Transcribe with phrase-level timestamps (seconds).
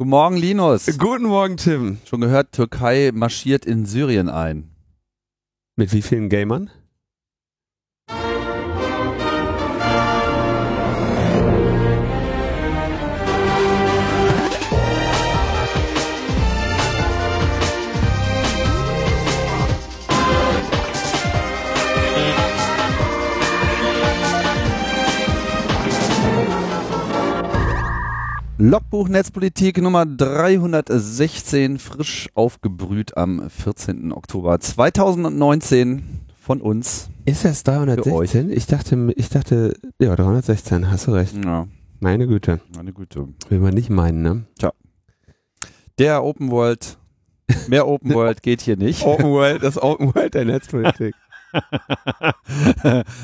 [0.00, 0.96] Guten Morgen, Linus.
[0.96, 1.98] Guten Morgen, Tim.
[2.04, 4.70] Schon gehört, Türkei marschiert in Syrien ein.
[5.74, 6.70] Mit wie vielen Gamern?
[28.60, 34.12] Logbuch Netzpolitik Nummer 316, frisch aufgebrüht am 14.
[34.12, 36.02] Oktober 2019
[36.40, 37.08] von uns.
[37.24, 38.50] Ist das 316?
[38.50, 41.34] Ich dachte, ich dachte, ja, 316, hast du recht.
[41.44, 41.68] Ja,
[42.00, 42.60] Meine Güte.
[42.76, 43.28] meine Güte.
[43.48, 44.44] Will man nicht meinen, ne?
[46.00, 46.98] Der Open World,
[47.68, 49.02] mehr Open World geht hier nicht.
[49.06, 51.14] Open World, das Open World der Netzpolitik.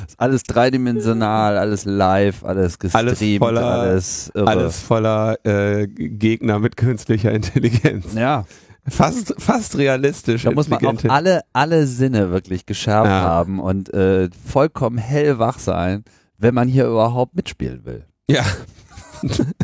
[0.06, 4.32] Ist alles dreidimensional, alles live, alles gestreamt, Alles voller- alles.
[4.34, 8.14] Alles voller äh, Gegner mit künstlicher Intelligenz.
[8.14, 8.44] Ja,
[8.86, 10.42] Fast, fast realistisch.
[10.42, 13.22] da muss man auch alle, alle Sinne wirklich geschärft Ja.
[13.22, 16.04] haben und äh, vollkommen hellwach sein,
[16.36, 18.04] wenn man hier überhaupt mitspielen will.
[18.30, 18.44] Ja.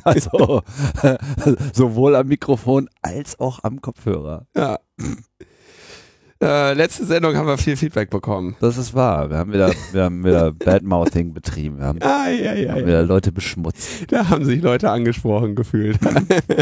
[0.05, 0.63] Also
[1.75, 4.47] sowohl am Mikrofon als auch am Kopfhörer.
[4.57, 4.79] ja.
[6.43, 8.57] Äh, letzte Sendung haben wir viel Feedback bekommen.
[8.61, 9.29] Das ist wahr.
[9.29, 11.79] Wir haben wieder, wir haben wieder Badmouthing betrieben.
[11.79, 14.11] Wir haben, Ah, ja, ja, haben wieder Leute beschmutzt.
[14.11, 15.99] Da haben sich Leute angesprochen gefühlt.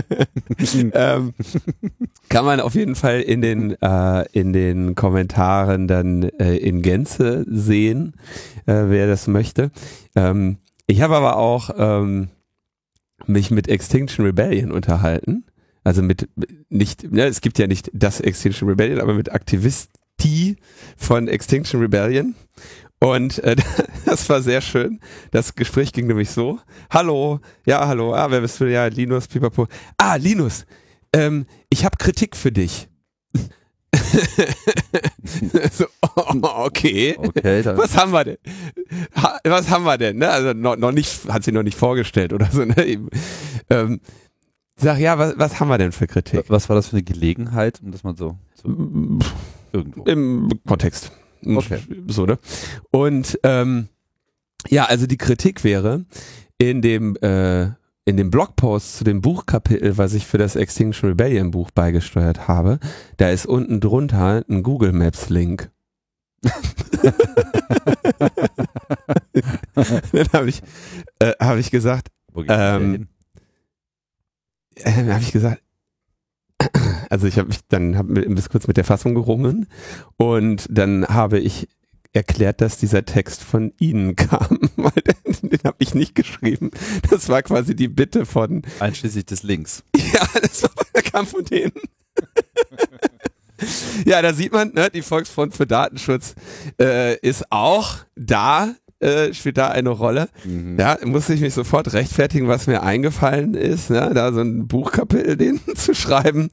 [0.94, 1.32] ähm,
[2.28, 7.46] kann man auf jeden Fall in den, äh, in den Kommentaren dann äh, in Gänze
[7.48, 8.14] sehen,
[8.66, 9.70] äh, wer das möchte.
[10.16, 12.30] Ähm, ich habe aber auch ähm,
[13.26, 15.44] mich mit Extinction Rebellion unterhalten.
[15.88, 16.28] Also mit
[16.68, 20.56] nicht, ne, es gibt ja nicht das Extinction Rebellion, aber mit Aktivisti
[20.98, 22.34] von Extinction Rebellion.
[23.00, 23.56] Und äh,
[24.04, 25.00] das war sehr schön.
[25.30, 26.58] Das Gespräch ging nämlich so.
[26.90, 28.66] Hallo, ja, hallo, ah, wer bist du?
[28.66, 29.66] Ja, Linus, pipapo.
[29.96, 30.66] Ah, Linus,
[31.14, 32.90] ähm, ich habe Kritik für dich.
[35.72, 36.34] so, oh,
[36.66, 37.16] okay.
[37.16, 38.36] Okay, Was haben wir denn?
[39.16, 40.18] Ha, was haben wir denn?
[40.18, 40.28] Ne?
[40.28, 42.66] Also noch, noch nicht, hat sie noch nicht vorgestellt oder so.
[42.66, 43.08] Ne?
[43.70, 44.00] Ähm,
[44.78, 46.44] sag ja, was, was haben wir denn für Kritik?
[46.48, 48.68] was war das für eine Gelegenheit, um das mal so, so
[49.72, 50.04] irgendwo.
[50.04, 51.12] Im Kontext.
[51.44, 51.80] Okay.
[52.06, 52.38] So, ne?
[52.90, 53.88] Und ähm,
[54.68, 56.04] ja, also die Kritik wäre,
[56.58, 57.66] in dem, äh,
[58.04, 62.80] in dem Blogpost zu dem Buchkapitel, was ich für das Extinction Rebellion Buch beigesteuert habe,
[63.18, 65.70] da ist unten drunter ein Google Maps Link.
[70.12, 70.62] Dann habe ich,
[71.18, 72.08] äh, hab ich gesagt,
[72.48, 73.08] ähm?
[74.84, 75.62] Äh, habe ich gesagt,
[77.10, 79.66] also ich habe mich dann hab bis kurz mit der Fassung gerungen
[80.16, 81.68] und dann habe ich
[82.12, 86.70] erklärt, dass dieser Text von Ihnen kam, weil den, den habe ich nicht geschrieben.
[87.10, 89.84] Das war quasi die Bitte von, Einschließlich des Links.
[89.96, 91.72] ja, das war, der kam von denen.
[94.06, 96.34] ja, da sieht man, ne, die Volksfront für Datenschutz
[96.80, 100.28] äh, ist auch da, äh, spielt da eine Rolle.
[100.44, 100.76] Mhm.
[100.78, 104.10] Ja, musste ich mich sofort rechtfertigen, was mir eingefallen ist, ne?
[104.14, 106.50] da so ein Buchkapitel denen zu schreiben,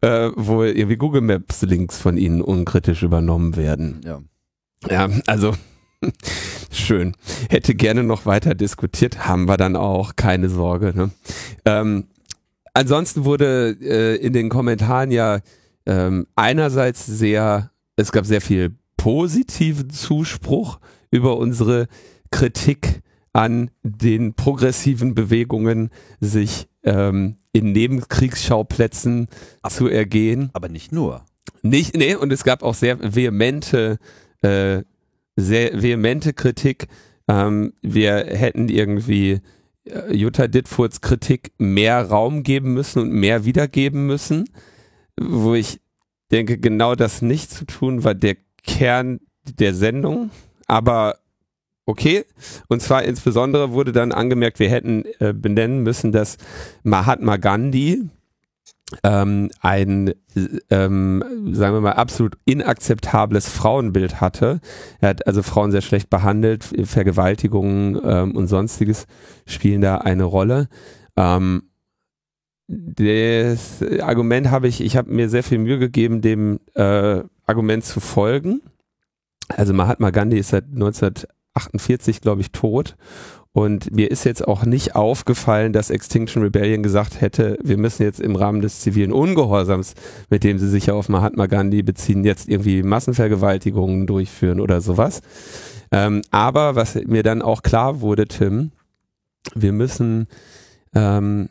[0.00, 4.00] äh, wo irgendwie Google Maps Links von ihnen unkritisch übernommen werden.
[4.04, 4.20] Ja.
[4.88, 5.54] Ja, also
[6.70, 7.16] schön.
[7.48, 10.92] Hätte gerne noch weiter diskutiert, haben wir dann auch, keine Sorge.
[10.94, 11.10] Ne?
[11.64, 12.04] Ähm,
[12.74, 15.40] ansonsten wurde äh, in den Kommentaren ja
[15.86, 20.78] ähm, einerseits sehr, es gab sehr viel positiven Zuspruch
[21.10, 21.88] über unsere
[22.30, 23.02] Kritik
[23.32, 29.28] an den progressiven Bewegungen, sich ähm, in Nebenkriegsschauplätzen
[29.68, 30.50] zu ergehen.
[30.52, 31.24] Aber nicht nur.
[31.62, 33.98] Nicht, nee, und es gab auch sehr vehemente,
[34.42, 34.82] äh,
[35.36, 36.88] sehr vehemente Kritik.
[37.26, 39.40] Ähm, wir hätten irgendwie
[39.84, 44.48] äh, Jutta Dittfurts Kritik mehr Raum geben müssen und mehr wiedergeben müssen,
[45.20, 45.80] wo ich
[46.30, 50.30] denke, genau das nicht zu tun war der Kern der Sendung,
[50.68, 51.16] aber
[51.86, 52.24] okay.
[52.68, 56.36] Und zwar insbesondere wurde dann angemerkt, wir hätten äh, benennen müssen, dass
[56.84, 58.08] Mahatma Gandhi
[59.02, 60.14] ähm, ein,
[60.70, 61.22] ähm,
[61.52, 64.60] sagen wir mal, absolut inakzeptables Frauenbild hatte.
[65.00, 69.06] Er hat also Frauen sehr schlecht behandelt, Vergewaltigungen ähm, und sonstiges
[69.46, 70.68] spielen da eine Rolle.
[71.16, 71.64] Ähm,
[72.66, 78.00] das Argument habe ich, ich habe mir sehr viel Mühe gegeben, dem äh, Argument zu
[78.00, 78.60] folgen.
[79.48, 82.96] Also Mahatma Gandhi ist seit 1948, glaube ich, tot.
[83.52, 88.20] Und mir ist jetzt auch nicht aufgefallen, dass Extinction Rebellion gesagt hätte, wir müssen jetzt
[88.20, 89.94] im Rahmen des zivilen Ungehorsams,
[90.30, 95.22] mit dem sie sich ja auf Mahatma Gandhi beziehen, jetzt irgendwie Massenvergewaltigungen durchführen oder sowas.
[95.90, 98.70] Ähm, aber was mir dann auch klar wurde, Tim,
[99.54, 100.28] wir müssen
[100.94, 101.48] ähm,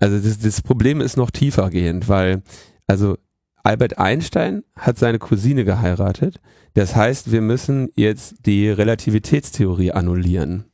[0.00, 2.42] Also das, das Problem ist noch tiefer gehend, weil
[2.86, 3.16] also
[3.62, 6.40] Albert Einstein hat seine Cousine geheiratet.
[6.78, 10.66] Das heißt, wir müssen jetzt die Relativitätstheorie annullieren.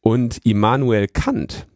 [0.00, 1.68] Und Immanuel Kant,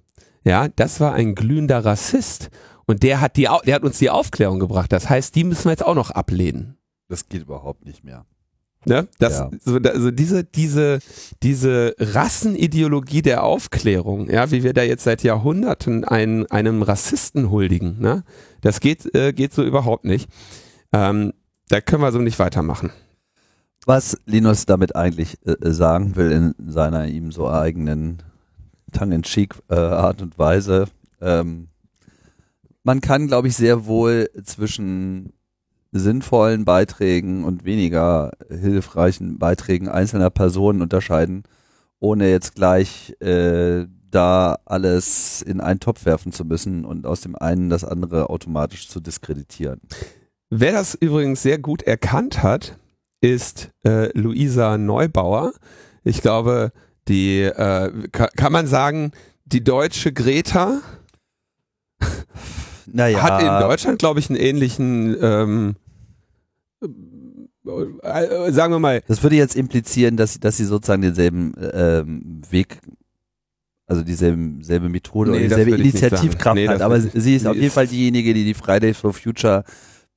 [0.42, 2.50] ja, das war ein glühender Rassist.
[2.86, 4.90] Und der hat, die, der hat uns die Aufklärung gebracht.
[4.90, 6.78] Das heißt, die müssen wir jetzt auch noch ablehnen.
[7.08, 8.26] Das geht überhaupt nicht mehr.
[8.86, 9.06] Ne?
[9.20, 9.50] Das, Ja.
[9.60, 10.98] so, also diese, diese,
[11.44, 18.00] diese Rassenideologie der Aufklärung, ja, wie wir da jetzt seit Jahrhunderten einen, einem Rassisten huldigen,
[18.00, 18.24] ne?
[18.62, 20.28] das geht, äh, geht so überhaupt nicht.
[20.92, 21.34] Ähm,
[21.68, 22.90] da können wir so nicht weitermachen.
[23.86, 28.22] Was Linus damit eigentlich äh, sagen will in seiner ihm so eigenen
[28.92, 30.86] tongue-in-cheek äh, und Weise,
[31.20, 31.68] ähm,
[32.82, 35.32] man kann, glaube ich, sehr wohl zwischen
[35.92, 41.42] sinnvollen Beiträgen und weniger hilfreichen Beiträgen einzelner Personen unterscheiden,
[41.98, 47.36] ohne jetzt gleich äh, da alles in einen Topf werfen zu müssen und aus dem
[47.36, 49.80] einen das andere automatisch zu diskreditieren.
[50.48, 52.76] Wer das übrigens sehr gut erkannt hat,
[53.20, 55.52] ist äh, Luisa Neubauer.
[56.04, 56.72] Ich glaube,
[57.08, 59.12] die äh, ka kann man sagen,
[59.44, 60.80] die deutsche Greta
[62.86, 65.76] Naja, hat in Deutschland, glaube ich, einen ähnlichen, ähm,
[68.02, 72.42] äh, sagen wir mal, Das würde jetzt implizieren, dass, sie- dass sie sozusagen denselben ähm,
[72.50, 72.78] Weg,
[73.86, 76.54] also dieselbe selbe Methode Nee, oder dieselbe Initiativkraft.
[76.56, 76.80] Nee, hat.
[76.80, 79.64] Aber sie ist auf jeden Fall diejenige, die die Fridays for Future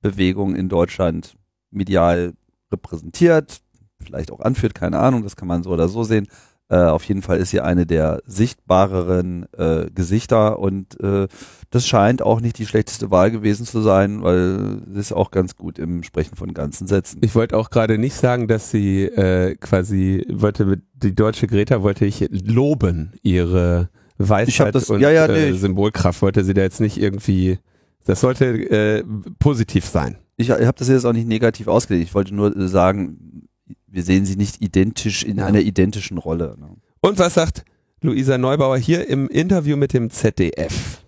[0.02, 1.36] Bewegung in Deutschland
[1.72, 2.34] medial
[2.74, 3.62] repräsentiert,
[4.04, 6.28] vielleicht auch anführt, keine Ahnung, das kann man so oder so sehen.
[6.70, 11.28] Äh, auf jeden Fall ist sie eine der sichtbareren äh, Gesichter und äh,
[11.70, 15.56] das scheint auch nicht die schlechteste Wahl gewesen zu sein, weil sie ist auch ganz
[15.56, 17.20] gut im Sprechen von ganzen Sätzen.
[17.22, 21.84] ich wollte auch gerade nicht sagen, dass sie äh, quasi wollte mit die deutsche Greta
[21.84, 26.62] wollte ich loben ihre Weisheit das- und ja, ja, nee, äh, Symbolkraft wollte sie da
[26.62, 27.60] jetzt nicht irgendwie
[28.06, 29.04] das sollte äh,
[29.40, 30.18] positiv sein.
[30.38, 32.08] ich habe das jetzt auch nicht negativ ausgelegt.
[32.10, 33.48] Ich wollte nur äh, sagen,
[33.88, 35.46] wir sehen sie nicht identisch in Ja.
[35.46, 36.56] einer identischen Rolle.
[36.60, 36.70] Ne?
[37.02, 37.64] Und was sagt
[38.02, 41.03] Luisa Neubauer hier im Interview mit dem ZDF?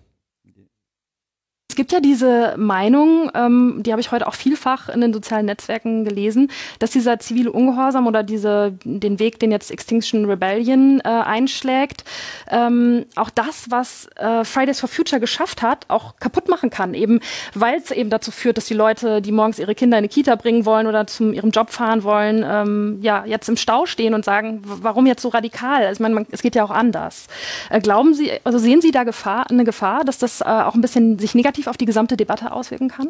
[1.76, 5.44] Es gibt ja diese Meinung, ähm, die habe ich heute auch vielfach in den sozialen
[5.44, 11.08] Netzwerken gelesen, dass dieser zivile Ungehorsam oder diese, den Weg, den jetzt Extinction Rebellion äh,
[11.08, 12.04] einschlägt,
[12.50, 16.94] ähm, auch das, was äh, Fridays for Future geschafft hat, auch kaputt machen kann.
[16.94, 17.20] Eben,
[17.52, 20.34] weil es eben dazu führt, dass die Leute, die morgens ihre Kinder in die Kita
[20.34, 24.24] bringen wollen oder zu ihrem Job fahren wollen, ähm, ja, jetzt im Stau stehen und
[24.24, 25.82] sagen, warum jetzt so radikal?
[25.82, 27.26] Also, ich meine, man, es geht ja auch anders.
[27.68, 30.80] Äh, glauben Sie, also sehen Sie da Gefahr, eine Gefahr, dass das äh, auch ein
[30.80, 33.08] bisschen sich negativ auf die gesamte Debatte auswirken kann?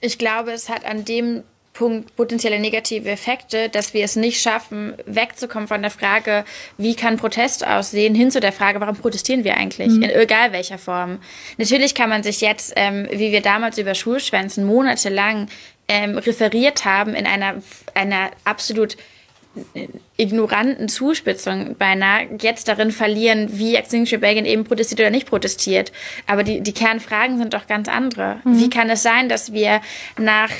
[0.00, 1.42] Ich glaube, es hat an dem
[1.72, 6.44] Punkt potenzielle negative Effekte, dass wir es nicht schaffen, wegzukommen von der Frage,
[6.78, 10.78] wie kann Protest aussehen, hin zu der Frage, warum protestieren wir eigentlich, in egal welcher
[10.78, 11.20] Form.
[11.58, 15.48] Natürlich kann man sich jetzt, ähm, wie wir damals über Schulschwänzen monatelang
[15.86, 17.62] ähm, referiert haben, in einer,
[17.94, 18.96] einer absolut
[20.16, 25.92] ignoranten Zuspitzung beinahe jetzt darin verlieren, wie Extinction Rebellion eben protestiert oder nicht protestiert.
[26.26, 28.40] Aber die, die Kernfragen sind doch ganz andere.
[28.44, 29.80] Wie kann es sein, dass wir
[30.18, 30.50] nach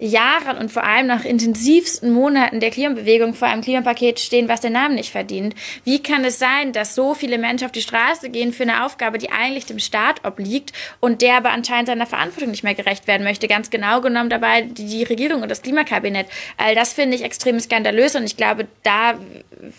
[0.00, 4.72] Jahren und vor allem nach intensivsten Monaten der Klimabewegung vor einem Klimapaket stehen, was den
[4.72, 5.54] Namen nicht verdient.
[5.84, 9.18] Wie kann es sein, dass so viele Menschen auf die Straße gehen für eine Aufgabe,
[9.18, 13.24] die eigentlich dem Staat obliegt und der aber anscheinend seiner Verantwortung nicht mehr gerecht werden
[13.24, 13.46] möchte?
[13.46, 16.26] Ganz genau genommen dabei die, die Regierung und das Klimakabinett.
[16.56, 19.18] All das finde ich extrem skandalös und ich glaube, da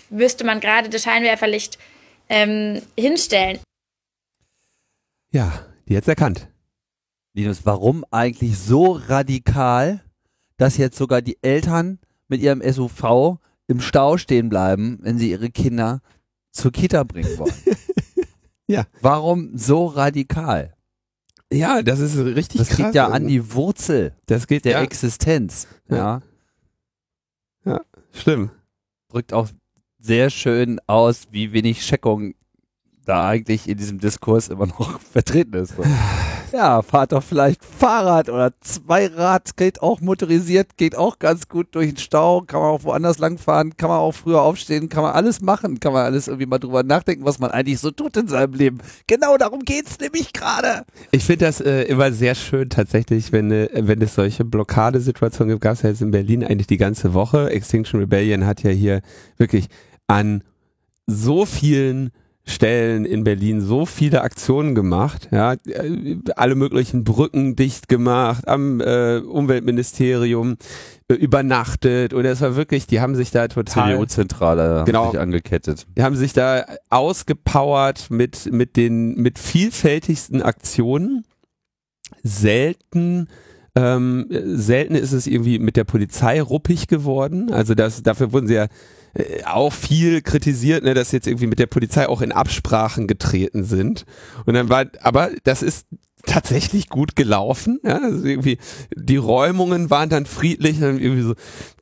[0.10, 1.80] müsste man gerade das Scheinwerferlicht
[2.30, 3.60] ähm, hinstellen.
[5.32, 6.48] Ja, die jetzt erkannt.
[7.34, 10.04] Linus, warum eigentlich so radikal,
[10.62, 15.50] dass jetzt sogar die Eltern mit ihrem SUV im Stau stehen bleiben, wenn sie ihre
[15.50, 16.02] Kinder
[16.52, 17.54] zur Kita bringen wollen?
[18.68, 18.86] Ja.
[19.02, 20.74] Warum so radikal?
[21.52, 22.78] Ja, das ist richtig Das krass.
[22.78, 25.68] geht ja an die Wurzel das geht der ja, Existenz.
[25.90, 26.22] Ja.
[27.66, 27.82] Ja.
[28.14, 28.52] stimmt.
[29.10, 29.50] Drückt auch
[30.00, 32.34] sehr schön aus, wie wenig Checkung
[33.04, 35.76] da eigentlich in diesem Diskurs immer noch vertreten ist.
[35.76, 35.84] So.
[36.54, 41.88] Ja, fahrt doch vielleicht Fahrrad oder Zweirad, geht auch motorisiert, geht auch ganz gut durch
[41.88, 45.40] den Stau, kann man auch woanders langfahren, kann man auch früher aufstehen, kann man alles
[45.40, 48.54] machen, kann man alles irgendwie mal drüber nachdenken, was man eigentlich so tut in seinem
[48.54, 48.80] Leben.
[49.08, 50.84] Genau darum geht's nämlich gerade.
[51.12, 55.62] Ich finde das äh, immer sehr schön tatsächlich, wenn, äh, wenn es solche Blockadesituationen gibt.
[55.62, 57.50] Gab es ja jetzt in Berlin eigentlich die ganze Woche.
[57.50, 59.02] Extinction Rebellion hat ja hier
[59.38, 59.68] wirklich
[60.08, 60.44] an
[61.08, 62.12] so vielen
[62.44, 65.56] Stellen in Berlin so viele Aktionen gemacht, ja,
[66.36, 70.58] alle möglichen Brücken dicht gemacht, am äh, Umweltministerium
[71.08, 75.12] äh, übernachtet und es war wirklich, die haben sich da total CDU-Zentrale Genau.
[75.12, 75.86] angekettet.
[75.96, 81.24] die haben sich da ausgepowert mit, mit den, mit vielfältigsten Aktionen.
[82.24, 83.28] Selten,
[83.76, 87.52] ähm, selten ist es irgendwie mit der Polizei ruppig geworden.
[87.52, 88.68] Also das, dafür wurden sie ja
[89.14, 93.64] äh, auch viel kritisiert, ne, dass jetzt irgendwie mit der Polizei auch in Absprachen getreten
[93.64, 94.06] sind.
[94.46, 95.88] Und dann war, aber das ist
[96.26, 97.80] tatsächlich gut gelaufen.
[97.84, 98.58] Ja, also irgendwie
[98.96, 101.34] die Räumungen waren dann friedlich, dann irgendwie so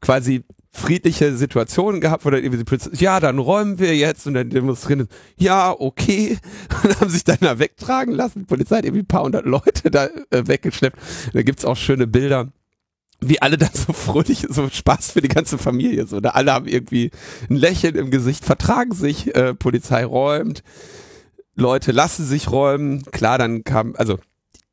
[0.02, 4.36] quasi friedliche Situationen gehabt, wo dann irgendwie die Polizei, ja, dann räumen wir jetzt und
[4.36, 5.08] dann demonstrieren,
[5.38, 6.38] ja, okay,
[6.84, 8.40] und haben sich dann da wegtragen lassen.
[8.40, 10.98] Die Polizei hat irgendwie ein paar hundert Leute da äh, weggeschleppt.
[11.34, 12.52] Da gibt's auch schöne Bilder,
[13.22, 16.68] wie alle dann so fröhlich, so Spaß für die ganze Familie, so, da alle haben
[16.68, 17.12] irgendwie
[17.50, 20.64] ein Lächeln im Gesicht, vertragen sich, äh, Polizei räumt,
[21.56, 24.20] Leute lassen sich räumen, klar, dann kam, also,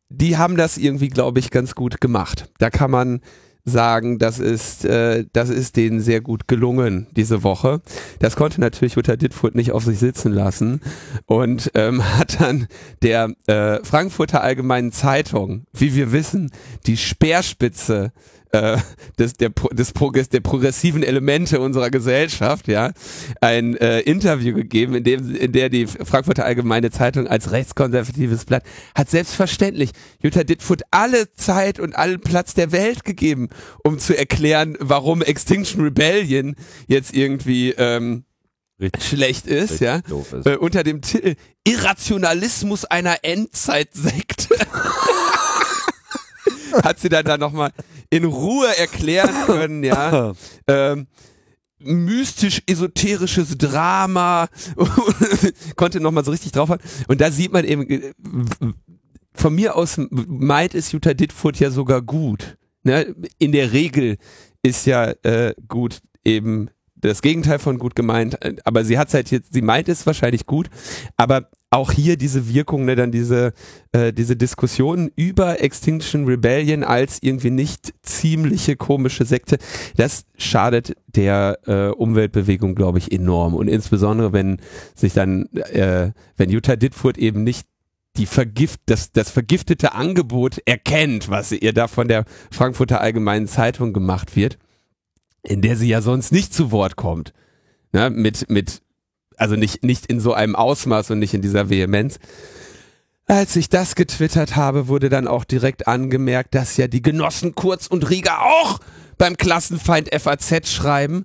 [0.09, 2.49] die haben das irgendwie, glaube ich, ganz gut gemacht.
[2.59, 3.21] Da kann man
[3.67, 7.83] sagen, das ist, äh, das ist denen sehr gut gelungen diese Woche.
[8.21, 10.81] Das konnte natürlich Jutta Dittfurt nicht auf sich sitzen lassen
[11.27, 12.69] und ähm, hat dann
[13.03, 16.51] der äh, Frankfurter Allgemeinen Zeitung, wie wir wissen,
[16.87, 18.13] die Speerspitze
[18.57, 18.79] äh,
[19.19, 22.93] des, der, des Progress, der progressiven Elemente unserer Gesellschaft, ja,
[23.41, 28.65] ein äh, Interview gegeben, in dem, in der die Frankfurter Allgemeine Zeitung als rechtskonservatives Blatt
[28.95, 29.91] hat selbstverständlich
[30.23, 33.49] Jutta Dittfurt alle Zeit und allen Platz der Welt gegeben,
[33.85, 38.25] um zu erklären, warum Extinction Rebellion jetzt irgendwie ähm,
[38.79, 40.03] Richtig, schlecht ist, ja.
[40.33, 40.47] ist.
[40.47, 41.35] Äh, unter dem Titel
[41.65, 44.55] Irrationalismus einer Endzeitsekte.
[46.83, 47.71] Hat sie dann da nochmal
[48.11, 50.33] in Ruhe erklären können, ja.
[50.69, 51.07] Ähm,
[51.79, 54.49] mystisch-esoterisches Drama
[55.77, 56.83] konnte nochmal so richtig drauf haben.
[57.07, 58.13] Und da sieht man eben, äh,
[59.33, 62.57] von mir aus meint es Jutta Dittfurt ja sogar gut.
[62.83, 63.15] Ne?
[63.39, 64.17] In der Regel
[64.63, 69.31] ist ja äh, gut eben das Gegenteil von gut gemeint, äh, aber sie hat halt
[69.31, 70.69] jetzt, sie meint es wahrscheinlich gut,
[71.17, 73.53] aber auch hier diese Wirkung, ne, dann diese,
[73.93, 79.59] äh, diese Diskussion über Extinction Rebellion als irgendwie nicht ziemliche komische Sekte,
[79.97, 83.55] das schadet der äh, Umweltbewegung, glaube ich, enorm.
[83.55, 84.59] Und insbesondere, wenn
[84.95, 87.67] sich dann, äh, wenn Jutta Dittfurt eben nicht
[88.17, 93.93] die vergift, das, das vergiftete Angebot erkennt, was ihr da von der Frankfurter Allgemeinen Zeitung
[93.93, 94.59] gemacht wird,
[95.47, 97.33] in der sie ja sonst nicht zu Wort kommt.
[97.93, 98.83] Ne, mit, mit,
[99.37, 102.19] also nicht, nicht in so einem Ausmaß und nicht in dieser Vehemenz.
[103.27, 107.87] Als ich das getwittert habe, wurde dann auch direkt angemerkt, dass ja die Genossen Kurz
[107.87, 108.79] und Rieger auch
[109.19, 111.25] beim Klassenfeind FAZ schreiben.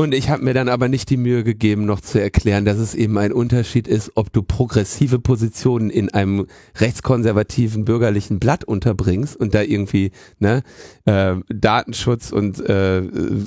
[0.00, 2.94] Und ich habe mir dann aber nicht die Mühe gegeben, noch zu erklären, dass es
[2.94, 9.54] eben ein Unterschied ist, ob du progressive Positionen in einem rechtskonservativen bürgerlichen Blatt unterbringst und
[9.54, 10.62] da irgendwie ne,
[11.04, 13.02] äh, Datenschutz und äh,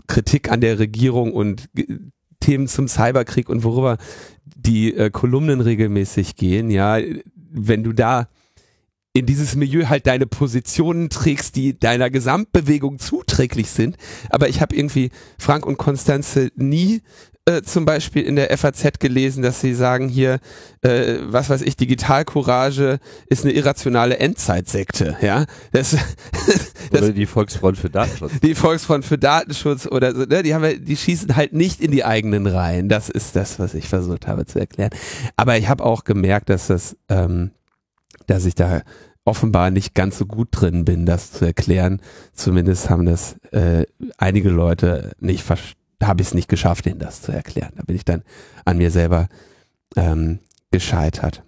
[0.05, 1.71] Kritik an der Regierung und
[2.39, 3.97] Themen zum Cyberkrieg und worüber
[4.45, 6.99] die äh, Kolumnen regelmäßig gehen, ja,
[7.51, 8.27] wenn du da
[9.13, 13.95] in dieses Milieu halt deine Positionen trägst, die deiner Gesamtbewegung zuträglich sind.
[14.29, 17.01] Aber ich habe irgendwie Frank und Konstanze nie
[17.45, 20.39] äh, zum Beispiel in der FAZ gelesen, dass sie sagen hier,
[20.81, 25.17] äh, was weiß ich, Digitalcourage ist eine irrationale Endzeitsekte.
[25.21, 25.91] Ja, das,
[26.91, 28.31] das Oder die Volksfront für Datenschutz.
[28.41, 31.91] die Volksfront für Datenschutz oder so, ne, die haben ja, die schießen halt nicht in
[31.91, 32.87] die eigenen Reihen.
[32.87, 34.91] Das ist das, was ich versucht habe zu erklären.
[35.35, 37.51] Aber ich habe auch gemerkt, dass das, ähm,
[38.27, 38.81] dass ich da
[39.25, 42.01] offenbar nicht ganz so gut drin bin, das zu erklären.
[42.33, 43.85] Zumindest haben das äh,
[44.17, 45.49] einige Leute nicht.
[45.49, 47.71] Habe ich es nicht geschafft, ihnen das zu erklären.
[47.75, 48.23] Da bin ich dann
[48.65, 49.29] an mir selber
[49.95, 50.39] ähm,
[50.71, 51.43] gescheitert.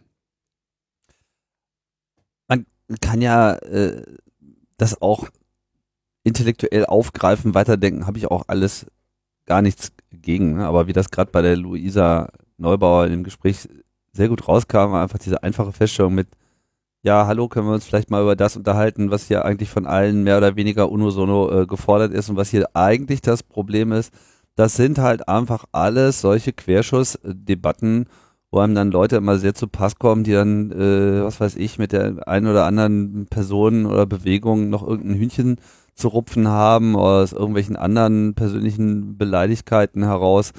[3.01, 4.03] kann ja äh,
[4.77, 5.29] das auch
[6.23, 8.87] intellektuell aufgreifen, weiterdenken, habe ich auch alles
[9.45, 10.57] gar nichts gegen.
[10.57, 10.65] Ne?
[10.65, 13.67] Aber wie das gerade bei der Luisa Neubauer im Gespräch
[14.11, 16.27] sehr gut rauskam, war einfach diese einfache Feststellung mit,
[17.05, 20.23] ja, hallo, können wir uns vielleicht mal über das unterhalten, was hier eigentlich von allen
[20.23, 24.11] mehr oder weniger unisono äh, gefordert ist und was hier eigentlich das Problem ist.
[24.55, 28.07] Das sind halt einfach alles solche Querschussdebatten,
[28.49, 31.77] wo einem dann Leute immer sehr zu Pass kommen, die dann, äh, was weiß ich,
[31.77, 35.57] mit der einen oder anderen Person oder Bewegung noch irgendein Hühnchen
[35.93, 40.53] zu rupfen haben oder aus irgendwelchen anderen persönlichen Beleidigkeiten heraus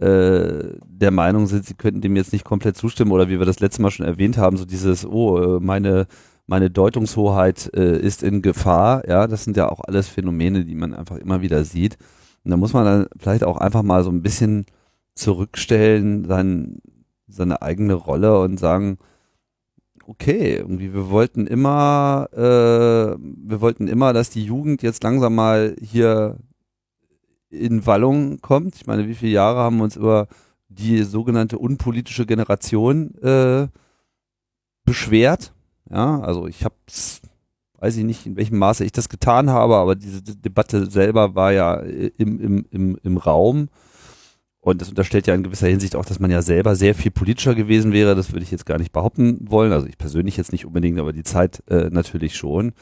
[0.00, 3.82] der Meinung sind, sie könnten dem jetzt nicht komplett zustimmen oder wie wir das letzte
[3.82, 6.06] Mal schon erwähnt haben, so dieses, oh, äh, meine
[6.48, 10.94] meine Deutungshoheit äh, ist in Gefahr, ja, das sind ja auch alles Phänomene, die man
[10.94, 11.98] einfach immer wieder sieht.
[12.42, 14.64] Und da muss man dann vielleicht auch einfach mal so ein bisschen
[15.14, 16.80] zurückstellen, sein,
[17.28, 18.96] seine eigene Rolle und sagen,
[20.06, 25.76] okay, irgendwie, wir wollten immer, äh, wir wollten immer, dass die Jugend jetzt langsam mal
[25.82, 26.38] hier
[27.50, 28.76] in Wallung kommt.
[28.76, 30.28] Ich meine, wie viele Jahre haben wir uns über
[30.68, 33.68] die sogenannte unpolitische Generation äh,
[34.84, 35.52] beschwert?
[35.90, 37.22] Ja, also ich hab's,
[37.78, 41.52] weiß ich nicht, in welchem Maße ich das getan habe, aber diese Debatte selber war
[41.52, 43.68] ja im, im, im, im Raum.
[44.60, 47.54] Und das unterstellt ja in gewisser Hinsicht auch, dass man ja selber sehr viel politischer
[47.54, 48.14] gewesen wäre.
[48.14, 49.72] Das würde ich jetzt gar nicht behaupten wollen.
[49.72, 52.72] Also ich persönlich jetzt nicht unbedingt, aber die Zeit äh, natürlich schon.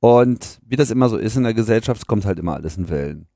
[0.00, 3.26] Und wie das immer so ist in der Gesellschaft, kommt halt immer alles in Wellen.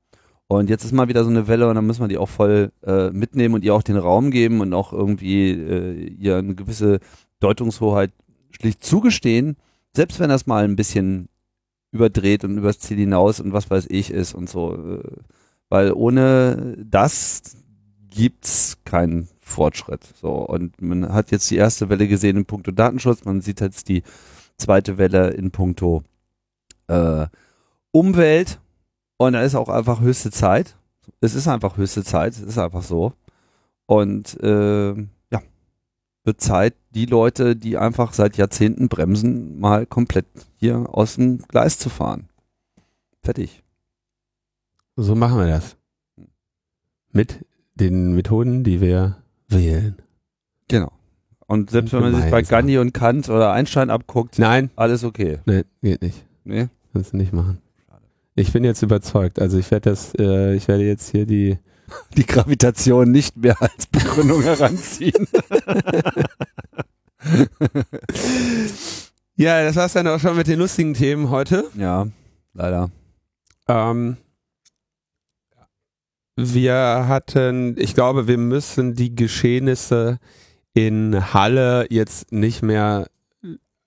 [0.47, 2.71] Und jetzt ist mal wieder so eine Welle und dann müssen wir die auch voll
[2.83, 6.99] äh, mitnehmen und ihr auch den Raum geben und auch irgendwie äh, ihr eine gewisse
[7.39, 8.11] Deutungshoheit
[8.51, 9.57] schlicht zugestehen,
[9.95, 11.29] selbst wenn das mal ein bisschen
[11.91, 14.75] überdreht und übers Ziel hinaus und was weiß ich ist und so.
[14.75, 15.03] Äh,
[15.69, 17.41] weil ohne das
[18.09, 20.03] gibt's keinen Fortschritt.
[20.21, 23.89] So und man hat jetzt die erste Welle gesehen in puncto Datenschutz, man sieht jetzt
[23.89, 24.03] die
[24.57, 26.03] zweite Welle in puncto
[26.87, 27.25] äh,
[27.91, 28.59] Umwelt
[29.17, 30.75] und da ist auch einfach höchste Zeit.
[31.21, 33.13] Es ist einfach höchste Zeit, es ist einfach so.
[33.85, 35.41] Und äh, ja,
[36.23, 41.77] wird Zeit, die Leute, die einfach seit Jahrzehnten bremsen, mal komplett hier aus dem Gleis
[41.77, 42.29] zu fahren.
[43.21, 43.63] Fertig.
[44.95, 45.75] So machen wir das.
[47.11, 49.17] Mit den Methoden, die wir
[49.47, 49.97] wählen.
[50.67, 50.91] Genau.
[51.47, 55.39] Und selbst wenn man sich bei Gandhi und Kant oder Einstein abguckt, nein, alles okay.
[55.45, 56.25] Nee, geht nicht.
[56.43, 56.67] Nee.
[56.93, 57.61] Kannst du nicht machen.
[58.35, 59.39] Ich bin jetzt überzeugt.
[59.39, 61.57] Also ich werde das, äh, ich werde jetzt hier die
[62.17, 65.27] die Gravitation nicht mehr als Begründung heranziehen.
[69.35, 71.65] ja, das war's dann auch schon mit den lustigen Themen heute.
[71.75, 72.07] Ja,
[72.53, 72.89] leider.
[73.67, 74.17] Ähm,
[76.35, 80.19] wir hatten, ich glaube, wir müssen die Geschehnisse
[80.73, 83.07] in Halle jetzt nicht mehr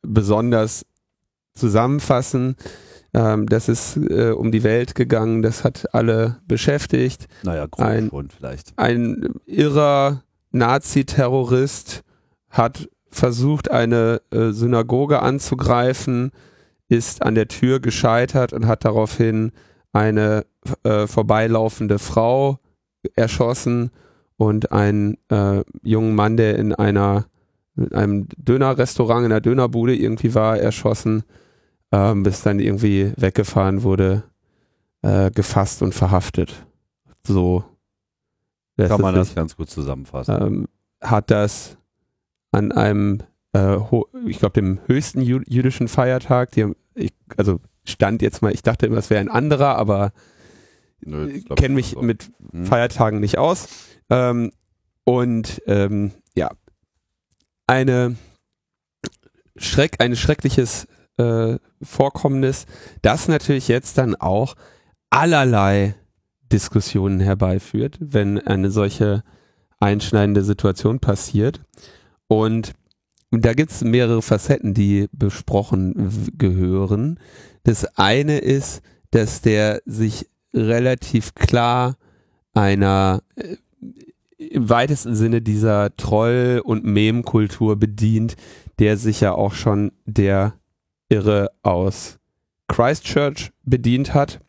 [0.02, 0.86] besonders
[1.54, 2.56] zusammenfassen.
[3.16, 7.26] Ähm, das ist äh, um die Welt gegangen, das hat alle beschäftigt.
[7.42, 8.74] Naja, ein, schon vielleicht.
[8.76, 12.02] Ein irrer Nazi-Terrorist
[12.50, 16.30] hat versucht, eine äh, Synagoge anzugreifen,
[16.88, 19.52] ist an der Tür gescheitert und hat daraufhin
[19.94, 20.44] eine
[20.82, 22.58] äh, vorbeilaufende Frau
[23.14, 23.90] erschossen
[24.36, 27.26] und einen äh, jungen Mann, der in einer
[27.78, 31.24] in einem Dönerrestaurant, in einer Dönerbude irgendwie war, erschossen,
[31.92, 34.24] ähm, bis dann irgendwie weggefahren wurde,
[35.02, 36.66] äh, gefasst und verhaftet.
[37.26, 37.64] So
[38.76, 40.36] kann man das ganz gut zusammenfassen.
[40.40, 40.68] Ähm,
[41.00, 41.78] hat das
[42.52, 43.22] an einem,
[43.52, 43.76] äh,
[44.26, 48.86] ich glaube, dem höchsten jü jüdischen Feiertag, die, ich, also stand jetzt mal, ich dachte
[48.86, 50.12] immer, es wäre ein anderer, aber
[51.02, 52.02] kenne mich so.
[52.02, 52.66] mit hm.
[52.66, 53.68] Feiertagen nicht aus.
[54.10, 54.52] Ähm,
[55.04, 56.50] und ähm, ja,
[57.66, 58.16] eine
[59.56, 62.66] Schreck, ein schreckliches äh, Vorkommnis,
[63.02, 64.54] das natürlich jetzt dann auch
[65.10, 65.94] allerlei
[66.52, 69.22] Diskussionen herbeiführt, wenn eine solche
[69.80, 71.60] einschneidende Situation passiert.
[72.28, 72.72] Und
[73.30, 77.18] da gibt es mehrere Facetten, die besprochen gehören.
[77.64, 81.96] Das eine ist, dass der sich relativ klar
[82.54, 83.56] einer äh,
[84.38, 88.36] im weitesten Sinne dieser Troll- und Mem-Kultur bedient,
[88.78, 90.54] der sich ja auch schon der
[91.08, 92.18] Irre aus
[92.68, 94.40] Christchurch bedient hat.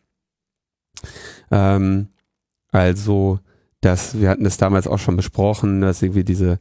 [1.50, 2.08] Ähm,
[2.70, 3.40] also,
[3.80, 6.58] dass wir hatten das damals auch schon besprochen, dass irgendwie diese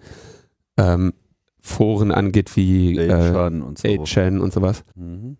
[0.78, 1.14] ähm,
[1.62, 3.90] Foren angeht wie äh, und, so.
[3.90, 4.84] und sowas.
[4.96, 5.38] Mhm.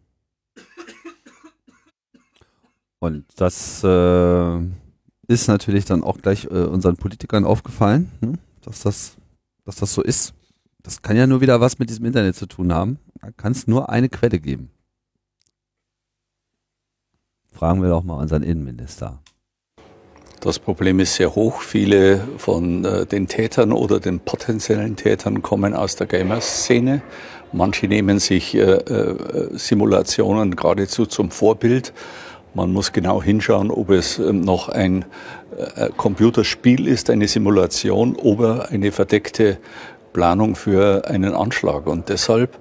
[3.00, 4.58] Und das äh,
[5.28, 8.38] ist natürlich dann auch gleich äh, unseren Politikern aufgefallen, hm?
[8.62, 9.18] dass, das,
[9.66, 10.34] dass das so ist.
[10.82, 12.98] Das kann ja nur wieder was mit diesem Internet zu tun haben.
[13.38, 14.72] Kann es nur eine Quelle geben.
[17.52, 19.20] Fragen wir doch mal unseren Innenminister.
[20.42, 21.62] Das Problem ist sehr hoch.
[21.62, 27.02] Viele von äh, den Tätern oder den potenziellen Tätern kommen aus der Gamer-Szene.
[27.52, 31.92] Manche nehmen sich äh, äh, Simulationen geradezu zum Vorbild.
[32.54, 35.06] Man muss genau hinschauen, ob es ähm, noch ein
[35.76, 39.58] äh, Computerspiel ist, eine Simulation oder eine verdeckte
[40.14, 41.88] Planung für einen Anschlag.
[41.88, 42.58] Und deshalb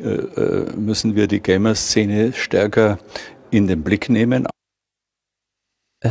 [0.00, 2.98] äh, äh, müssen wir die Gamer-Szene stärker
[3.50, 4.46] in den Blick nehmen.
[6.00, 6.10] Äh,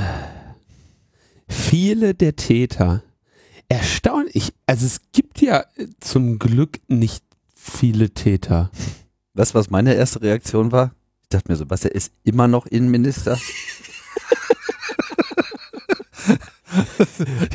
[1.47, 3.03] viele der Täter,
[3.69, 5.65] erstaunlich, also es gibt ja
[5.99, 7.23] zum Glück nicht
[7.55, 8.71] viele Täter.
[9.33, 10.95] Weißt du, was meine erste Reaktion war?
[11.23, 13.37] Ich dachte mir so, was, er ist immer noch Innenminister?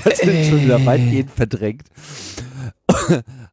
[0.04, 0.48] hatte äh.
[0.48, 1.84] schon wieder weitgehend verdrängt.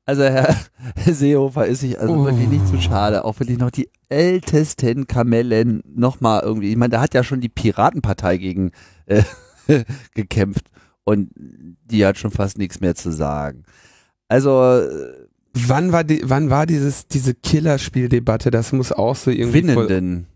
[0.05, 0.55] Also Herr
[1.05, 2.25] Seehofer ist sich also Oh.
[2.25, 6.69] wirklich nicht zu schade, auch wirklich noch die ältesten Kamellen nochmal irgendwie.
[6.71, 8.71] Ich meine, da hat ja schon die Piratenpartei gegen
[9.05, 9.23] äh,
[10.15, 10.69] gekämpft
[11.03, 13.63] und die hat schon fast nichts mehr zu sagen.
[14.27, 15.13] Also äh,
[15.53, 18.51] Wann war die, wann war dieses, diese Killerspieldebatte?
[18.51, 19.63] Das muss auch so irgendwie.
[19.67, 20.27] Winnenden.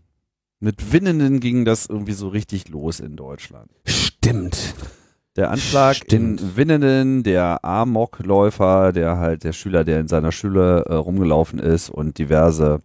[0.58, 3.70] Mit Winnenden ging das irgendwie so richtig los in Deutschland.
[3.86, 4.74] Stimmt.
[5.36, 6.40] Der Anschlag Stimmt.
[6.40, 11.90] in Winnenden, der Amokläufer, der halt der Schüler, der in seiner Schule äh, rumgelaufen ist
[11.90, 12.80] und diverse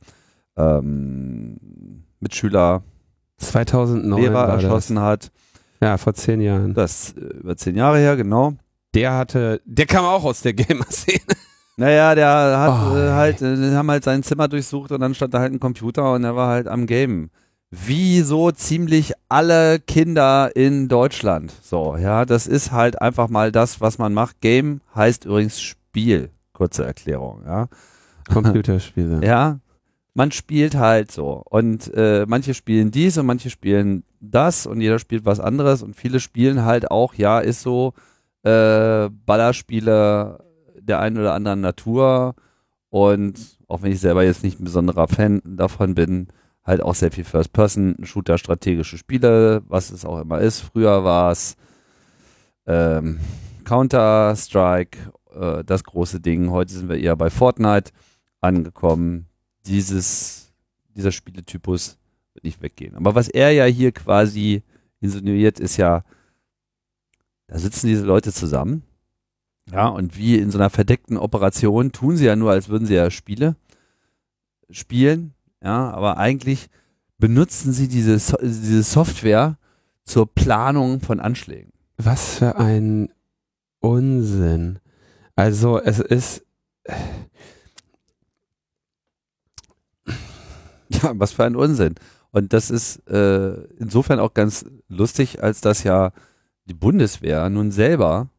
[0.57, 1.57] ähm,
[2.19, 2.81] Mitschüler,
[3.37, 5.25] 2009 Lehrer erschossen hat.
[5.25, 5.31] Das.
[5.81, 6.73] Ja, vor zehn Jahren.
[6.73, 8.53] Das äh, über zehn Jahre her, genau.
[8.95, 11.19] Der hatte, der kam auch aus der Gamer-Szene.
[11.77, 15.15] Naja, der hat Oh, äh, halt, äh, die haben halt sein Zimmer durchsucht und dann
[15.15, 17.29] stand da halt ein Computer und er war halt am Game.
[17.71, 21.53] Wie so ziemlich alle Kinder in Deutschland.
[21.61, 24.41] So, ja, das ist halt einfach mal das, was man macht.
[24.41, 26.31] Game heißt übrigens Spiel.
[26.53, 27.67] Kurze Erklärung, ja.
[28.27, 29.21] Computerspiele.
[29.25, 29.59] Ja,
[30.15, 31.43] man spielt halt so.
[31.45, 35.95] Und äh, manche spielen dies und manche spielen das und jeder spielt was anderes und
[35.95, 37.93] viele spielen halt auch, ja, ist so
[38.43, 40.43] äh, Ballerspiele
[40.79, 42.35] der einen oder anderen Natur
[42.89, 46.27] und auch wenn ich selber jetzt nicht ein besonderer Fan davon bin,
[46.69, 50.61] halt auch sehr viel First-Person-Shooter, strategische Spiele, was es auch immer ist.
[50.61, 51.57] Früher war es
[52.67, 53.19] ähm,
[53.65, 54.97] Counter-Strike,
[55.33, 56.51] äh, das große Ding.
[56.51, 57.91] Heute sind wir eher bei Fortnite
[58.39, 59.25] angekommen.
[59.65, 60.53] Dieses,
[60.95, 61.97] dieser Spieletypus
[62.33, 62.95] wird nicht weggehen.
[62.95, 64.63] Aber was er ja hier quasi
[65.01, 66.03] insinuiert, ist ja,
[67.47, 68.83] da sitzen diese Leute zusammen.
[69.71, 72.95] Ja, und wie in so einer verdeckten Operation tun sie ja nur, als würden sie
[72.95, 73.55] ja Spiele
[74.69, 75.33] spielen.
[75.63, 76.69] Ja, aber eigentlich
[77.17, 79.57] benutzen sie diese, so diese Software
[80.03, 81.71] zur Planung von Anschlägen.
[81.97, 83.11] Was für ein
[83.79, 84.79] Unsinn.
[85.35, 86.43] Also es ist,
[90.89, 91.95] Ja, was für ein Unsinn.
[92.31, 96.11] Und das ist äh, insofern auch ganz lustig, als dass ja
[96.65, 98.29] die Bundeswehr nun selber,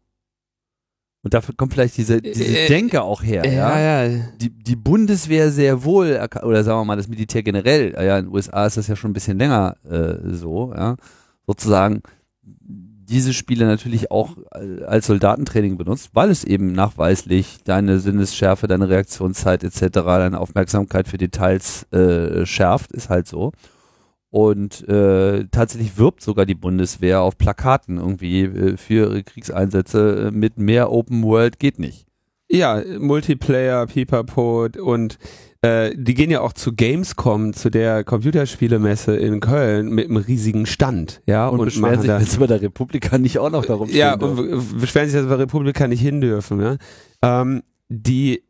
[1.23, 4.21] und dafür kommt vielleicht diese, diese Äh, Denke auch her, ja, ja.
[4.41, 8.35] Die, die Bundeswehr sehr wohl, oder sagen wir mal das Militär generell, ja, in den
[8.35, 10.97] USA ist das ja schon ein bisschen länger äh, so, ja,
[11.47, 12.03] sozusagen
[13.11, 18.89] diese Spiele natürlich auch äh, als Soldatentraining benutzt, weil es eben nachweislich deine Sinnesschärfe, deine
[18.89, 23.53] Reaktionszeit etc., deine Aufmerksamkeit für Details äh, schärft, ist halt so.
[24.31, 30.31] Und äh, tatsächlich wirbt sogar die Bundeswehr auf Plakaten irgendwie äh, für ihre Kriegseinsätze äh,
[30.31, 32.07] mit mehr Open World geht nicht.
[32.49, 35.19] Ja, Multiplayer, Pipapo und
[35.63, 40.67] äh, die gehen ja auch zu Gamescom, zu der Computerspielemesse in Köln mit einem riesigen
[40.67, 43.89] Stand, ja, Und, und, beschweren sich da, jetzt bei der Republika nicht auch noch darum
[43.91, 44.39] ja, dürfen.
[44.53, 46.77] und w- beschweren sich, dass wir Republika nicht hin dürfen, ja.
[47.23, 48.43] Ähm, die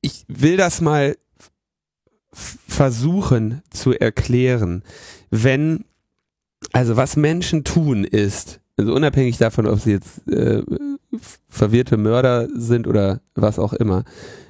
[0.00, 1.16] ich will das mal
[2.32, 4.82] versuchen zu erklären.
[5.30, 5.84] Wenn,
[6.72, 10.62] also was Menschen tun ist, also unabhängig davon, ob sie jetzt äh,
[11.48, 14.04] verwirrte Mörder sind oder was auch immer,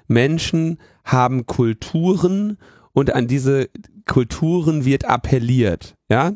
[0.07, 2.59] Menschen haben Kulturen
[2.93, 3.69] und an diese
[4.07, 5.95] Kulturen wird appelliert.
[6.11, 6.33] Ja,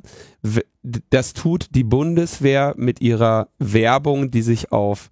[1.10, 5.10] das tut die Bundeswehr mit ihrer Werbung, die sich auf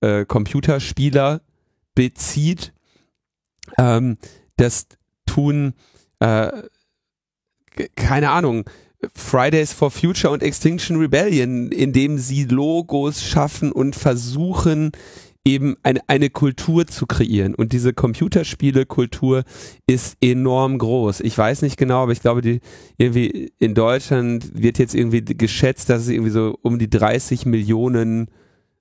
[0.00, 1.40] äh, Computerspieler
[1.94, 2.72] bezieht.
[3.78, 4.18] Ähm,
[4.56, 4.86] das
[5.30, 5.74] tun,
[6.18, 6.50] äh,
[7.96, 8.64] keine Ahnung,
[9.14, 14.92] Fridays for Future und Extinction Rebellion, indem sie Logos schaffen und versuchen,
[15.44, 17.54] eben eine, eine Kultur zu kreieren.
[17.54, 19.44] Und diese Computerspiele-Kultur
[19.86, 21.20] ist enorm groß.
[21.20, 22.60] Ich weiß nicht genau, aber ich glaube, die
[22.98, 28.28] irgendwie in Deutschland wird jetzt irgendwie geschätzt, dass es irgendwie so um die 30 Millionen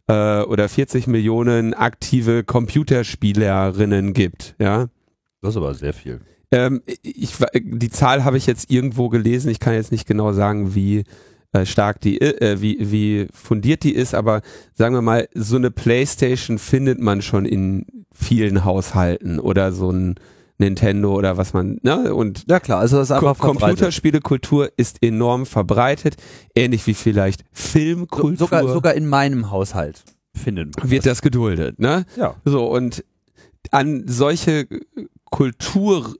[0.08, 4.56] äh, oder 40 Millionen aktive Computerspielerinnen gibt.
[4.60, 4.90] Ja.
[5.42, 6.20] Das ist aber sehr viel.
[6.52, 9.50] Ähm, ich, die Zahl habe ich jetzt irgendwo gelesen.
[9.50, 11.04] Ich kann jetzt nicht genau sagen, wie
[11.52, 14.42] äh, stark die, äh, wie, wie fundiert die ist, aber
[14.76, 20.16] sagen wir mal, so eine Playstation findet man schon in vielen Haushalten oder so ein
[20.60, 22.14] Nintendo oder was man, ne?
[22.14, 23.38] Und Ja klar, also das ist einfach.
[23.40, 26.18] Computerspielekultur ist enorm verbreitet,
[26.54, 28.38] ähnlich wie vielleicht So, Filmkultur.
[28.38, 30.04] sogar, sogar in meinem Haushalt
[30.36, 32.06] finden wir wird das geduldet, ne?
[32.18, 32.36] Ja.
[32.44, 33.06] So, und
[33.72, 34.68] an solche
[35.32, 36.16] Kulturen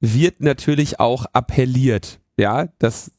[0.00, 2.20] wird natürlich auch appelliert.
[2.36, 3.10] Ja, das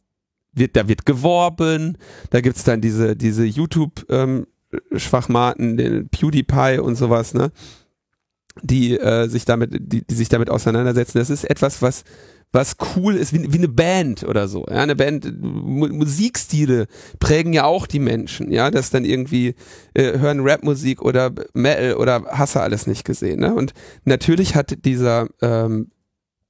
[0.53, 1.97] wird, da wird geworben,
[2.29, 7.51] da gibt's dann diese, diese YouTube-Schwachmaten, den PewDiePie und sowas, ne?
[8.61, 11.19] die äh, sich damit, die, die sich damit auseinandersetzen.
[11.19, 12.03] Das ist etwas, was
[12.51, 14.65] was cool ist, wie, wie eine Band oder so.
[14.69, 16.87] Ja, eine Band, Musikstile
[17.19, 19.55] prägen ja auch die Menschen, ja, das dann irgendwie
[19.93, 23.41] äh, hören Rapmusik oder Metal oder hasse alles nicht gesehen.
[23.41, 23.53] Ne?
[23.53, 25.91] Und natürlich hat dieser ähm,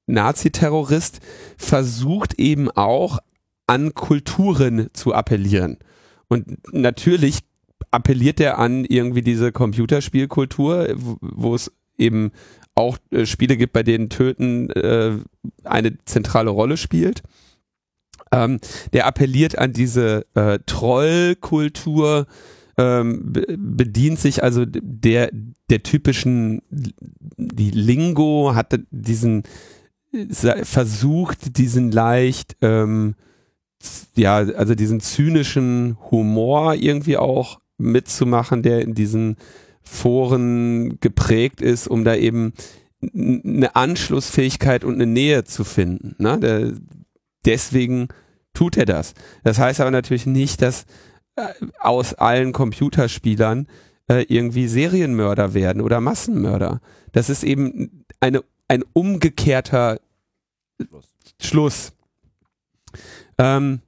[0.07, 1.19] Nazi-Terrorist
[1.57, 3.19] versucht eben auch
[3.67, 5.77] an Kulturen zu appellieren.
[6.27, 7.39] Und natürlich
[7.91, 12.31] appelliert er an irgendwie diese Computerspielkultur, wo es eben
[12.79, 15.17] auch äh, Spiele gibt, bei denen Töten äh,
[15.63, 17.21] eine zentrale Rolle spielt.
[18.31, 18.59] Ähm,
[18.93, 22.27] der appelliert an diese äh, Trollkultur,
[22.77, 25.31] ähm, bedient sich also der,
[25.69, 29.43] der typischen, die Lingo, hat diesen,
[30.63, 33.15] versucht diesen leicht, ähm,
[34.15, 39.37] ja, also diesen zynischen Humor irgendwie auch mitzumachen, der in diesen
[39.89, 42.53] Foren geprägt ist, um da eben
[43.01, 46.15] eine Anschlussfähigkeit und eine Nähe zu finden.
[46.19, 46.39] Ne?
[46.39, 46.73] Der,
[47.45, 48.09] deswegen
[48.53, 49.13] tut er das.
[49.43, 50.85] Das heißt aber natürlich nicht, dass
[51.35, 51.47] äh,
[51.79, 53.67] aus allen Computerspielern
[54.09, 56.81] äh, irgendwie Serienmörder werden oder Massenmörder.
[57.11, 59.99] Das ist eben eine, ein umgekehrter
[60.79, 61.07] Schluss.
[61.41, 61.93] Schluss.
[63.37, 63.81] Ähm,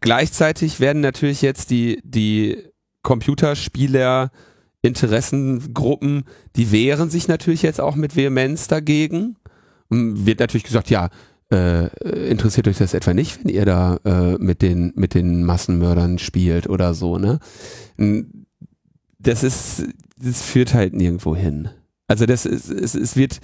[0.00, 2.70] gleichzeitig werden natürlich jetzt die, die
[3.06, 4.32] Computerspieler,
[4.82, 6.24] Interessengruppen,
[6.56, 9.36] die wehren sich natürlich jetzt auch mit Vehemenz dagegen.
[9.90, 11.10] Wird natürlich gesagt, ja,
[11.52, 11.86] äh,
[12.28, 16.68] interessiert euch das etwa nicht, wenn ihr da äh, mit den mit den Massenmördern spielt
[16.68, 17.38] oder so, ne?
[19.20, 19.84] Das ist,
[20.20, 21.68] das führt halt nirgendwo hin.
[22.08, 23.38] Also das ist, es, es wird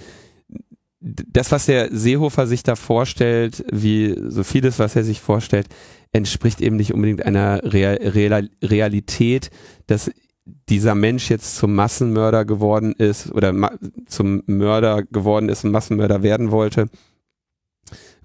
[0.99, 5.67] das, was der Seehofer sich da vorstellt, wie so vieles, was er sich vorstellt,
[6.13, 9.49] entspricht eben nicht unbedingt einer Real Real Realität,
[9.87, 10.11] dass
[10.69, 13.53] dieser Mensch jetzt zum Massenmörder geworden ist oder
[14.05, 16.89] zum Mörder geworden ist und Massenmörder werden wollte,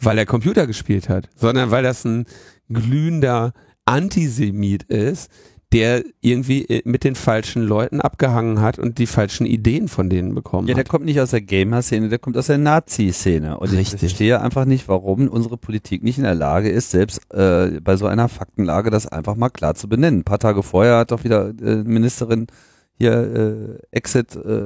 [0.01, 2.27] weil er Computer gespielt hat, sondern weil das ein
[2.68, 3.53] glühender
[3.85, 5.31] Antisemit ist,
[5.72, 10.35] der irgendwie äh, mit den falschen Leuten abgehangen hat und die falschen Ideen von denen
[10.35, 10.78] bekommen ja, hat.
[10.78, 13.59] Ja, der kommt nicht aus der Gamer-Szene, der kommt aus der Nazi-Szene.
[13.59, 13.94] Und Richtig.
[13.94, 17.96] ich verstehe einfach nicht, warum unsere Politik nicht in der Lage ist, selbst äh, bei
[17.96, 20.20] so einer Faktenlage das einfach mal klar zu benennen.
[20.20, 22.46] Ein paar Tage vorher hat doch wieder äh, Ministerin
[22.98, 24.62] hier äh, Exit äh,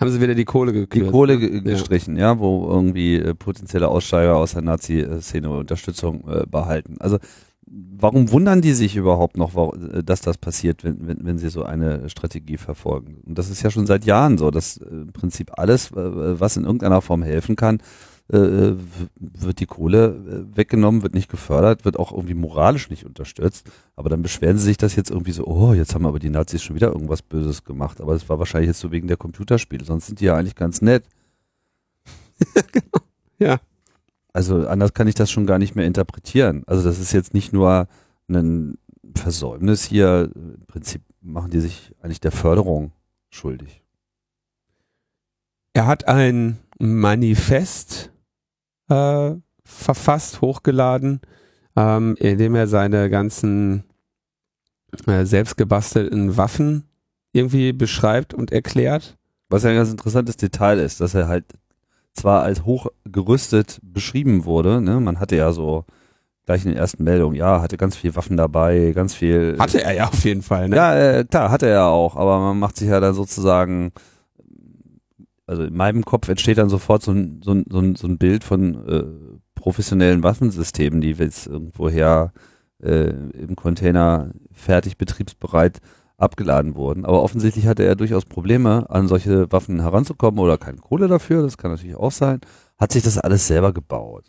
[0.00, 1.06] haben sie wieder die Kohle gekürzt.
[1.06, 1.62] Die Kohle ne?
[1.62, 2.32] gestrichen, ja.
[2.32, 6.96] ja, wo irgendwie äh, potenzielle Aussteiger aus der Nazi-Szene Unterstützung äh, behalten.
[7.00, 7.18] Also
[7.70, 9.52] warum wundern die sich überhaupt noch,
[10.04, 13.18] dass das passiert, wenn, wenn, wenn sie so eine Strategie verfolgen?
[13.26, 16.56] Und das ist ja schon seit Jahren so, dass äh, im Prinzip alles, äh, was
[16.56, 17.80] in irgendeiner Form helfen kann,
[18.30, 18.74] äh,
[19.16, 23.66] wird die Kohle weggenommen, wird nicht gefördert, wird auch irgendwie moralisch nicht unterstützt.
[23.96, 26.62] Aber dann beschweren sie sich das jetzt irgendwie so, oh, jetzt haben aber die Nazis
[26.62, 28.00] schon wieder irgendwas Böses gemacht.
[28.00, 30.82] Aber das war wahrscheinlich jetzt so wegen der Computerspiele, sonst sind die ja eigentlich ganz
[30.82, 31.04] nett.
[32.72, 33.04] genau.
[33.38, 33.60] Ja.
[34.38, 36.62] Also anders kann ich das schon gar nicht mehr interpretieren.
[36.68, 37.88] Also das ist jetzt nicht nur
[38.28, 38.78] ein
[39.16, 40.30] Versäumnis hier.
[40.32, 42.92] Im Prinzip machen die sich eigentlich der Förderung
[43.30, 43.82] schuldig.
[45.72, 48.12] Er hat ein Manifest
[48.88, 49.32] äh,
[49.64, 51.20] verfasst, hochgeladen,
[51.74, 53.82] ähm, in dem er seine ganzen
[55.08, 56.84] äh, selbstgebastelten Waffen
[57.32, 59.18] irgendwie beschreibt und erklärt.
[59.48, 61.44] Was ja ein ganz interessantes Detail ist, dass er halt
[62.18, 65.00] zwar als hochgerüstet beschrieben wurde, ne?
[65.00, 65.84] man hatte ja so
[66.46, 69.56] gleich in den ersten Meldungen, ja, hatte ganz viel Waffen dabei, ganz viel.
[69.58, 70.76] Hatte er ja auf jeden Fall, ne?
[70.76, 73.92] Ja, äh, klar, hatte er auch, aber man macht sich ja dann sozusagen,
[75.46, 78.16] also in meinem Kopf entsteht dann sofort so ein, so ein, so ein, so ein
[78.16, 79.04] Bild von äh,
[79.54, 82.32] professionellen Waffensystemen, die jetzt irgendwoher
[82.82, 85.80] äh, im Container fertig betriebsbereit
[86.18, 87.04] abgeladen wurden.
[87.04, 91.56] Aber offensichtlich hatte er durchaus Probleme, an solche Waffen heranzukommen oder keine Kohle dafür, das
[91.56, 92.40] kann natürlich auch sein.
[92.76, 94.24] Hat sich das alles selber gebaut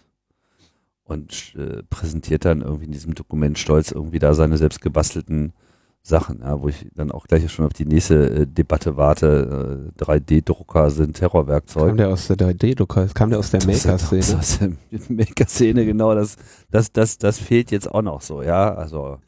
[1.03, 5.53] und äh, präsentiert dann irgendwie in diesem Dokument stolz irgendwie da seine selbst gebastelten
[6.01, 9.91] Sachen, ja, wo ich dann auch gleich schon auf die nächste äh, Debatte warte.
[9.97, 11.89] Äh, 3D-Drucker sind Terrorwerkzeug.
[11.89, 13.07] Kam der aus der 3D-Drucker?
[13.13, 14.39] Kam der aus der Maker-Szene?
[14.39, 14.71] Aus der
[15.09, 16.15] Maker-Szene, genau.
[16.15, 16.37] Das,
[16.71, 18.73] das, das, das fehlt jetzt auch noch so, ja.
[18.73, 19.19] Also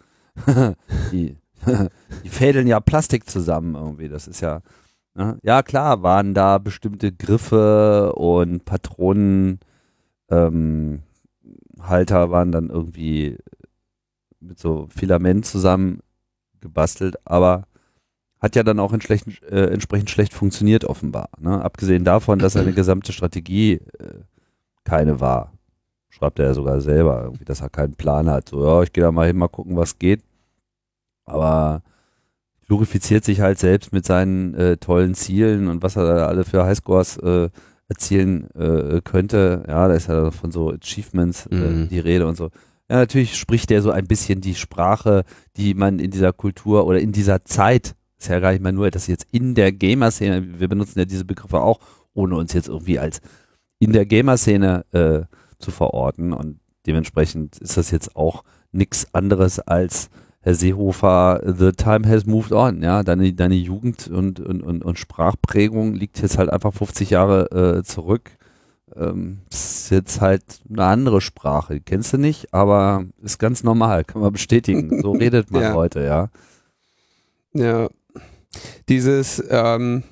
[1.11, 1.35] die
[2.23, 4.09] die fädeln ja Plastik zusammen irgendwie.
[4.09, 4.61] Das ist ja,
[5.15, 5.37] ne?
[5.43, 9.59] ja klar, waren da bestimmte Griffe und Patronenhalter
[10.29, 11.01] ähm,
[11.89, 13.37] waren dann irgendwie
[14.39, 15.99] mit so Filament zusammen
[16.59, 17.67] gebastelt, aber
[18.39, 21.29] hat ja dann auch schlecht, äh, entsprechend schlecht funktioniert offenbar.
[21.39, 21.63] Ne?
[21.63, 24.21] Abgesehen davon, dass seine gesamte Strategie äh,
[24.83, 25.53] keine war.
[26.09, 28.49] Schreibt er ja sogar selber, dass er keinen Plan hat.
[28.49, 30.23] So, ja, ich gehe da mal hin, mal gucken, was geht.
[31.31, 31.81] Aber
[32.67, 36.63] glorifiziert sich halt selbst mit seinen äh, tollen Zielen und was er da alle für
[36.63, 37.49] Highscores äh,
[37.89, 39.63] erzielen äh, könnte.
[39.67, 41.89] Ja, da ist ja von so Achievements äh, Mhm.
[41.89, 42.45] die Rede und so.
[42.89, 45.23] Ja, natürlich spricht der so ein bisschen die Sprache,
[45.57, 48.91] die man in dieser Kultur oder in dieser Zeit, ist ja gar nicht mal nur,
[48.91, 51.79] dass jetzt in der Gamer-Szene, wir benutzen ja diese Begriffe auch,
[52.13, 53.19] ohne uns jetzt irgendwie als
[53.79, 55.21] in der Gamer-Szene äh,
[55.59, 60.09] zu verorten und dementsprechend ist das jetzt auch nichts anderes als
[60.43, 64.97] Herr Seehofer, the time has moved on, ja, deine, deine Jugend und, und, und, und
[64.97, 68.31] Sprachprägung liegt jetzt halt einfach 50 Jahre äh, zurück.
[68.95, 74.21] Ähm, ist jetzt halt eine andere Sprache, kennst du nicht, aber ist ganz normal, kann
[74.21, 75.01] man bestätigen.
[75.01, 75.73] So redet man Ja.
[75.73, 76.29] heute, ja.
[77.53, 77.87] Ja.
[78.89, 80.03] Dieses, ähm,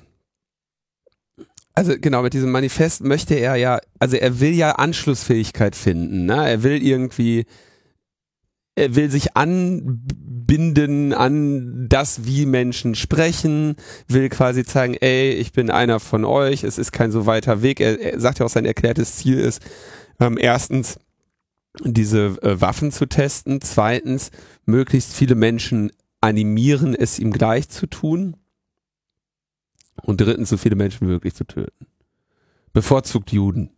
[1.74, 6.48] also genau, mit diesem Manifest möchte er ja, also er will ja Anschlussfähigkeit finden, ne?
[6.48, 7.46] Er will irgendwie,
[8.80, 13.76] er will sich anbinden an das, wie Menschen sprechen,
[14.08, 17.80] will quasi zeigen, ey, ich bin einer von euch, es ist kein so weiter Weg.
[17.80, 19.62] Er, er sagt ja auch, sein erklärtes Ziel ist,
[20.18, 20.98] ähm, erstens,
[21.84, 24.30] diese äh, Waffen zu testen, zweitens,
[24.64, 28.36] möglichst viele Menschen animieren, es ihm gleich zu tun.
[30.02, 31.86] Und drittens, so viele Menschen wie möglich zu töten.
[32.72, 33.70] Bevorzugt Juden.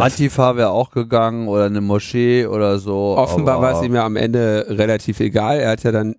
[0.00, 3.16] Antifa wäre auch gegangen oder eine Moschee oder so.
[3.16, 5.58] Offenbar war es ihm ja am Ende relativ egal.
[5.58, 6.16] Er hat ja dann,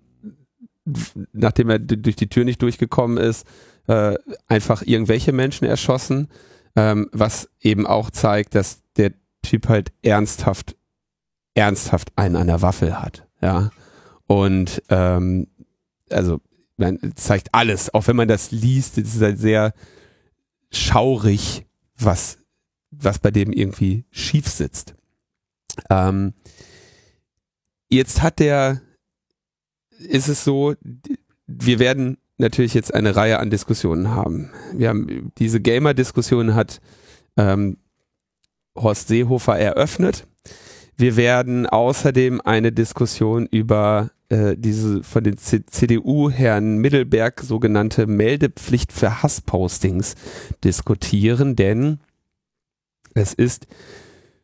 [1.32, 3.46] nachdem er durch die Tür nicht durchgekommen ist,
[3.86, 4.14] äh,
[4.46, 6.28] einfach irgendwelche Menschen erschossen,
[6.76, 9.12] ähm, was eben auch zeigt, dass der
[9.42, 10.76] Typ halt ernsthaft,
[11.54, 13.26] ernsthaft einen an der Waffel hat.
[13.40, 13.70] Ja.
[14.26, 15.48] Und ähm,
[16.10, 16.40] also
[16.76, 19.72] man zeigt alles, auch wenn man das liest, es ist halt sehr
[20.70, 21.66] schaurig,
[21.98, 22.38] was,
[23.04, 24.94] was bei dem irgendwie schief sitzt.
[25.88, 26.34] Ähm,
[27.88, 28.80] jetzt hat der,
[29.98, 30.74] ist es so,
[31.46, 34.50] wir werden natürlich jetzt eine Reihe an Diskussionen haben.
[34.74, 36.80] Wir haben diese Gamer-Diskussion hat
[37.36, 37.76] ähm,
[38.76, 40.26] Horst Seehofer eröffnet.
[40.96, 48.06] Wir werden außerdem eine Diskussion über äh, diese von den C CDU Herrn Mittelberg sogenannte
[48.06, 50.14] Meldepflicht für Hasspostings
[50.62, 52.00] diskutieren, denn
[53.14, 53.66] es ist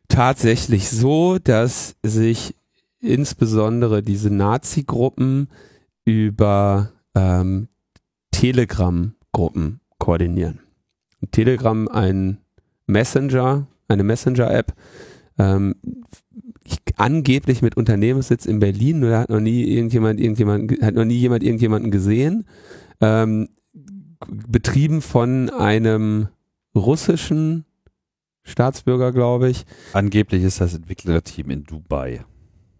[0.07, 2.55] tatsächlich so, dass sich
[2.99, 5.49] insbesondere diese Nazi-Gruppen
[6.05, 7.67] über ähm,
[8.31, 10.59] Telegram-Gruppen koordinieren.
[11.31, 12.37] Telegram ein
[12.85, 14.73] Messenger, eine Messenger-App,
[15.37, 15.75] ähm,
[16.63, 21.05] ich, angeblich mit Unternehmenssitz in Berlin, nur da hat noch nie irgendjemand, irgendjemand, hat noch
[21.05, 22.45] nie jemand irgendjemanden gesehen,
[23.01, 23.49] ähm,
[24.27, 26.27] betrieben von einem
[26.75, 27.65] russischen
[28.47, 29.65] Staatsbürger, glaube ich.
[29.93, 32.21] Angeblich ist das Entwicklerteam in Dubai.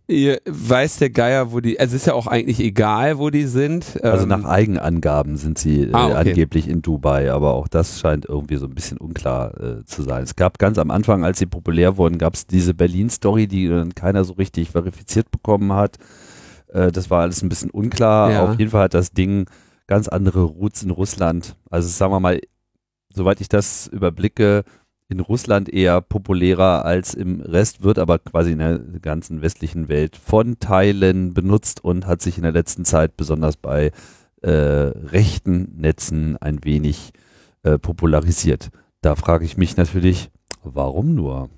[0.09, 3.43] Ihr weiß der Geier, wo die, also es ist ja auch eigentlich egal, wo die
[3.43, 4.01] sind.
[4.03, 6.29] Also Ähm, nach Eigenangaben sind sie äh, Ah, okay.
[6.29, 10.23] angeblich in Dubai, aber auch das scheint irgendwie so ein bisschen unklar äh, zu sein.
[10.23, 13.95] Es gab ganz am Anfang, als sie populär wurden, gab es diese Berlin-Story, die dann
[13.95, 15.97] keiner so richtig verifiziert bekommen hat.
[16.69, 18.31] Äh, das war alles ein bisschen unklar.
[18.31, 18.43] Ja.
[18.45, 19.45] Auf jeden Fall hat das Ding
[19.87, 21.57] ganz andere Roots in Russland.
[21.69, 22.39] Also sagen wir mal,
[23.13, 24.63] soweit ich das überblicke,
[25.09, 30.17] in Russland eher populärer als im Rest, wird aber quasi in der ganzen westlichen Welt
[30.17, 33.91] von Teilen benutzt und hat sich in der letzten Zeit besonders bei
[34.41, 37.13] äh, rechten Netzen ein wenig
[37.63, 38.69] äh, popularisiert.
[39.01, 40.29] Da frage ich mich natürlich,
[40.63, 41.49] warum nur?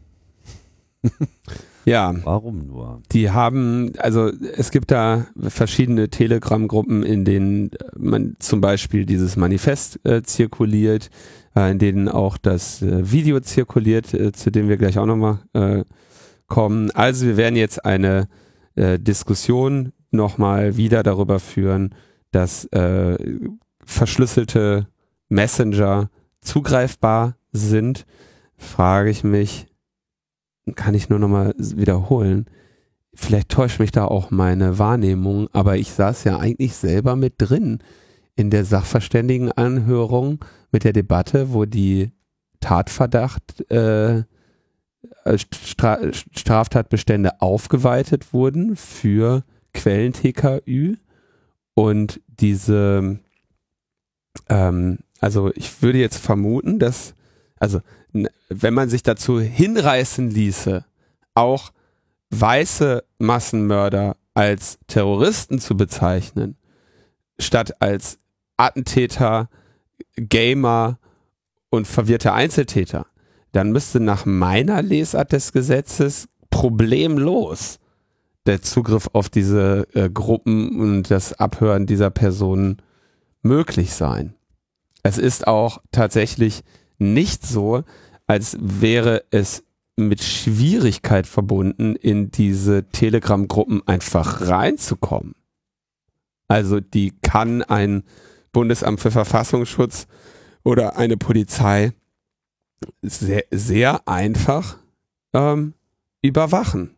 [1.85, 3.01] ja, Warum nur?
[3.11, 9.99] die haben, also es gibt da verschiedene Telegram-Gruppen, in denen man zum Beispiel dieses Manifest
[10.05, 11.09] äh, zirkuliert,
[11.67, 15.83] in denen auch das äh, Video zirkuliert, äh, zu dem wir gleich auch nochmal äh,
[16.47, 16.91] kommen.
[16.91, 18.27] Also wir werden jetzt eine
[18.75, 21.95] äh, Diskussion nochmal wieder darüber führen,
[22.31, 23.17] dass äh,
[23.83, 24.87] verschlüsselte
[25.29, 26.09] Messenger
[26.41, 28.05] zugreifbar sind.
[28.57, 29.67] Frage ich mich,
[30.75, 32.45] kann ich nur nochmal wiederholen.
[33.13, 37.79] Vielleicht täuscht mich da auch meine Wahrnehmung, aber ich saß ja eigentlich selber mit drin
[38.39, 42.11] in der Sachverständigenanhörung mit der Debatte, wo die
[42.61, 44.23] Tatverdacht, äh,
[45.35, 50.95] Stra Straftatbestände aufgeweitet wurden für Quellen-TKÜ
[51.73, 53.19] und diese,
[54.47, 57.15] ähm, also ich würde jetzt vermuten, dass,
[57.59, 57.81] also
[58.47, 60.85] wenn man sich dazu hinreißen ließe,
[61.33, 61.71] auch
[62.29, 66.55] weiße Massenmörder als Terroristen zu bezeichnen,
[67.37, 68.17] statt als
[68.59, 69.49] Attentäter,
[70.15, 70.99] Gamer
[71.69, 73.07] und verwirrte Einzeltäter,
[73.51, 77.79] dann müsste nach meiner Lesart des Gesetzes problemlos
[78.45, 82.81] der Zugriff auf diese äh, Gruppen und das Abhören dieser Personen
[83.41, 84.35] möglich sein.
[85.03, 86.63] Es ist auch tatsächlich
[86.97, 87.83] nicht so,
[88.27, 89.63] als wäre es
[89.95, 95.35] mit Schwierigkeit verbunden, in diese Telegram-Gruppen einfach reinzukommen.
[96.47, 98.03] Also die kann ein
[98.51, 100.07] Bundesamt für Verfassungsschutz
[100.63, 101.93] oder eine Polizei
[103.01, 104.77] sehr, sehr einfach
[105.33, 105.73] ähm,
[106.21, 106.95] überwachen.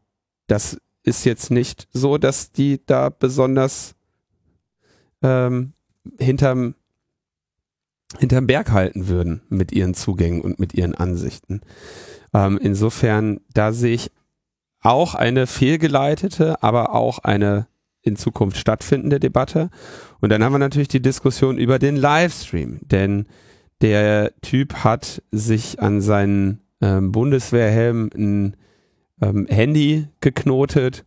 [0.47, 3.95] Das ist jetzt nicht so, dass die da besonders
[5.21, 5.73] ähm,
[6.19, 6.75] hinterm,
[8.19, 11.61] hinterm Berg halten würden mit ihren Zugängen und mit ihren Ansichten.
[12.33, 14.11] Ähm, insofern, da sehe ich
[14.81, 17.67] auch eine fehlgeleitete, aber auch eine
[18.01, 19.69] in Zukunft stattfindende Debatte.
[20.19, 23.25] Und dann haben wir natürlich die Diskussion über den Livestream, denn
[23.81, 28.57] der Typ hat sich an seinen ähm, Bundeswehrhelm ein
[29.21, 31.05] ähm, Handy geknotet,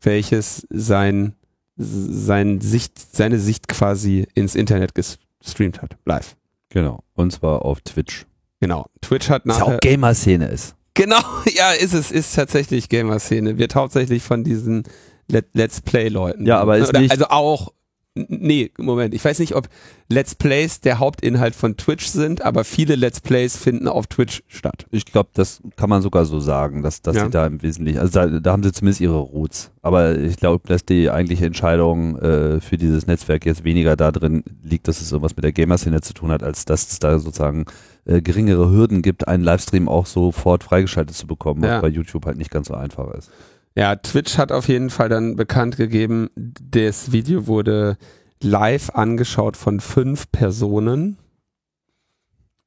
[0.00, 1.34] welches sein,
[1.76, 6.36] sein Sicht, seine Sicht quasi ins Internet gestreamt hat, live.
[6.68, 7.02] Genau.
[7.14, 8.26] Und zwar auf Twitch.
[8.60, 8.86] Genau.
[9.00, 9.66] Twitch hat nachher.
[9.66, 10.74] Was auch Gamer-Szene ist.
[10.94, 11.20] Genau,
[11.54, 13.58] ja, ist es, ist tatsächlich Gamer-Szene.
[13.58, 14.84] Wird hauptsächlich von diesen
[15.32, 16.46] Let Let's Play-Leuten.
[16.46, 17.10] Ja, aber ist Oder, nicht.
[17.10, 17.72] Also auch
[18.14, 19.14] Nee, Moment.
[19.14, 19.70] Ich weiß nicht, ob
[20.10, 24.84] Let's Plays der Hauptinhalt von Twitch sind, aber viele Let's Plays finden auf Twitch statt.
[24.90, 27.24] Ich glaube, das kann man sogar so sagen, dass, dass Ja.
[27.24, 29.70] sie da im Wesentlichen, also da, da haben sie zumindest ihre Roots.
[29.80, 34.44] Aber ich glaube, dass die eigentliche Entscheidung äh, für dieses Netzwerk jetzt weniger da drin
[34.62, 37.64] liegt, dass es irgendwas mit der Gamer-Szene zu tun hat, als dass es da sozusagen
[38.04, 41.76] äh, geringere Hürden gibt, einen Livestream auch sofort freigeschaltet zu bekommen, Ja.
[41.76, 43.30] was bei YouTube halt nicht ganz so einfach ist.
[43.74, 47.96] Ja, Twitch hat auf jeden Fall dann bekannt gegeben, das Video wurde
[48.42, 51.16] live angeschaut von fünf Personen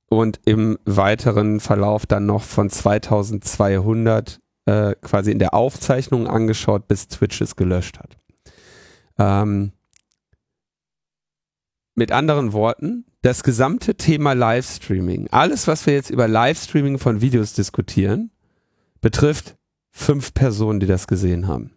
[0.10, 7.08] und im weiteren Verlauf dann noch von 2200 äh, quasi in der Aufzeichnung angeschaut, bis
[7.08, 8.18] Twitch es gelöscht hat.
[9.20, 9.74] Ähm,
[11.93, 17.53] mit anderen Worten, das gesamte Thema Livestreaming, alles, was wir jetzt über Livestreaming von Videos
[17.53, 18.32] diskutieren,
[19.01, 19.56] betrifft
[19.96, 21.72] fünf Personen, die das gesehen haben.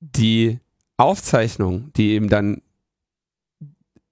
[0.00, 0.60] Die
[0.98, 2.60] Aufzeichnung, die eben dann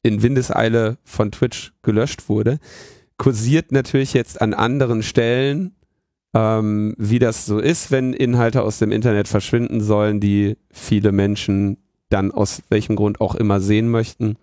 [0.03, 2.61] in Windeseile von Twitch gelöscht wurde,
[3.19, 5.75] kursiert natürlich jetzt an anderen Stellen,
[6.33, 11.77] ähm, wie das so ist, wenn Inhalte aus dem Internet verschwinden sollen, die viele Menschen
[12.09, 14.37] dann aus welchem Grund auch immer sehen möchten.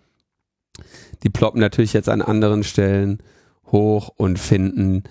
[1.24, 3.24] Die ploppen natürlich jetzt an anderen Stellen
[3.72, 5.04] hoch und finden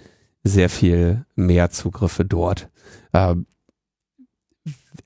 [0.44, 2.68] sehr viel mehr Zugriffe dort.
[3.12, 3.46] Ähm,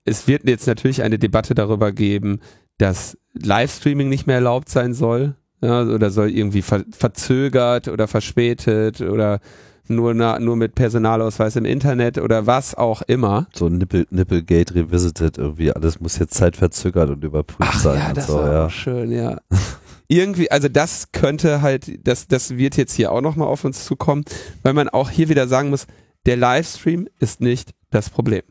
[0.05, 2.41] es wird jetzt natürlich eine Debatte darüber geben,
[2.77, 9.01] dass Livestreaming nicht mehr erlaubt sein soll ja, oder soll irgendwie ver verzögert oder verspätet
[9.01, 9.41] oder
[9.89, 13.47] nur, na, nur mit Personalausweis im Internet oder was auch immer.
[13.55, 18.53] So Nippel, Nipplegate Revisited, irgendwie alles muss jetzt zeitverzögert und überprüft sein und so, war
[18.53, 18.71] ja.
[18.71, 19.39] schön, ja.
[20.09, 24.25] Irgendwie, also das könnte halt, das, das wird jetzt hier auch nochmal auf uns zukommen,
[24.63, 25.87] weil man auch hier wieder sagen muss,
[26.25, 28.43] der Livestream ist nicht das Problem.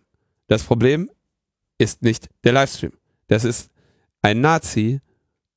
[0.47, 1.10] Das Problem
[1.80, 2.93] ist nicht der Livestream.
[3.28, 3.72] Das ist
[4.22, 5.01] ein Nazi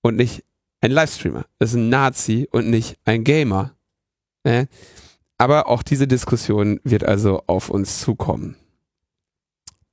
[0.03, 0.44] und nicht
[0.80, 1.44] ein Livestreamer.
[1.59, 3.76] Das ist ein Nazi und nicht ein Gamer.
[4.42, 4.66] Äh?
[5.36, 8.57] Aber auch diese Diskussion wird also auf uns zukommen.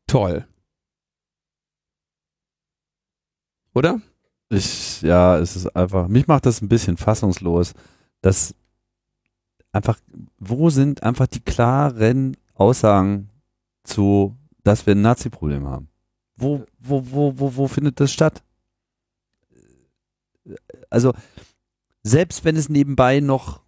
[0.08, 0.48] Toll.
[3.74, 4.02] Oder?
[4.50, 7.74] Ich, ja, es ist einfach, mich macht das ein bisschen fassungslos,
[8.22, 8.56] dass
[9.72, 10.00] einfach,
[10.40, 13.30] wo sind einfach die klaren Aussagen
[13.84, 15.90] zu, dass wir ein Nazi-Problem haben?
[16.38, 18.44] Wo, wo, wo, wo, wo findet das statt?
[20.90, 21.14] Also,
[22.04, 23.62] selbst wenn es nebenbei noch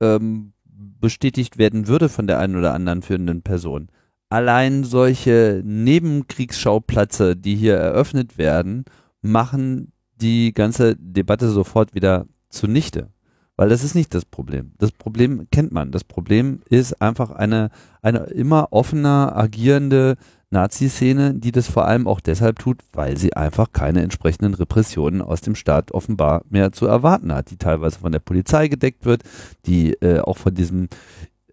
[0.00, 3.88] ähm, bestätigt werden würde von der einen oder anderen führenden Person,
[4.28, 8.84] allein solche Nebenkriegsschauplätze, die hier eröffnet werden,
[9.28, 13.08] machen die ganze Debatte sofort wieder zunichte.
[13.56, 14.72] Weil das ist nicht das Problem.
[14.78, 15.90] Das Problem kennt man.
[15.90, 17.70] Das Problem ist einfach eine,
[18.02, 20.16] eine immer offener agierende
[20.50, 25.40] Nazi-Szene, die das vor allem auch deshalb tut, weil sie einfach keine entsprechenden Repressionen aus
[25.40, 29.24] dem Staat offenbar mehr zu erwarten hat, die teilweise von der Polizei gedeckt wird,
[29.66, 30.88] die äh, auch von diesem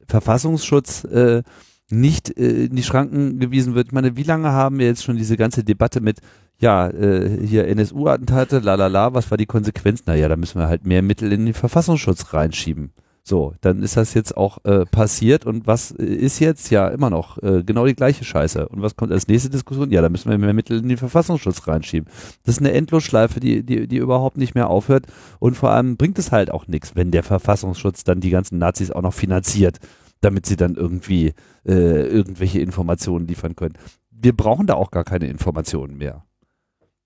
[0.08, 1.42] Verfassungsschutz äh,
[1.90, 3.88] nicht äh, in die Schranken gewiesen wird.
[3.88, 6.20] Ich meine, wie lange haben wir jetzt schon diese ganze Debatte mit,
[6.66, 10.04] ja, äh, hier NSU-Attentate, lalala, was war die Konsequenz?
[10.08, 12.92] Naja, da müssen wir halt mehr Mittel in den Verfassungsschutz reinschieben.
[13.22, 16.72] So, dann ist das jetzt auch äh, passiert und was äh, ist jetzt?
[16.72, 18.68] Ja, immer noch äh, genau die gleiche Scheiße.
[18.68, 19.92] Und was kommt als nächste Diskussion?
[19.92, 22.10] Ja, da müssen wir mehr Mittel in den Verfassungsschutz reinschieben.
[22.44, 25.06] Das ist eine Endlosschleife, die, die, die überhaupt nicht mehr aufhört
[25.38, 28.90] und vor allem bringt es halt auch nichts, wenn der Verfassungsschutz dann die ganzen Nazis
[28.90, 29.78] auch noch finanziert,
[30.22, 31.34] damit sie dann irgendwie
[31.68, 33.76] äh, irgendwelche Informationen liefern können.
[34.10, 36.24] wir brauchen da auch gar keine Informationen mehr.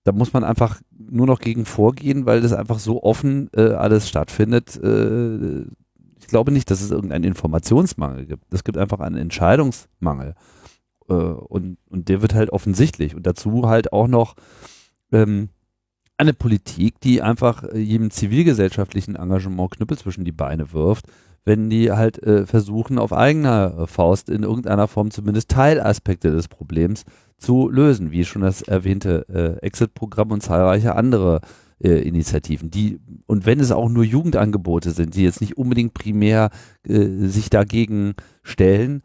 [0.04, 4.08] Da muss man einfach nur noch gegen vorgehen, weil das einfach so offen äh, alles
[4.08, 4.76] stattfindet.
[4.82, 5.62] Äh,
[6.18, 8.52] ich glaube nicht, dass es irgendeinen Informationsmangel gibt.
[8.52, 10.34] Es gibt einfach einen Entscheidungsmangel.
[11.08, 13.14] Äh, und, und der wird halt offensichtlich.
[13.14, 14.36] Und dazu halt auch noch
[15.12, 15.50] ähm,
[16.16, 21.06] eine Politik, die einfach äh, jedem zivilgesellschaftlichen Engagement Knüppel zwischen die Beine wirft,
[21.44, 26.48] wenn die halt äh, versuchen, auf eigener äh, Faust in irgendeiner Form zumindest Teilaspekte des
[26.48, 27.04] Problems
[27.38, 31.40] zu lösen, wie schon das erwähnte äh, Exit-Programm und zahlreiche andere
[31.82, 36.50] äh, Initiativen, die, und wenn es auch nur Jugendangebote sind, die jetzt nicht unbedingt primär
[36.86, 39.02] äh, sich dagegen stellen,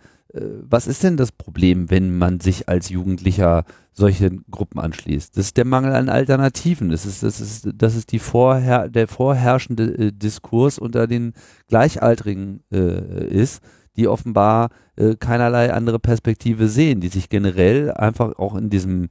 [0.67, 3.63] was ist denn das Problem, wenn man sich als Jugendlicher
[3.93, 5.37] solchen Gruppen anschließt?
[5.37, 6.89] Das ist der Mangel an Alternativen.
[6.89, 11.33] Das ist, das ist, das ist die vorher, der vorherrschende äh, Diskurs unter den
[11.67, 13.63] Gleichaltrigen äh, ist,
[13.95, 19.07] die offenbar äh, keinerlei andere Perspektive sehen, die sich generell einfach auch in diesem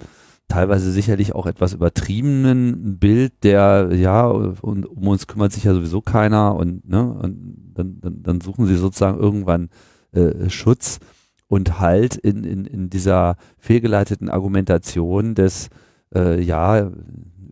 [0.48, 6.02] teilweise sicherlich auch etwas übertriebenen Bild der, ja, und um uns kümmert sich ja sowieso
[6.02, 9.70] keiner und, ne, und dann, dann, dann suchen sie sozusagen irgendwann
[10.12, 11.00] äh, Schutz
[11.48, 15.68] und Halt in, in, in dieser fehlgeleiteten Argumentation des,
[16.14, 16.90] äh, ja,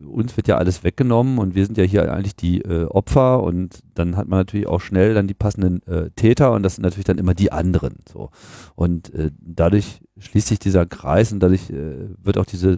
[0.05, 3.79] uns wird ja alles weggenommen und wir sind ja hier eigentlich die äh, Opfer und
[3.93, 7.05] dann hat man natürlich auch schnell dann die passenden äh, Täter und das sind natürlich
[7.05, 8.29] dann immer die anderen so.
[8.75, 12.77] Und äh, dadurch schließt sich dieser Kreis und dadurch äh, wird auch diese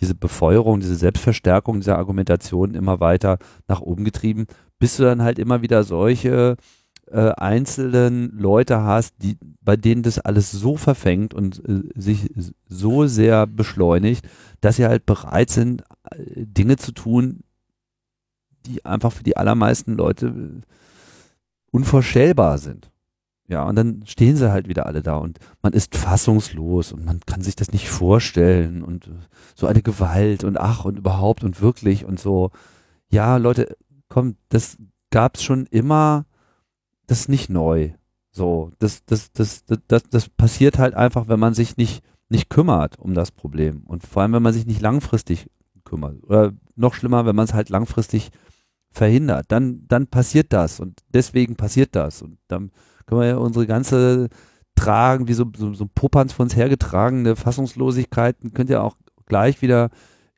[0.00, 3.38] diese Befeuerung, diese Selbstverstärkung dieser Argumentation immer weiter
[3.68, 4.46] nach oben getrieben,
[4.78, 6.56] bis du dann halt immer wieder solche
[7.10, 12.30] äh, einzelnen Leute hast, die, bei denen das alles so verfängt und äh, sich
[12.68, 14.26] so sehr beschleunigt,
[14.60, 17.40] dass sie halt bereit sind, äh, Dinge zu tun,
[18.66, 20.60] die einfach für die allermeisten Leute äh,
[21.70, 22.90] unvorstellbar sind.
[23.46, 27.20] Ja, und dann stehen sie halt wieder alle da und man ist fassungslos und man
[27.26, 29.10] kann sich das nicht vorstellen und
[29.54, 32.52] so eine Gewalt und ach und überhaupt und wirklich und so.
[33.10, 33.76] Ja, Leute,
[34.08, 34.78] komm, das
[35.10, 36.24] gab's schon immer
[37.06, 37.90] das ist nicht neu.
[38.30, 42.50] So, das, das, das, das, das, das passiert halt einfach, wenn man sich nicht, nicht
[42.50, 43.82] kümmert um das Problem.
[43.86, 45.48] Und vor allem, wenn man sich nicht langfristig
[45.84, 46.22] kümmert.
[46.24, 48.30] Oder noch schlimmer, wenn man es halt langfristig
[48.90, 49.46] verhindert.
[49.48, 50.80] Dann, dann passiert das.
[50.80, 52.22] Und deswegen passiert das.
[52.22, 52.70] Und dann
[53.06, 54.28] können wir ja unsere ganze
[54.74, 58.96] tragen, wie so, so, so Popanz von uns hergetragene Fassungslosigkeiten, könnt ihr auch
[59.26, 59.90] gleich wieder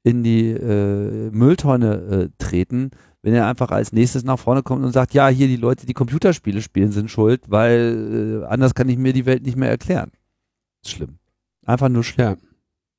[0.02, 2.90] in die äh, Mülltonne äh, treten,
[3.26, 5.94] wenn er einfach als nächstes nach vorne kommt und sagt, ja, hier die Leute, die
[5.94, 10.12] Computerspiele spielen, sind schuld, weil äh, anders kann ich mir die Welt nicht mehr erklären.
[10.86, 11.18] Schlimm.
[11.64, 12.24] Einfach nur schlimm.
[12.24, 12.36] Ja.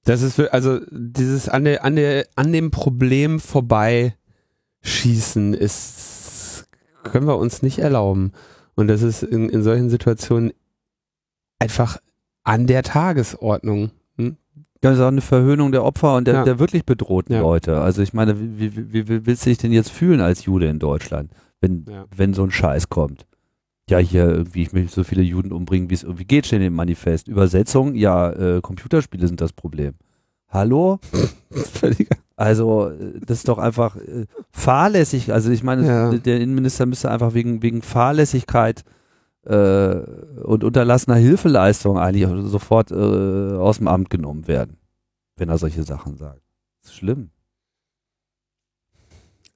[0.04, 4.18] Das ist für, also dieses an der, an der, an dem Problem vorbei
[4.82, 6.68] schießen ist,
[7.06, 8.34] können wir uns nicht erlauben.
[8.76, 10.52] Und das ist in, in solchen Situationen
[11.58, 12.00] einfach
[12.44, 13.92] an der Tagesordnung.
[14.82, 16.44] Das ist auch eine Verhöhnung der Opfer und der, ja.
[16.44, 17.42] der wirklich bedrohten ja.
[17.42, 17.82] Leute.
[17.82, 20.80] Also ich meine, wie, wie, wie, willst du dich denn jetzt fühlen als Jude in
[20.80, 22.06] Deutschland, wenn, ja.
[22.16, 23.26] wenn so ein Scheiß kommt?
[23.90, 26.76] Ja, hier irgendwie, ich möchte so viele Juden umbringen, wie es irgendwie geht, steht im
[26.76, 27.28] Manifest.
[27.28, 29.94] Übersetzung, ja, äh, Computerspiele sind das Problem.
[30.50, 31.00] Hallo?
[32.36, 35.34] also, äh, das ist doch einfach äh, fahrlässig.
[35.34, 38.84] Also ich meine, der Innenminister müsste einfach wegen, wegen Fahrlässigkeit
[39.48, 40.02] äh,
[40.44, 44.78] und unterlassener Hilfeleistung eigentlich sofort äh, aus dem Amt genommen werden,
[45.38, 46.42] wenn er solche Sachen sagt.
[46.82, 47.30] Das ist schlimm.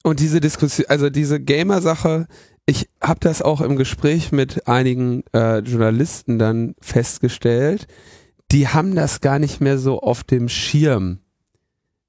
[0.04, 2.28] Und diese Diskussion, also diese Gamer-Sache,
[2.66, 7.88] ich habe das auch im Gespräch mit einigen äh, Journalisten dann festgestellt,
[8.52, 11.20] die haben das gar nicht mehr so auf dem Schirm,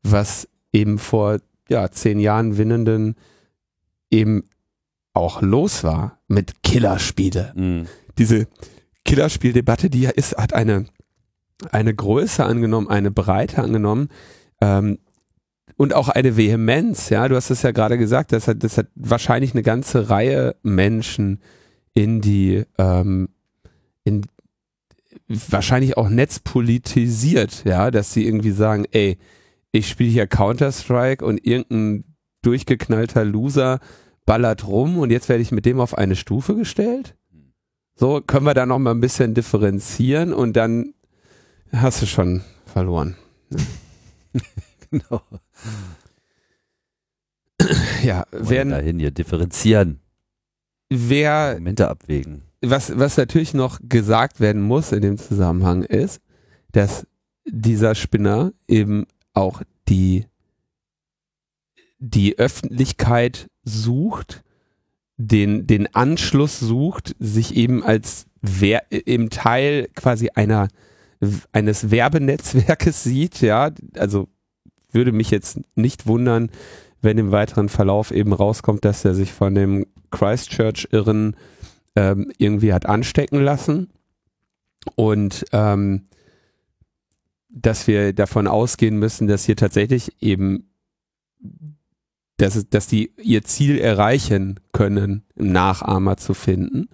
[0.03, 3.17] was eben vor ja, zehn Jahren Winnenden
[4.11, 4.45] eben
[5.15, 7.53] auch los war mit Killerspiele.
[7.55, 7.87] Mhm.
[8.19, 8.47] Diese
[9.05, 10.87] Killerspieldebatte, die ja ist, hat eine,
[11.71, 14.09] eine Größe angenommen, eine Breite angenommen
[14.61, 14.99] ähm,
[15.77, 17.11] und auch eine Vehemenz.
[17.11, 20.57] Ja, du hast es ja gerade gesagt, das hat, das hat wahrscheinlich eine ganze Reihe
[20.63, 21.41] Menschen
[21.95, 23.29] in die ähm,
[24.05, 24.23] in
[25.29, 29.19] wahrscheinlich auch netzpolitisiert, ja, dass sie irgendwie sagen, ey,
[29.73, 32.05] ich spiele hier Counter-Strike und irgendein
[32.43, 33.79] durchgeknallter Loser
[34.25, 37.17] ballert rum und jetzt werde ich mit dem auf eine Stufe gestellt.
[37.95, 40.95] So können wir da noch mal ein bisschen differenzieren und dann
[41.73, 43.17] hast du schon verloren.
[44.91, 45.23] genau.
[48.03, 50.01] Ja, werden dahin hier differenzieren.
[50.91, 52.43] Wer Momente abwägen.
[52.61, 56.21] Was was natürlich noch gesagt werden muss in dem Zusammenhang ist,
[56.73, 57.07] dass
[57.47, 60.27] dieser Spinner eben auch die
[62.01, 64.43] die Öffentlichkeit sucht,
[65.17, 70.69] den, den Anschluss sucht, sich eben als wer, im Teil quasi einer
[71.53, 74.29] eines Werbenetzwerkes sieht, ja, also
[74.91, 76.51] würde mich jetzt nicht wundern,
[77.01, 81.37] wenn im weiteren Verlauf eben rauskommt, dass er sich von dem Christchurch-Irren
[81.97, 83.91] ähm, irgendwie hat anstecken lassen.
[84.95, 86.07] Und ähm,
[87.49, 90.71] dass wir davon ausgehen müssen, dass hier tatsächlich eben,
[92.43, 96.89] dass, dass die ihr Ziel erreichen können, Nachahmer zu finden.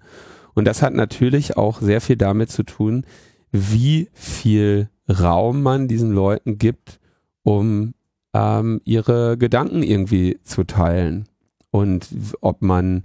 [0.55, 3.07] Und das hat natürlich auch sehr viel damit zu tun,
[3.51, 7.01] wie viel Raum man diesen Leuten gibt,
[7.45, 7.95] um
[8.35, 11.25] ähm, ihre Gedanken irgendwie zu teilen.
[11.71, 12.09] Und
[12.43, 13.03] ob man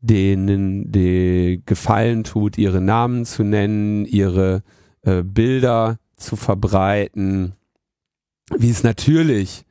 [0.00, 4.64] denen die Gefallen tut, ihre Namen zu nennen, ihre
[5.02, 7.52] äh, Bilder zu verbreiten,
[8.56, 9.64] wie es natürlich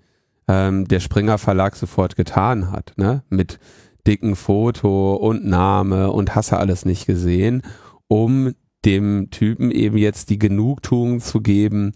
[0.48, 3.24] ähm, der Springer Verlag sofort getan hat, ne?
[3.30, 3.60] Mit
[4.06, 7.62] dicken Foto und Name und hasse alles nicht gesehen,
[8.08, 8.54] um
[8.86, 11.94] dem Typen eben jetzt die Genugtuung zu geben,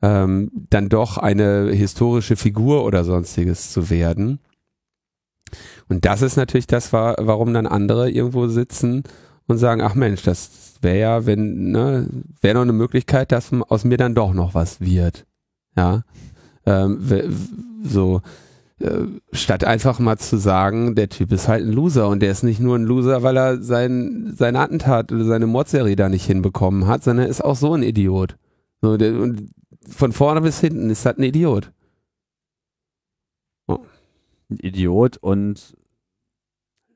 [0.00, 4.38] ähm, dann doch eine historische Figur oder sonstiges zu werden.
[5.88, 9.02] Und das ist natürlich das, warum dann andere irgendwo sitzen
[9.46, 12.08] und sagen, ach Mensch, das wäre ja, wenn, ne,
[12.40, 15.26] wäre noch eine Möglichkeit, dass aus mir dann doch noch was wird.
[15.76, 16.04] Ja.
[16.70, 17.36] Ähm,
[17.82, 18.22] so,
[18.80, 22.42] äh, statt einfach mal zu sagen, der Typ ist halt ein Loser und der ist
[22.42, 26.86] nicht nur ein Loser, weil er sein, sein Attentat oder seine Mordserie da nicht hinbekommen
[26.86, 28.36] hat, sondern ist auch so ein Idiot.
[28.80, 29.50] So, der, und
[29.86, 31.72] von vorne bis hinten ist das ein Idiot.
[33.66, 33.80] Oh.
[34.48, 35.76] Ein Idiot und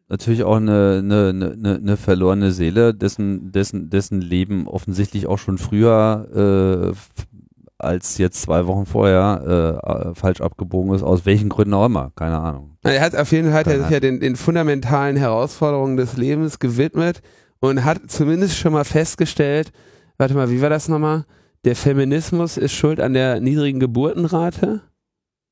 [0.09, 5.59] natürlich auch eine, eine, eine, eine verlorene Seele, dessen, dessen, dessen Leben offensichtlich auch schon
[5.59, 7.33] früher äh,
[7.85, 9.81] als jetzt zwei Wochen vorher
[10.13, 12.77] äh, falsch abgebogen ist, aus welchen Gründen auch immer, keine Ahnung.
[12.83, 17.23] Er hat auf jeden Fall sich ja den, den fundamentalen Herausforderungen des Lebens gewidmet
[17.61, 19.73] und hat zumindest schon mal festgestellt,
[20.19, 21.25] warte mal, wie war das nochmal?
[21.65, 24.83] Der Feminismus ist schuld an der niedrigen Geburtenrate?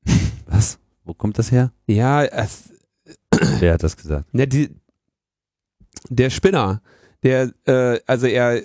[0.45, 0.77] Was?
[1.05, 1.71] Wo kommt das her?
[1.87, 2.69] Ja, es,
[3.59, 4.29] Wer hat das gesagt?
[4.33, 4.69] Ja, die,
[6.09, 6.81] der Spinner,
[7.23, 8.61] der, äh, also er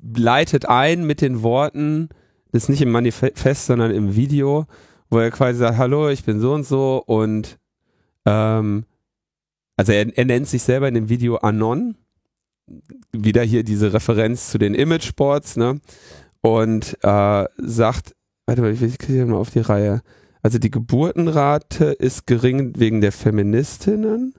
[0.00, 2.08] leitet ein mit den Worten,
[2.52, 4.66] das ist nicht im Manifest, sondern im Video,
[5.10, 7.58] wo er quasi sagt, hallo, ich bin so und so und
[8.26, 8.84] ähm,
[9.76, 11.96] also er, er nennt sich selber in dem Video Anon,
[13.12, 15.80] wieder hier diese Referenz zu den Image-Sports, ne?
[16.40, 18.14] Und äh, sagt,
[18.46, 20.02] warte mal, ich kriege mal auf die Reihe.
[20.42, 24.34] Also die Geburtenrate ist gering wegen der Feministinnen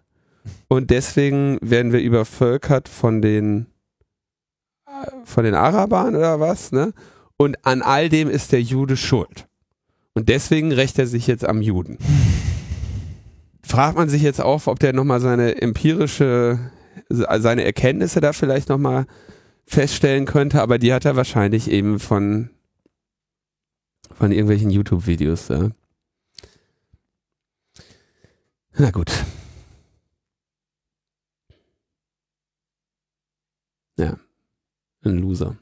[0.68, 3.68] und deswegen werden wir übervölkert von den
[5.24, 6.94] von den Arabern oder was, ne?
[7.42, 9.48] Und an all dem ist der Jude schuld.
[10.14, 11.98] Und deswegen rächt er sich jetzt am Juden.
[13.64, 16.60] Fragt man sich jetzt auch, ob der nochmal seine empirische,
[17.08, 19.06] seine Erkenntnisse da vielleicht nochmal
[19.66, 22.50] feststellen könnte, aber die hat er wahrscheinlich eben von,
[24.12, 25.48] von irgendwelchen YouTube-Videos.
[25.48, 25.70] Ja.
[28.74, 29.12] Na gut.
[33.98, 34.18] Ja,
[35.04, 35.58] ein Loser.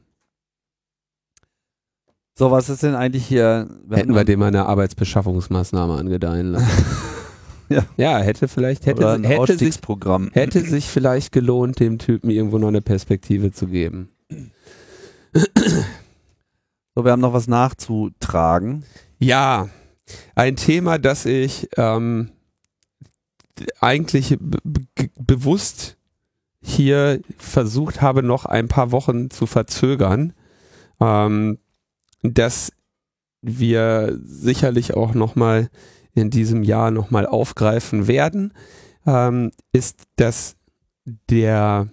[2.38, 3.67] So, was ist denn eigentlich hier?
[3.88, 6.85] Wir Hätten wir dem mal eine Arbeitsbeschaffungsmaßnahme angedeihen lassen.
[7.69, 7.83] ja.
[7.97, 9.79] ja, hätte vielleicht, hätte, ein hätte, sich,
[10.33, 14.09] hätte sich vielleicht gelohnt, dem Typen irgendwo noch eine Perspektive zu geben.
[16.93, 18.85] So, wir haben noch was nachzutragen.
[19.17, 19.69] Ja,
[20.35, 22.29] ein Thema, das ich ähm,
[23.79, 24.38] eigentlich
[25.17, 25.97] bewusst
[26.61, 30.33] hier versucht habe, noch ein paar Wochen zu verzögern,
[30.99, 31.57] ähm,
[32.24, 32.72] dass
[33.41, 35.70] wir sicherlich auch nochmal
[36.13, 38.53] in diesem Jahr nochmal aufgreifen werden,
[39.05, 40.55] ähm, ist, dass
[41.30, 41.88] der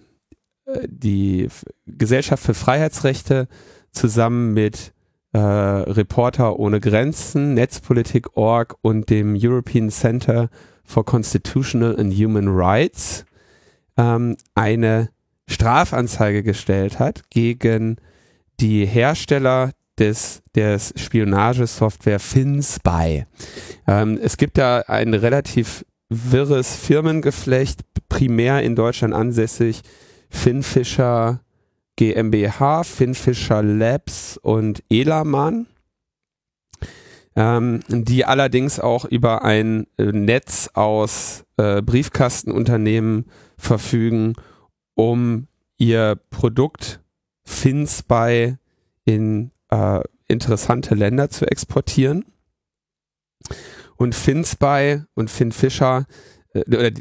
[0.66, 1.48] äh, die
[1.86, 3.48] Gesellschaft für Freiheitsrechte
[3.90, 4.92] zusammen mit
[5.32, 10.48] äh, Reporter ohne Grenzen, Netzpolitik.org und dem European Center
[10.84, 13.24] for Constitutional and Human Rights
[13.96, 15.10] ähm, eine
[15.48, 17.96] Strafanzeige gestellt hat gegen
[18.60, 23.24] die Hersteller des, des Spionagesoftware FinSpy.
[23.86, 29.82] Ähm, es gibt da ein relativ wirres Firmengeflecht, primär in Deutschland ansässig,
[30.28, 31.40] Finfisher
[31.96, 35.66] GmbH, Finfisher Labs und Elaman
[37.36, 43.26] ähm, die allerdings auch über ein äh, Netz aus äh, Briefkastenunternehmen
[43.56, 44.34] verfügen,
[44.94, 47.00] um ihr Produkt
[47.44, 48.56] FinSpy
[49.04, 52.24] in äh, interessante Länder zu exportieren.
[53.96, 56.06] Und FinSpy und FinFisher
[56.52, 56.92] äh,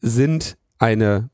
[0.00, 1.30] sind eine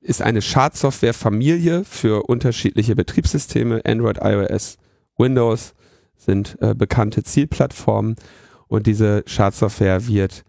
[0.00, 3.82] ist eine Schadsoftware-Familie für unterschiedliche Betriebssysteme.
[3.84, 4.78] Android, iOS,
[5.16, 5.74] Windows
[6.16, 8.16] sind äh, bekannte Zielplattformen
[8.66, 10.44] und diese Schadsoftware wird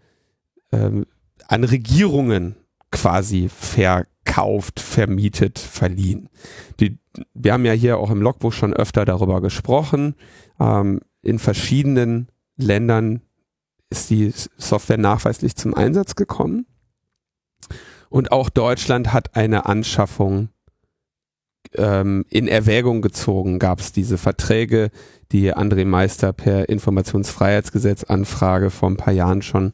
[0.72, 1.06] ähm,
[1.46, 2.56] an Regierungen
[2.90, 3.48] quasi
[4.24, 6.28] verkauft, vermietet, verliehen.
[6.80, 6.98] Die,
[7.34, 10.14] wir haben ja hier auch im Logbuch schon öfter darüber gesprochen.
[10.60, 13.22] Ähm, in verschiedenen Ländern
[13.90, 16.66] ist die Software nachweislich zum Einsatz gekommen.
[18.08, 20.48] Und auch Deutschland hat eine Anschaffung
[21.74, 23.58] ähm, in Erwägung gezogen.
[23.58, 24.90] Gab es diese Verträge,
[25.32, 29.72] die André Meister per Informationsfreiheitsgesetz Anfrage vor ein paar Jahren schon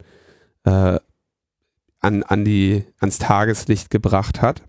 [0.64, 0.98] äh,
[2.00, 4.62] an, an die, ans Tageslicht gebracht hat.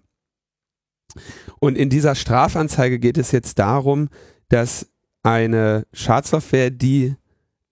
[1.59, 4.09] Und in dieser Strafanzeige geht es jetzt darum,
[4.49, 4.89] dass
[5.23, 7.15] eine Schadsoftware, die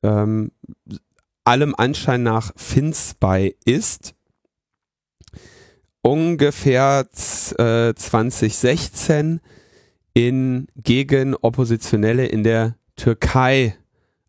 [0.03, 0.51] ähm,
[1.43, 4.13] allem Anschein nach FinSpy ist,
[6.01, 7.07] ungefähr
[7.57, 9.41] äh, 2016
[10.13, 13.75] in, gegen Oppositionelle in der Türkei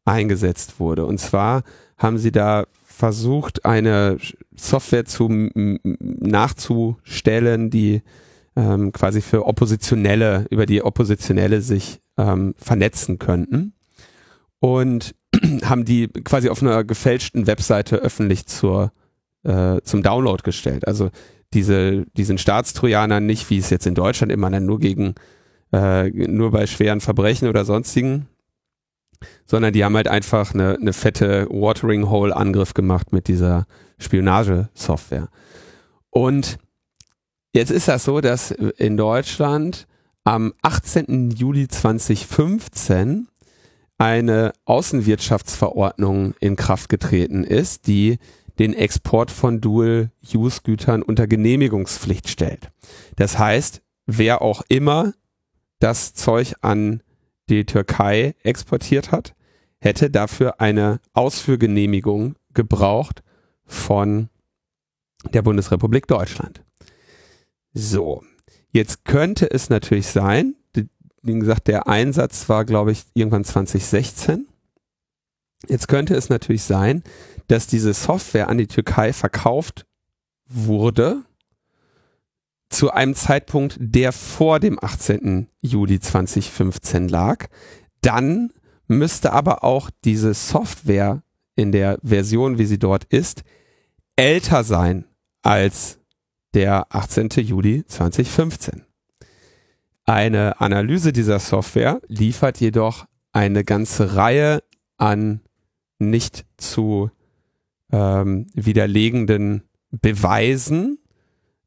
[0.04, 1.06] eingesetzt wurde.
[1.06, 1.62] Und zwar
[1.96, 2.66] haben sie da
[3.00, 4.18] versucht, eine
[4.54, 5.48] Software zu
[5.94, 8.02] nachzustellen, die
[8.56, 13.72] ähm, quasi für Oppositionelle, über die Oppositionelle sich ähm, vernetzen könnten.
[14.58, 15.14] Und
[15.64, 18.92] haben die quasi auf einer gefälschten Webseite öffentlich zur,
[19.44, 20.86] äh, zum Download gestellt.
[20.86, 21.08] Also
[21.54, 25.14] diese, diesen Staatstrojaner nicht, wie es jetzt in Deutschland immer dann nur gegen,
[25.72, 28.26] äh, nur bei schweren Verbrechen oder sonstigen,
[29.46, 33.66] sondern die haben halt einfach eine, eine fette Watering Hole Angriff gemacht mit dieser
[33.98, 35.28] Spionagesoftware.
[36.10, 36.58] Und
[37.52, 39.86] jetzt ist das so, dass in Deutschland
[40.24, 41.30] am 18.
[41.30, 43.28] Juli 2015
[43.98, 48.18] eine Außenwirtschaftsverordnung in Kraft getreten ist, die
[48.58, 52.70] den Export von Dual-Use-Gütern unter Genehmigungspflicht stellt.
[53.16, 55.12] Das heißt, wer auch immer
[55.78, 57.02] das Zeug an
[57.50, 59.34] die Türkei exportiert hat,
[59.80, 63.22] hätte dafür eine Ausführgenehmigung gebraucht
[63.66, 64.28] von
[65.32, 66.62] der Bundesrepublik Deutschland.
[67.72, 68.24] So,
[68.72, 70.54] jetzt könnte es natürlich sein,
[71.22, 74.48] wie gesagt, der Einsatz war, glaube ich, irgendwann 2016.
[75.68, 77.02] Jetzt könnte es natürlich sein,
[77.46, 79.86] dass diese Software an die Türkei verkauft
[80.46, 81.22] wurde
[82.70, 85.48] zu einem Zeitpunkt, der vor dem 18.
[85.60, 87.46] Juli 2015 lag.
[88.00, 88.52] Dann
[88.86, 91.22] müsste aber auch diese Software
[91.56, 93.42] in der Version, wie sie dort ist,
[94.16, 95.04] älter sein
[95.42, 95.98] als
[96.54, 97.28] der 18.
[97.36, 98.84] Juli 2015.
[100.04, 104.62] Eine Analyse dieser Software liefert jedoch eine ganze Reihe
[104.96, 105.40] an
[105.98, 107.10] nicht zu
[107.92, 110.98] ähm, widerlegenden Beweisen,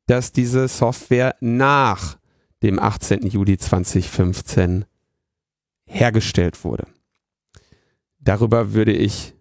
[0.07, 2.17] dass diese Software nach
[2.61, 3.27] dem 18.
[3.27, 4.85] Juli 2015
[5.85, 6.87] hergestellt wurde.
[8.19, 9.33] Darüber würde ich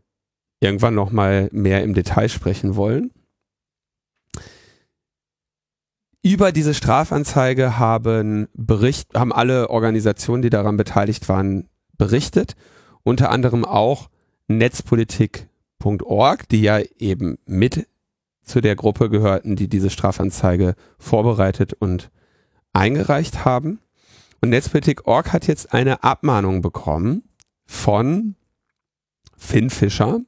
[0.60, 3.12] irgendwann noch mal mehr im Detail sprechen wollen.
[6.24, 12.54] Über diese Strafanzeige haben Bericht, haben alle Organisationen, die daran beteiligt waren, berichtet.
[13.02, 14.08] Unter anderem auch
[14.46, 15.48] Netzpolitik
[16.04, 17.88] Org, die ja eben mit
[18.52, 22.10] zu der Gruppe gehörten, die diese Strafanzeige vorbereitet und
[22.74, 23.80] eingereicht haben.
[24.42, 27.22] Und Netzpolitik.org hat jetzt eine Abmahnung bekommen
[27.64, 28.34] von
[29.38, 30.20] Finn Fischer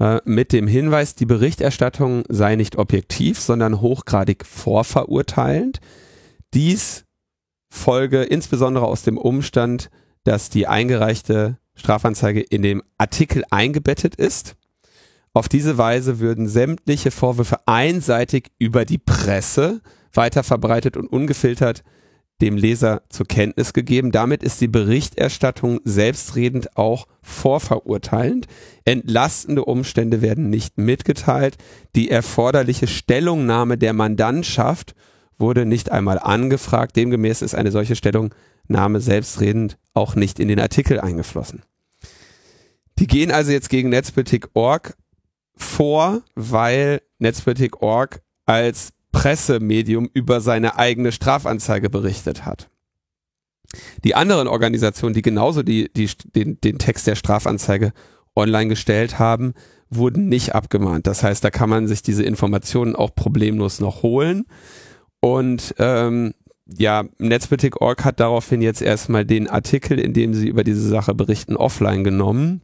[0.00, 5.78] äh, mit dem Hinweis, die Berichterstattung sei nicht objektiv, sondern hochgradig vorverurteilend.
[6.52, 7.04] Dies
[7.68, 9.88] folge insbesondere aus dem Umstand,
[10.24, 14.56] dass die eingereichte Strafanzeige in dem Artikel eingebettet ist
[15.36, 19.82] auf diese Weise würden sämtliche Vorwürfe einseitig über die Presse
[20.14, 21.84] weiterverbreitet und ungefiltert
[22.40, 24.12] dem Leser zur Kenntnis gegeben.
[24.12, 28.46] Damit ist die Berichterstattung selbstredend auch vorverurteilend.
[28.86, 31.58] Entlastende Umstände werden nicht mitgeteilt.
[31.94, 34.94] Die erforderliche Stellungnahme der Mandantschaft
[35.38, 36.96] wurde nicht einmal angefragt.
[36.96, 41.62] Demgemäß ist eine solche Stellungnahme selbstredend auch nicht in den Artikel eingeflossen.
[42.98, 44.96] Die gehen also jetzt gegen Netzpolitik.org
[45.56, 52.68] vor, weil Netzpolitik.org als Pressemedium über seine eigene Strafanzeige berichtet hat.
[54.04, 57.92] Die anderen Organisationen, die genauso die, die, den, den Text der Strafanzeige
[58.36, 59.54] online gestellt haben,
[59.88, 61.06] wurden nicht abgemahnt.
[61.06, 64.44] Das heißt, da kann man sich diese Informationen auch problemlos noch holen.
[65.20, 66.34] Und ähm,
[66.66, 71.56] ja, Netzpolitik.org hat daraufhin jetzt erstmal den Artikel, in dem sie über diese Sache berichten,
[71.56, 72.60] offline genommen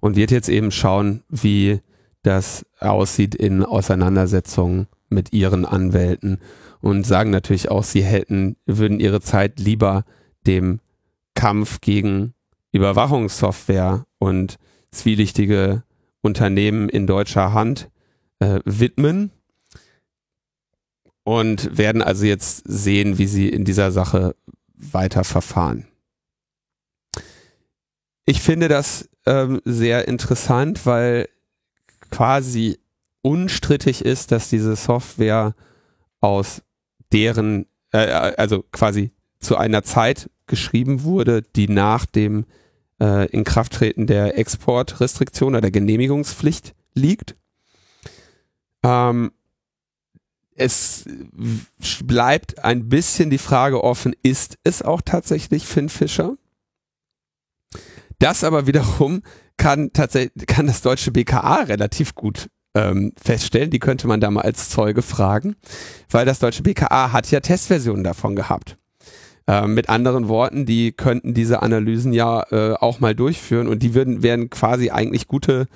[0.00, 1.80] und wird jetzt eben schauen, wie
[2.22, 6.38] das aussieht in Auseinandersetzungen mit ihren Anwälten
[6.80, 10.04] und sagen natürlich auch, sie hätten, würden ihre Zeit lieber
[10.46, 10.80] dem
[11.34, 12.34] Kampf gegen
[12.72, 14.58] Überwachungssoftware und
[14.90, 15.82] zwielichtige
[16.22, 17.90] Unternehmen in deutscher Hand
[18.38, 19.30] äh, widmen
[21.24, 24.34] und werden also jetzt sehen, wie sie in dieser Sache
[24.74, 25.86] weiter verfahren.
[28.30, 31.28] Ich finde das ähm, sehr interessant, weil
[32.12, 32.78] quasi
[33.22, 35.56] unstrittig ist, dass diese Software
[36.20, 36.62] aus
[37.12, 39.10] deren, äh, also quasi
[39.40, 42.46] zu einer Zeit geschrieben wurde, die nach dem
[43.00, 47.34] äh, Inkrafttreten der Exportrestriktion oder der Genehmigungspflicht liegt.
[48.84, 49.32] Ähm,
[50.54, 51.04] es
[52.04, 56.36] bleibt ein bisschen die Frage offen, ist es auch tatsächlich Finn Fischer?
[58.20, 59.22] Das aber wiederum
[59.56, 63.70] kann tatsächlich, kann das deutsche BKA relativ gut ähm, feststellen.
[63.70, 65.56] Die könnte man da mal als Zeuge fragen,
[66.10, 68.76] weil das deutsche BKA hat ja Testversionen davon gehabt.
[69.46, 73.94] Ähm, mit anderen Worten, die könnten diese Analysen ja äh, auch mal durchführen und die
[73.94, 75.66] würden, wären quasi eigentlich gute,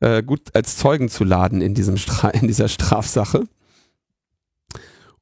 [0.00, 3.44] äh, gut als Zeugen zu laden in diesem Stra in dieser Strafsache.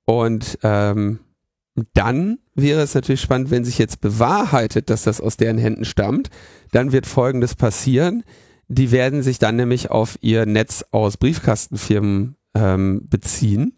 [0.05, 1.20] Und ähm,
[1.95, 6.29] dann wäre es natürlich spannend, wenn sich jetzt bewahrheitet, dass das aus deren Händen stammt,
[6.70, 8.25] dann wird Folgendes passieren.
[8.68, 13.77] Die werden sich dann nämlich auf ihr Netz aus Briefkastenfirmen ähm, beziehen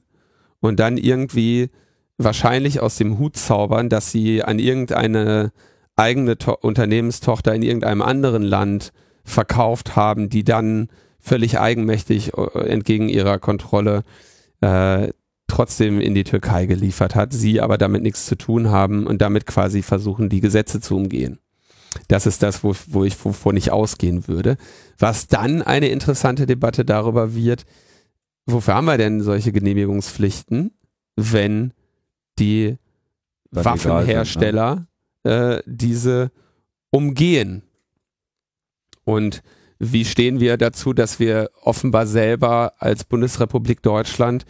[0.61, 1.71] und dann irgendwie
[2.19, 5.53] wahrscheinlich aus dem Hut zaubern, dass sie an irgendeine
[5.97, 8.93] eigene to Unternehmenstochter in irgendeinem anderen Land
[9.25, 10.89] verkauft haben, die dann
[11.21, 14.03] völlig eigenmächtig äh, entgegen ihrer Kontrolle
[14.61, 15.09] äh,
[15.47, 19.47] trotzdem in die Türkei geliefert hat, sie aber damit nichts zu tun haben und damit
[19.47, 21.39] quasi versuchen, die Gesetze zu umgehen.
[22.09, 24.57] Das ist das, wo, wo ich wovon ich ausgehen würde.
[24.99, 27.65] Was dann eine interessante Debatte darüber wird,
[28.47, 30.73] wofür haben wir denn solche Genehmigungspflichten,
[31.17, 31.73] wenn
[32.39, 32.77] die
[33.51, 34.87] dann Waffenhersteller
[35.23, 35.57] sind, ne?
[35.59, 36.33] äh, diese
[36.91, 37.63] umgehen?
[39.05, 39.43] Und
[39.79, 44.45] wie stehen wir dazu, dass wir offenbar selber als Bundesrepublik Deutschland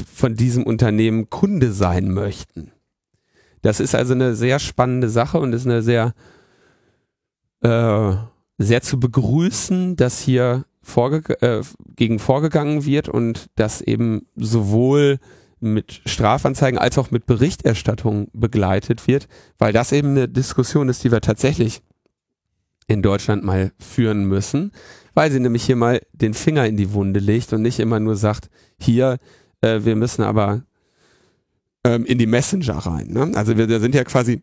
[0.00, 2.72] von diesem Unternehmen Kunde sein möchten.
[3.62, 6.14] Das ist also eine sehr spannende Sache und ist eine sehr,
[7.62, 8.12] äh,
[8.58, 11.62] sehr zu begrüßen, dass hier vorge äh,
[11.96, 15.18] gegen vorgegangen wird und dass eben sowohl
[15.60, 19.28] mit Strafanzeigen als auch mit Berichterstattung begleitet wird,
[19.58, 21.82] weil das eben eine Diskussion ist, die wir tatsächlich
[22.86, 24.72] in Deutschland mal führen müssen,
[25.14, 28.16] weil sie nämlich hier mal den Finger in die Wunde legt und nicht immer nur
[28.16, 29.18] sagt, hier,
[29.62, 30.62] äh, wir müssen aber
[31.84, 33.08] ähm, in die Messenger rein.
[33.08, 33.32] Ne?
[33.34, 34.42] Also wir, wir sind ja quasi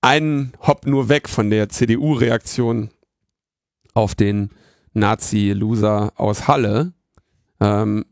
[0.00, 2.90] einen Hopp nur weg von der CDU-Reaktion
[3.94, 4.50] auf den
[4.94, 6.92] Nazi-Loser aus Halle.
[7.60, 8.04] Ähm,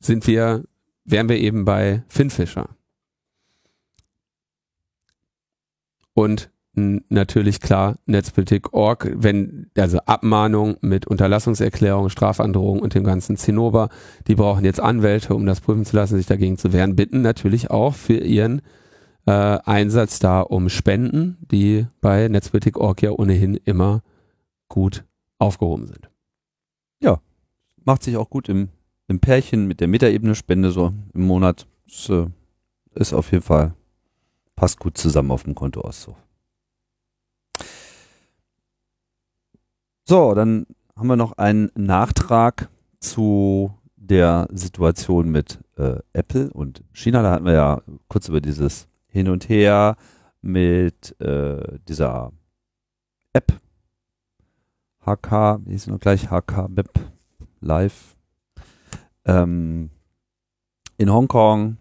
[0.00, 0.64] sind wir,
[1.04, 2.70] wären wir eben bei Finn Fischer.
[6.14, 6.50] Und
[7.08, 13.88] natürlich klar Netzpolitik.org, wenn, also Abmahnung mit Unterlassungserklärung, Strafandrohung und dem ganzen Zinnober,
[14.26, 17.70] die brauchen jetzt Anwälte, um das prüfen zu lassen, sich dagegen zu wehren, bitten natürlich
[17.70, 18.62] auch für ihren
[19.26, 24.02] äh, Einsatz da um Spenden, die bei Netzpolitik.org ja ohnehin immer
[24.68, 25.04] gut
[25.38, 26.10] aufgehoben sind.
[27.00, 27.20] Ja,
[27.84, 28.68] macht sich auch gut im,
[29.06, 31.66] im Pärchen mit der Metaebene-Spende so im Monat.
[31.86, 32.26] Das, äh,
[32.94, 33.74] ist auf jeden Fall,
[34.56, 36.16] passt gut zusammen auf dem Kontoauszug.
[40.10, 47.20] So, dann haben wir noch einen Nachtrag zu der Situation mit äh, Apple und China.
[47.20, 49.96] Da hatten wir ja kurz über dieses Hin und Her
[50.40, 52.32] mit äh, dieser
[53.34, 53.52] App.
[55.04, 56.88] HK, wie hieß noch gleich, HK Map
[57.60, 58.16] Live.
[59.26, 59.90] Ähm,
[60.96, 61.76] in Hongkong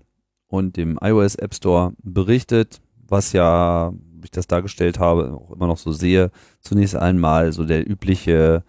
[0.47, 3.93] und dem iOS App Store berichtet, was ja
[4.23, 8.63] ich das dargestellt habe, auch immer noch so sehe, zunächst einmal so der übliche,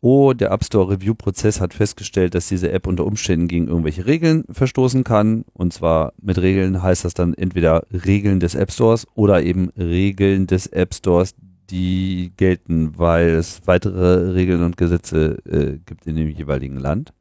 [0.00, 4.06] oh, der App Store Review Prozess hat festgestellt, dass diese App unter Umständen gegen irgendwelche
[4.06, 5.44] Regeln verstoßen kann.
[5.52, 10.46] Und zwar mit Regeln heißt das dann entweder Regeln des App Stores oder eben Regeln
[10.46, 11.34] des App Stores,
[11.70, 17.12] die gelten, weil es weitere Regeln und Gesetze äh, gibt in dem jeweiligen Land.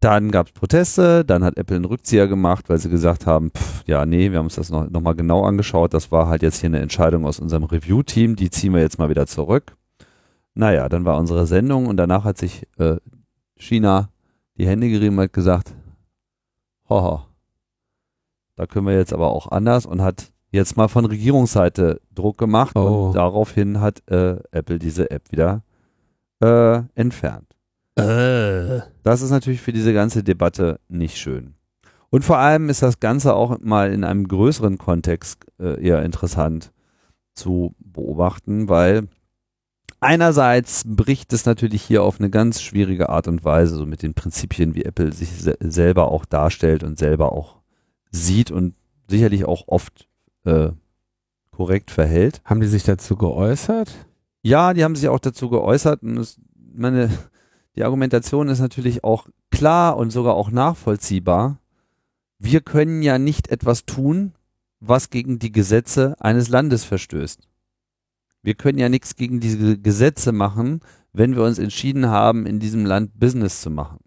[0.00, 3.82] Dann gab es Proteste, dann hat Apple einen Rückzieher gemacht, weil sie gesagt haben, pff,
[3.86, 5.94] ja, nee, wir haben uns das noch, noch mal genau angeschaut.
[5.94, 9.08] Das war halt jetzt hier eine Entscheidung aus unserem Review-Team, die ziehen wir jetzt mal
[9.08, 9.76] wieder zurück.
[10.54, 12.96] Naja, dann war unsere Sendung und danach hat sich äh,
[13.56, 14.10] China
[14.58, 15.74] die Hände gerieben und hat gesagt,
[16.88, 17.22] hoho,
[18.56, 22.76] da können wir jetzt aber auch anders und hat jetzt mal von Regierungsseite Druck gemacht
[22.76, 23.08] oh.
[23.08, 25.62] und daraufhin hat äh, Apple diese App wieder
[26.40, 27.55] äh, entfernt.
[27.96, 28.80] Äh.
[29.02, 31.54] Das ist natürlich für diese ganze Debatte nicht schön.
[32.10, 36.72] Und vor allem ist das Ganze auch mal in einem größeren Kontext äh, eher interessant
[37.34, 39.08] zu beobachten, weil
[40.00, 44.14] einerseits bricht es natürlich hier auf eine ganz schwierige Art und Weise, so mit den
[44.14, 47.56] Prinzipien, wie Apple sich se selber auch darstellt und selber auch
[48.10, 48.74] sieht und
[49.08, 50.08] sicherlich auch oft
[50.44, 50.70] äh,
[51.50, 52.40] korrekt verhält.
[52.44, 53.90] Haben die sich dazu geäußert?
[54.42, 56.38] Ja, die haben sich auch dazu geäußert und es,
[56.72, 57.10] meine,
[57.76, 61.58] die Argumentation ist natürlich auch klar und sogar auch nachvollziehbar.
[62.38, 64.32] Wir können ja nicht etwas tun,
[64.80, 67.48] was gegen die Gesetze eines Landes verstößt.
[68.42, 70.80] Wir können ja nichts gegen diese Gesetze machen,
[71.12, 73.98] wenn wir uns entschieden haben, in diesem Land Business zu machen.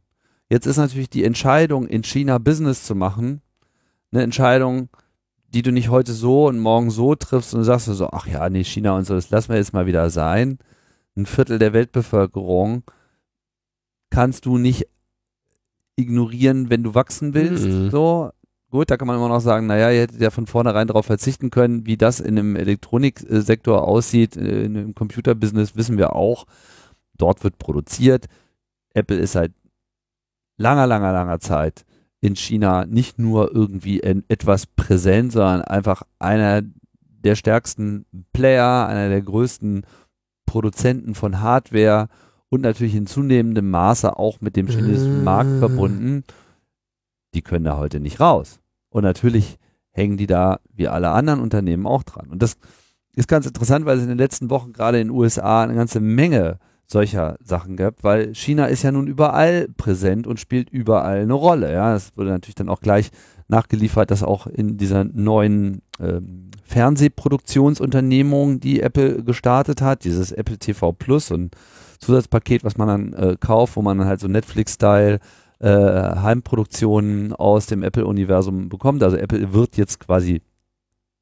[0.50, 3.42] Jetzt ist natürlich die Entscheidung, in China Business zu machen,
[4.12, 4.90] eine Entscheidung,
[5.54, 8.64] die du nicht heute so und morgen so triffst und sagst so, ach ja, nee,
[8.64, 10.60] China und so, das lassen wir jetzt mal wieder sein.
[11.16, 12.84] Ein Viertel der Weltbevölkerung
[14.10, 14.88] kannst du nicht
[15.96, 17.68] ignorieren, wenn du wachsen willst.
[17.68, 17.90] Mhm.
[17.90, 18.32] So,
[18.70, 21.50] gut, da kann man immer noch sagen, naja, ihr hättet ja von vornherein darauf verzichten
[21.50, 26.46] können, wie das in dem Elektroniksektor aussieht, äh, in dem Computerbusiness wissen wir auch.
[27.18, 28.26] Dort wird produziert.
[28.94, 29.52] Apple ist seit
[30.58, 31.86] langer, langer, langer Zeit
[32.22, 36.62] in China nicht nur irgendwie etwas präsent, sondern einfach einer
[37.24, 39.86] der stärksten Player, einer der größten
[40.46, 42.10] Produzenten von Hardware
[42.50, 45.60] und natürlich in zunehmendem Maße auch mit dem chinesischen Markt Mm.
[45.60, 46.24] verbunden.
[47.34, 48.60] Die können da heute nicht raus.
[48.90, 49.58] Und natürlich
[49.92, 52.28] hängen die da wie alle anderen Unternehmen auch dran.
[52.30, 52.58] Und das
[53.16, 56.00] ist ganz interessant, weil es in den letzten Wochen gerade in den USA eine ganze
[56.00, 61.34] Menge solcher Sachen gab, weil China ist ja nun überall präsent und spielt überall eine
[61.34, 61.72] Rolle.
[61.72, 63.12] Ja, das wurde natürlich dann auch gleich
[63.48, 70.92] nachgeliefert, dass auch in dieser neuen ähm, Fernsehproduktionsunternehmung, die Apple gestartet hat, dieses Apple TV
[70.94, 71.56] Plus und
[72.00, 75.20] Zusatzpaket, was man dann äh, kauft, wo man dann halt so Netflix-Style
[75.60, 79.04] äh, Heimproduktionen aus dem Apple-Universum bekommt.
[79.04, 80.42] Also Apple wird jetzt quasi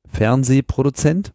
[0.08, 1.34] Fernsehproduzent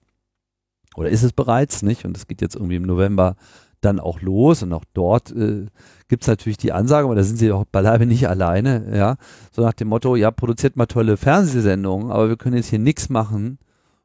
[0.97, 2.05] oder ist es bereits, nicht?
[2.05, 3.37] Und es geht jetzt irgendwie im November
[3.81, 5.67] dann auch los und auch dort äh,
[6.09, 9.17] gibt es natürlich die Ansage, aber da sind sie auch beileibe nicht alleine, ja,
[9.51, 13.09] so nach dem Motto, ja, produziert mal tolle Fernsehsendungen, aber wir können jetzt hier nichts
[13.09, 13.59] machen,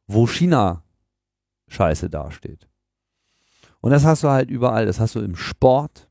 [0.08, 0.84] wo China
[1.68, 2.68] scheiße dasteht.
[3.82, 6.08] Und das hast du halt überall, das hast du im Sport,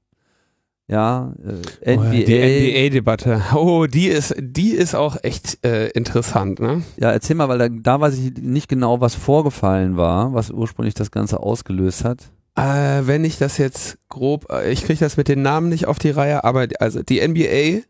[0.89, 3.43] ja, äh, Oh ja, NBA, Die NBA-Debatte.
[3.55, 6.83] Oh, die ist, die ist auch echt äh, interessant, ne?
[6.97, 10.95] ja, erzähl mal, weil da, da weiß ich nicht genau, was vorgefallen war, was ursprünglich
[10.95, 12.31] das Ganze ausgelöst hat.
[12.55, 15.99] Äh, wenn ich das jetzt grob, äh, ich kriege das mit den Namen nicht auf
[15.99, 17.83] die Reihe, aber also die NBA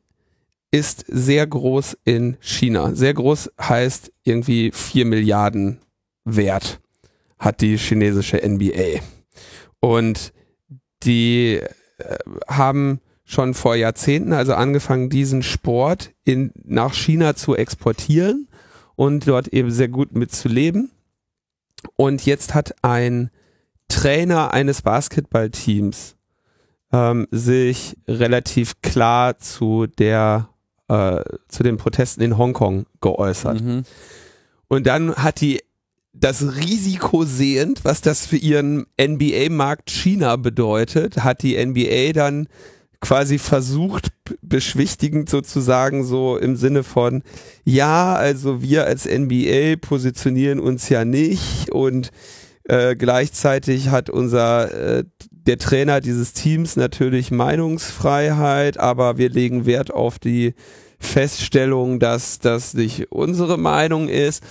[0.70, 2.94] ist sehr groß in China.
[2.94, 5.78] Sehr groß heißt irgendwie 4 Milliarden
[6.24, 6.80] wert
[7.38, 9.00] hat die chinesische NBA.
[9.80, 10.32] Und
[11.02, 11.60] die
[11.98, 12.18] äh,
[12.48, 18.48] haben schon vor Jahrzehnten also angefangen, diesen Sport in, nach China zu exportieren
[18.94, 20.90] und dort eben sehr gut mitzuleben.
[21.96, 23.30] Und jetzt hat ein
[23.88, 26.16] Trainer eines Basketballteams
[26.92, 30.48] ähm, sich relativ klar zu der
[30.88, 33.60] äh, zu den Protesten in Hongkong geäußert.
[33.60, 33.82] Mhm.
[34.68, 35.60] Und dann hat die
[36.18, 42.48] das Risiko sehend, was das für ihren NBA-Markt China bedeutet, hat die NBA dann
[43.00, 44.08] quasi versucht,
[44.40, 47.22] beschwichtigend sozusagen so im Sinne von,
[47.64, 52.10] ja, also wir als NBA positionieren uns ja nicht und
[52.64, 59.92] äh, gleichzeitig hat unser äh, der Trainer dieses Teams natürlich Meinungsfreiheit, aber wir legen Wert
[59.92, 60.54] auf die
[60.99, 64.42] Feststellung, dass das nicht unsere Meinung ist,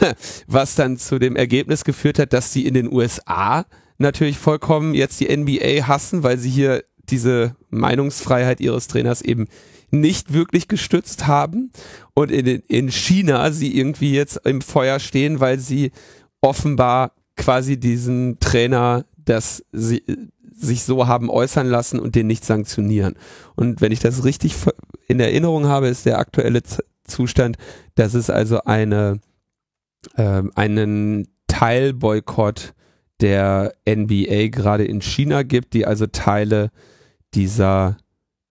[0.46, 3.66] was dann zu dem Ergebnis geführt hat, dass sie in den USA
[3.98, 9.46] natürlich vollkommen jetzt die NBA hassen, weil sie hier diese Meinungsfreiheit ihres Trainers eben
[9.90, 11.70] nicht wirklich gestützt haben
[12.14, 15.92] und in, in China sie irgendwie jetzt im Feuer stehen, weil sie
[16.40, 20.02] offenbar quasi diesen Trainer das sie,
[20.52, 23.14] sich so haben äußern lassen und den nicht sanktionieren.
[23.56, 24.74] Und wenn ich das richtig ver-
[25.08, 27.56] in Erinnerung habe, ist der aktuelle Z Zustand,
[27.96, 29.20] dass es also eine
[30.16, 32.74] ähm, einen Teilboykott
[33.20, 36.70] der NBA gerade in China gibt, die also Teile
[37.34, 37.96] dieser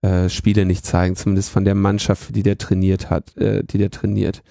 [0.02, 3.90] äh, Spiele nicht zeigen, zumindest von der Mannschaft, die der trainiert hat, äh, die der
[3.90, 4.42] trainiert.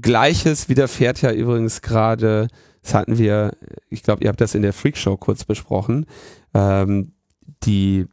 [0.00, 2.48] Gleiches widerfährt ja übrigens gerade,
[2.82, 3.56] das hatten wir,
[3.88, 6.06] ich glaube, ihr habt das in der Freakshow kurz besprochen,
[6.54, 7.12] ähm,
[7.64, 8.06] die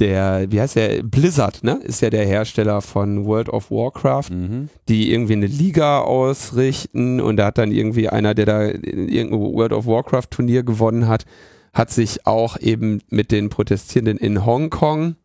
[0.00, 4.68] der, wie heißt der, Blizzard, ne, ist ja der Hersteller von World of Warcraft Mhm.
[4.88, 9.72] die irgendwie eine Liga ausrichten und da hat dann irgendwie einer, der da irgendein World
[9.72, 11.24] of Warcraft Turnier gewonnen hat,
[11.72, 15.16] hat sich auch eben mit den Protestierenden in Hongkong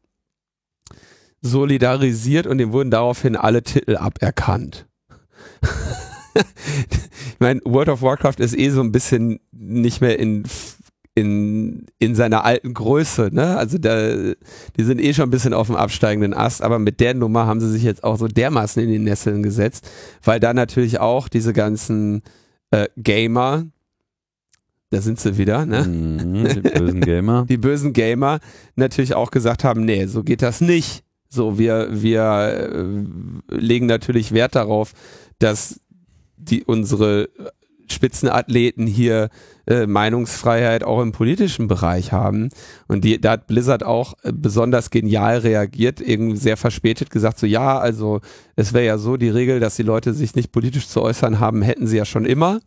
[1.42, 4.88] solidarisiert und dem wurden daraufhin alle Titel aberkannt.
[6.36, 10.44] ich meine, World of Warcraft ist eh so ein bisschen nicht mehr in
[11.16, 13.58] in, in seiner alten Größe, ne?
[13.58, 14.14] Also da,
[14.78, 17.62] die sind eh schon ein bisschen auf dem absteigenden Ast, aber mit der Nummer haben
[17.62, 19.90] sie sich jetzt auch so dermaßen in die Nesseln gesetzt,
[20.24, 22.22] weil da natürlich auch diese ganzen
[22.72, 23.66] äh, Gamer,
[24.90, 25.84] da sind sie wieder, ne?
[25.84, 27.46] Mhm, die bösen Gamer.
[27.50, 28.40] Die bösen Gamer
[28.76, 31.04] natürlich auch gesagt haben, nee, so geht das nicht.
[31.30, 32.70] So, wir, wir
[33.52, 34.94] äh, legen natürlich Wert darauf,
[35.40, 35.80] dass
[36.38, 37.30] die unsere
[37.88, 39.30] Spitzenathleten hier
[39.68, 42.50] äh, Meinungsfreiheit auch im politischen Bereich haben.
[42.88, 47.48] Und die, da hat Blizzard auch äh, besonders genial reagiert, irgendwie sehr verspätet gesagt, so
[47.48, 48.22] ja, also
[48.56, 51.62] es wäre ja so die Regel, dass die Leute sich nicht politisch zu äußern haben,
[51.62, 52.60] hätten sie ja schon immer.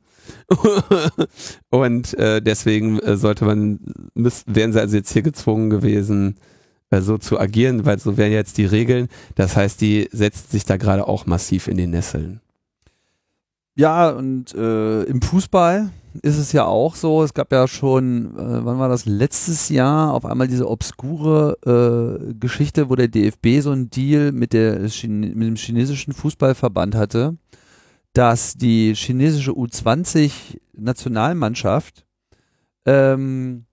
[1.71, 3.79] und äh, deswegen äh, sollte man,
[4.14, 6.37] müssten, wären sie also jetzt hier gezwungen gewesen,
[6.91, 9.09] äh, so zu agieren, weil so wären jetzt die Regeln.
[9.35, 12.41] Das heißt, die setzen sich da gerade auch massiv in die Nesseln.
[13.79, 15.91] Ja, und äh, im Fußball
[16.22, 17.22] ist es ja auch so.
[17.22, 22.35] Es gab ja schon, äh, wann war das, letztes Jahr auf einmal diese obskure äh,
[22.35, 27.37] Geschichte, wo der DFB so einen Deal mit, der mit dem chinesischen Fußballverband hatte,
[28.14, 32.05] dass die chinesische U20-Nationalmannschaft
[32.85, 33.66] ähm,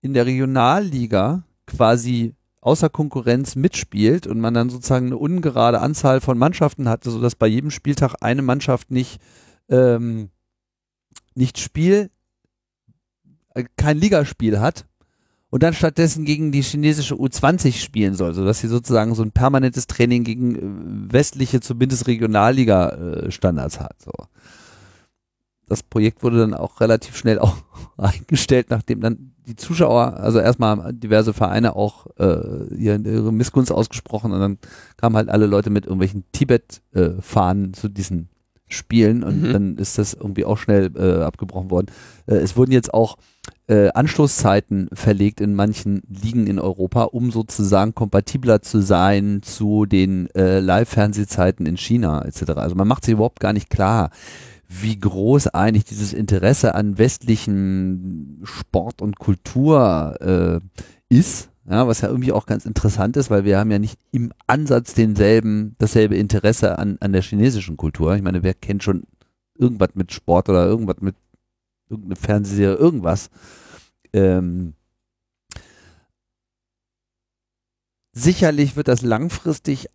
[0.00, 6.38] in der Regionalliga quasi außer Konkurrenz mitspielt und man dann sozusagen eine ungerade Anzahl von
[6.38, 9.20] Mannschaften hatte, sodass bei jedem Spieltag eine Mannschaft nicht,
[9.68, 10.30] ähm,
[11.34, 12.10] nicht Spiel,
[13.54, 14.86] äh, kein Ligaspiel hat
[15.50, 19.86] und dann stattdessen gegen die chinesische U20 spielen soll, sodass sie sozusagen so ein permanentes
[19.86, 24.00] Training gegen äh, westliche, zumindest Regionalliga-Standards hat.
[24.00, 24.12] So
[25.66, 27.56] das Projekt wurde dann auch relativ schnell auch
[27.98, 34.40] eingestellt, nachdem dann die Zuschauer, also erstmal diverse Vereine auch äh, ihre Missgunst ausgesprochen und
[34.40, 34.58] dann
[34.96, 38.28] kamen halt alle Leute mit irgendwelchen Tibet-Fahnen äh, zu diesen
[38.66, 39.52] Spielen und mhm.
[39.52, 41.86] dann ist das irgendwie auch schnell äh, abgebrochen worden.
[42.26, 43.18] Äh, es wurden jetzt auch
[43.66, 50.28] äh, Anstoßzeiten verlegt in manchen Ligen in Europa, um sozusagen kompatibler zu sein zu den
[50.34, 52.52] äh, Live-Fernsehzeiten in China etc.
[52.56, 54.10] Also man macht sich überhaupt gar nicht klar,
[54.68, 61.50] wie groß eigentlich dieses Interesse an westlichen Sport und Kultur äh, ist.
[61.68, 64.92] Ja, was ja irgendwie auch ganz interessant ist, weil wir haben ja nicht im Ansatz
[64.92, 68.14] denselben, dasselbe Interesse an, an der chinesischen Kultur.
[68.14, 69.04] Ich meine, wer kennt schon
[69.56, 71.16] irgendwas mit Sport oder irgendwas mit
[71.88, 73.30] irgendeine Fernsehserie, irgendwas.
[74.12, 74.74] Ähm,
[78.12, 79.88] sicherlich wird das langfristig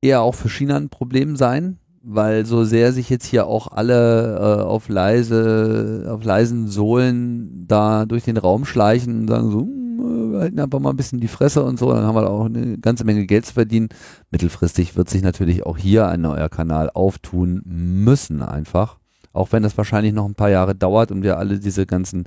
[0.00, 1.78] eher auch für China ein Problem sein,
[2.08, 8.06] weil so sehr sich jetzt hier auch alle äh, auf leise, auf leisen Sohlen da
[8.06, 11.26] durch den Raum schleichen und sagen so, hm, wir halten einfach mal ein bisschen die
[11.26, 13.88] Fresse und so, dann haben wir auch eine ganze Menge Geld zu verdienen.
[14.30, 18.98] Mittelfristig wird sich natürlich auch hier ein neuer Kanal auftun müssen einfach.
[19.32, 22.24] Auch wenn das wahrscheinlich noch ein paar Jahre dauert und wir alle diese ganzen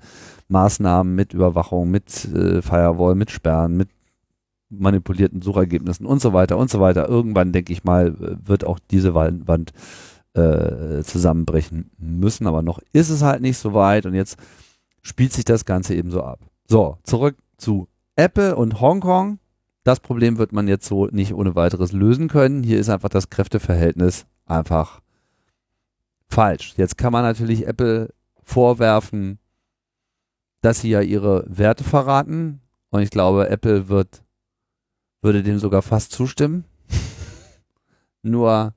[0.49, 3.87] Maßnahmen mit Überwachung, mit äh, Firewall, mit Sperren, mit
[4.69, 7.07] manipulierten Suchergebnissen und so weiter und so weiter.
[7.07, 8.15] Irgendwann, denke ich mal,
[8.45, 9.73] wird auch diese Wand
[10.33, 14.37] äh, zusammenbrechen müssen, aber noch ist es halt nicht so weit und jetzt
[15.01, 16.39] spielt sich das Ganze eben so ab.
[16.67, 19.39] So, zurück zu Apple und Hongkong.
[19.83, 22.63] Das Problem wird man jetzt so nicht ohne weiteres lösen können.
[22.63, 25.01] Hier ist einfach das Kräfteverhältnis einfach
[26.27, 26.73] falsch.
[26.77, 28.13] Jetzt kann man natürlich Apple
[28.43, 29.39] vorwerfen,
[30.61, 32.61] dass sie ja ihre Werte verraten.
[32.91, 34.23] Und ich glaube, Apple wird
[35.21, 36.65] würde dem sogar fast zustimmen.
[38.21, 38.73] Nur,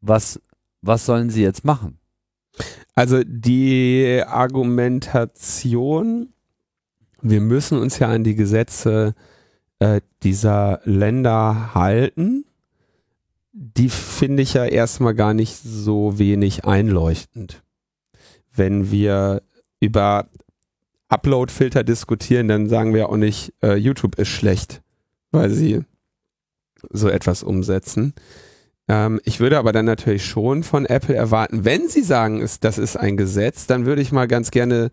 [0.00, 0.40] was,
[0.82, 1.98] was sollen sie jetzt machen?
[2.94, 6.32] Also die Argumentation,
[7.22, 9.14] wir müssen uns ja an die Gesetze
[9.80, 12.44] äh, dieser Länder halten,
[13.52, 17.62] die finde ich ja erstmal gar nicht so wenig einleuchtend.
[18.54, 19.42] Wenn wir
[19.80, 20.28] über
[21.08, 24.83] Upload-Filter diskutieren, dann sagen wir auch nicht, äh, YouTube ist schlecht
[25.34, 25.80] weil sie
[26.90, 28.14] so etwas umsetzen.
[28.88, 32.78] Ähm, ich würde aber dann natürlich schon von Apple erwarten, wenn sie sagen, ist, das
[32.78, 34.90] ist ein Gesetz, dann würde ich mal ganz gerne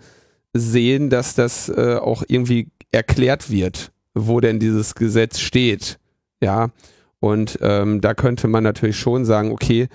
[0.54, 5.98] sehen, dass das äh, auch irgendwie erklärt wird, wo denn dieses Gesetz steht.
[6.42, 6.72] Ja,
[7.20, 9.88] und ähm, da könnte man natürlich schon sagen, okay,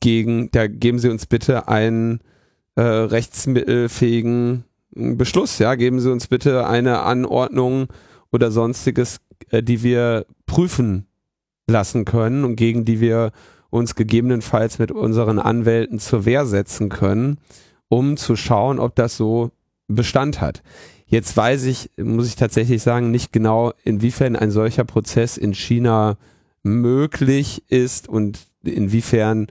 [0.00, 2.20] gegen, da geben Sie uns bitte einen
[2.76, 4.64] äh, rechtsmittelfähigen
[4.94, 7.88] Beschluss, ja, geben Sie uns bitte eine Anordnung
[8.30, 9.18] oder sonstiges,
[9.50, 11.06] die wir prüfen
[11.66, 13.32] lassen können und gegen die wir
[13.70, 17.38] uns gegebenenfalls mit unseren Anwälten zur Wehr setzen können,
[17.88, 19.50] um zu schauen, ob das so
[19.88, 20.62] Bestand hat.
[21.06, 26.16] Jetzt weiß ich, muss ich tatsächlich sagen, nicht genau, inwiefern ein solcher Prozess in China
[26.62, 29.48] möglich ist und inwiefern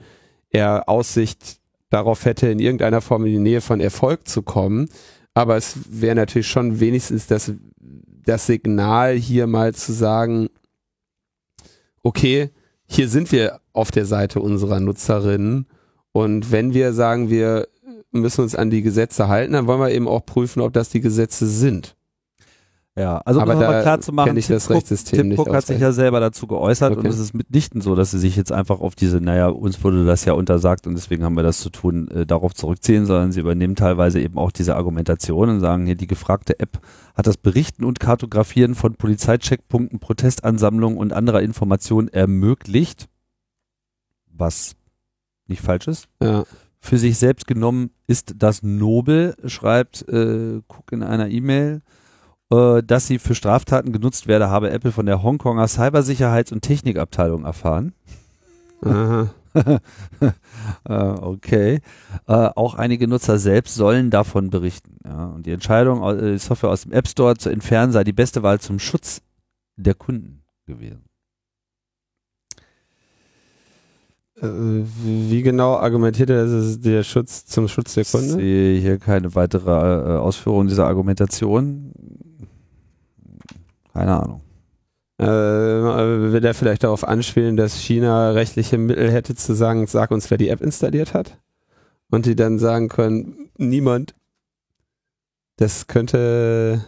[0.49, 1.59] er Aussicht
[1.89, 4.89] darauf hätte, in irgendeiner Form in die Nähe von Erfolg zu kommen.
[5.34, 7.53] Aber es wäre natürlich schon wenigstens das,
[8.26, 10.49] das Signal, hier mal zu sagen,
[12.03, 12.49] okay,
[12.88, 15.68] hier sind wir auf der Seite unserer Nutzerinnen.
[16.11, 17.68] Und wenn wir sagen, wir
[18.11, 21.02] müssen uns an die Gesetze halten, dann wollen wir eben auch prüfen, ob das die
[21.02, 21.95] Gesetze sind.
[22.97, 25.53] Ja, also Aber um mal klar zu machen, ich das Tim Cook- Rechtssystem Tim Cook
[25.53, 27.07] hat sich ja selber dazu geäußert und Okay.
[27.07, 30.26] es ist mitnichten so, dass sie sich jetzt einfach auf diese, naja, uns wurde das
[30.26, 33.77] ja untersagt und deswegen haben wir das zu tun, äh, darauf zurückziehen, sondern sie übernehmen
[33.77, 36.81] teilweise eben auch diese Argumentation und sagen hier, die gefragte App
[37.15, 43.07] hat das Berichten und Kartografieren von Polizeicheckpunkten, Protestansammlungen und anderer Informationen ermöglicht,
[44.34, 44.76] was
[45.47, 46.07] nicht falsch ist.
[46.22, 46.43] Ja.
[46.81, 51.81] Für sich selbst genommen ist das nobel, schreibt äh, Cook in einer E-Mail.
[52.52, 57.45] Äh, dass sie für Straftaten genutzt werde, habe Apple von der Hongkonger Cybersicherheits- und Technikabteilung
[57.45, 57.94] erfahren.
[58.84, 59.30] Aha.
[60.88, 61.82] äh, okay.
[62.28, 64.98] Äh, auch einige Nutzer selbst sollen davon berichten.
[65.06, 65.26] Ja.
[65.28, 68.60] Und die Entscheidung, die Software aus dem App Store zu entfernen, sei die beste Wahl
[68.60, 69.22] zum Schutz
[69.78, 71.03] der Kunden gewesen.
[74.44, 78.28] Wie genau argumentiert er, dass es der Schutz zum Schutz der Ich Kunde?
[78.28, 79.69] sehe hier keine weitere
[80.18, 81.94] Ausführung dieser Argumentation.
[83.93, 84.41] Keine Ahnung.
[85.18, 90.31] Äh, will er vielleicht darauf anspielen, dass China rechtliche Mittel hätte zu sagen, sag uns,
[90.31, 91.38] wer die App installiert hat?
[92.09, 94.15] Und die dann sagen können, niemand.
[95.57, 96.84] Das könnte,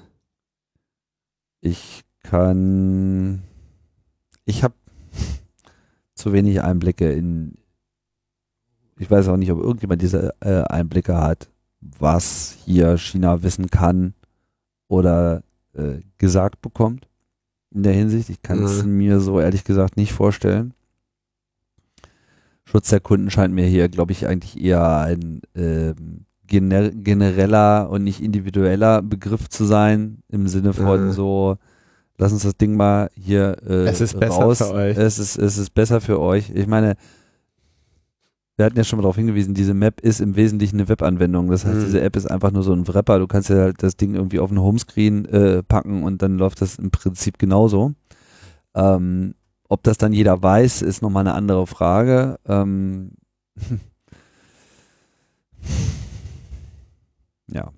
[1.61, 3.43] Ich kann.
[4.45, 4.73] Ich habe
[6.15, 7.55] zu wenig Einblicke in.
[8.97, 11.49] Ich weiß auch nicht, ob irgendjemand diese äh, Einblicke hat,
[11.81, 14.13] was hier China wissen kann
[14.87, 15.43] oder
[15.73, 17.07] äh, gesagt bekommt.
[17.73, 18.29] In der Hinsicht.
[18.29, 18.97] Ich kann es Mhm.
[18.97, 20.73] mir so ehrlich gesagt nicht vorstellen.
[22.65, 28.03] Schutz der Kunden scheint mir hier, glaube ich, eigentlich eher ein ähm, gener genereller und
[28.03, 31.11] nicht individueller Begriff zu sein, im Sinne von Mhm.
[31.11, 31.57] so,
[32.17, 34.59] lass uns das Ding mal hier äh, Es ist besser raus.
[34.59, 34.97] für euch.
[34.97, 36.51] Es ist, es ist besser für euch.
[36.53, 36.95] Ich meine,
[38.55, 41.49] wir hatten ja schon mal darauf hingewiesen, diese Map ist im Wesentlichen eine Webanwendung.
[41.49, 41.85] Das heißt, Mhm.
[41.85, 43.17] diese App ist einfach nur so ein Wrapper.
[43.19, 46.61] Du kannst ja halt das Ding irgendwie auf den Homescreen äh, packen und dann läuft
[46.61, 47.93] das im Prinzip genauso.
[48.75, 49.33] Ähm,
[49.69, 52.39] ob das dann jeder weiß, ist nochmal eine andere Frage.
[52.47, 53.11] Ähm,
[57.47, 57.71] ja.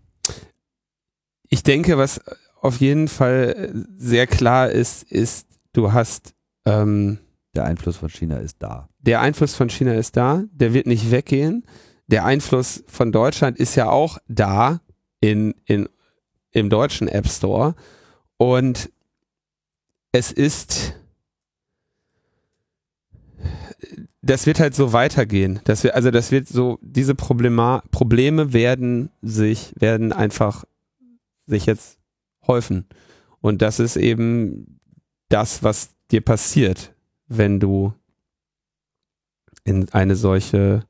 [1.50, 2.20] ich denke, was
[2.62, 6.34] auf jeden Fall sehr klar ist, ist, du hast,
[6.66, 7.20] ähm,
[7.56, 8.90] Der Einfluss von China ist da.
[9.06, 11.66] Der Einfluss von China ist da, der wird nicht weggehen.
[12.08, 14.82] Der Einfluss von Deutschland ist ja auch da
[15.22, 15.88] in, in,
[16.52, 17.76] im deutschen App Store.
[18.38, 18.92] Und
[20.12, 20.96] es ist,
[24.22, 25.60] das wird halt so weitergehen.
[25.66, 30.66] Das wir, also das wird so, diese Problema, Probleme werden sich, werden einfach
[31.46, 32.00] sich jetzt
[32.48, 32.88] häufen.
[33.40, 34.80] Und das ist eben
[35.30, 36.96] das, was dir passiert,
[37.28, 37.94] wenn du
[39.66, 40.86] in eine solche,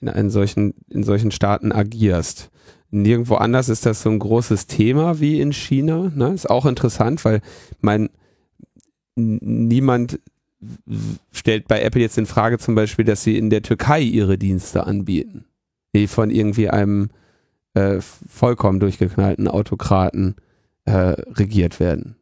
[0.00, 2.50] in einen solchen, in solchen Staaten agierst.
[2.90, 6.12] Nirgendwo anders ist das so ein großes Thema wie in China.
[6.14, 6.32] Ne?
[6.34, 7.40] Ist auch interessant, weil
[7.80, 8.10] mein
[9.16, 10.20] niemand
[11.32, 14.86] stellt bei Apple jetzt in Frage zum Beispiel, dass sie in der Türkei ihre Dienste
[14.86, 15.46] anbieten,
[15.94, 17.10] die von irgendwie einem
[17.74, 20.36] äh, vollkommen durchgeknallten Autokraten
[20.84, 22.16] äh, regiert werden.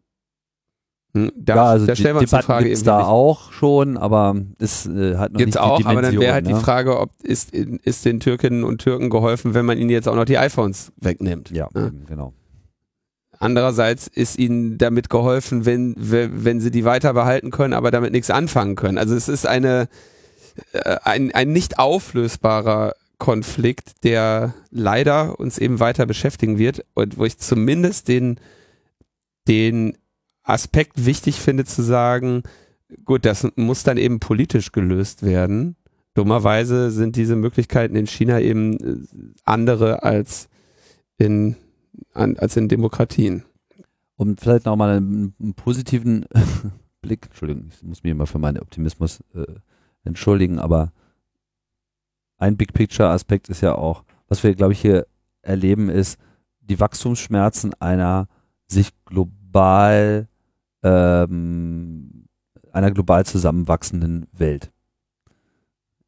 [1.27, 3.07] Hm, Da, ja, also da die stellen wir uns die Frage gibt's da nicht.
[3.07, 6.23] auch schon, aber es äh, hat noch Gibt's nicht auch, die aber dann Dimension.
[6.23, 6.55] wäre halt ne?
[6.55, 10.15] die Frage, ob ist, ist den Türkinnen und Türken geholfen, wenn man ihnen jetzt auch
[10.17, 11.51] noch die iPhones wegnimmt.
[11.51, 11.87] Ja, Ja.
[11.87, 12.33] eben, genau.
[13.41, 18.11] Andererseits ist ihnen damit geholfen, wenn, wenn wenn sie die weiter behalten können, aber damit
[18.11, 18.99] nichts anfangen können.
[18.99, 19.89] Also es ist eine,
[20.73, 27.25] äh, ein, ein nicht auflösbarer Konflikt, der leider uns eben weiter beschäftigen wird und wo
[27.25, 28.41] ich zumindest den,
[29.47, 29.97] den
[30.49, 32.43] Aspekt wichtig finde zu sagen,
[33.05, 35.77] gut, das muss dann eben politisch gelöst werden.
[36.15, 38.97] Dummerweise sind diese Möglichkeiten in China eben äh,
[39.45, 40.49] andere als
[41.17, 41.57] in,
[42.13, 43.45] als in Demokratien.
[44.17, 46.25] Um vielleicht nochmal einen, einen positiven
[47.03, 49.47] Blick, Entschuldigung, ich muss mich immer für meinen Optimismus äh,
[50.03, 50.93] entschuldigen, aber
[52.39, 55.07] ein Big Picture Aspekt ist ja auch, was wir, glaube ich, hier
[55.43, 56.19] erleben, ist
[56.61, 58.29] die Wachstumsschmerzen einer
[58.67, 60.29] sich global,
[60.83, 62.25] ähm,
[62.73, 64.71] einer global zusammenwachsenden Welt.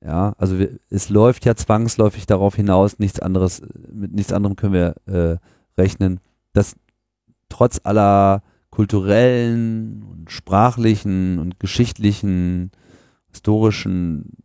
[0.03, 4.73] Ja, also wir, es läuft ja zwangsläufig darauf hinaus, nichts anderes, mit nichts anderem können
[4.73, 5.37] wir äh,
[5.79, 6.21] rechnen,
[6.53, 6.77] dass
[7.49, 12.71] trotz aller kulturellen und sprachlichen und geschichtlichen,
[13.31, 14.37] historischen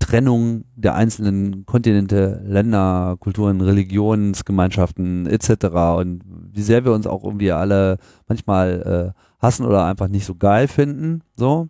[0.00, 5.66] Trennung der einzelnen Kontinente, Länder, Kulturen, Religionsgemeinschaften etc.
[5.98, 10.34] und wie sehr wir uns auch irgendwie alle manchmal äh, hassen oder einfach nicht so
[10.34, 11.68] geil finden, so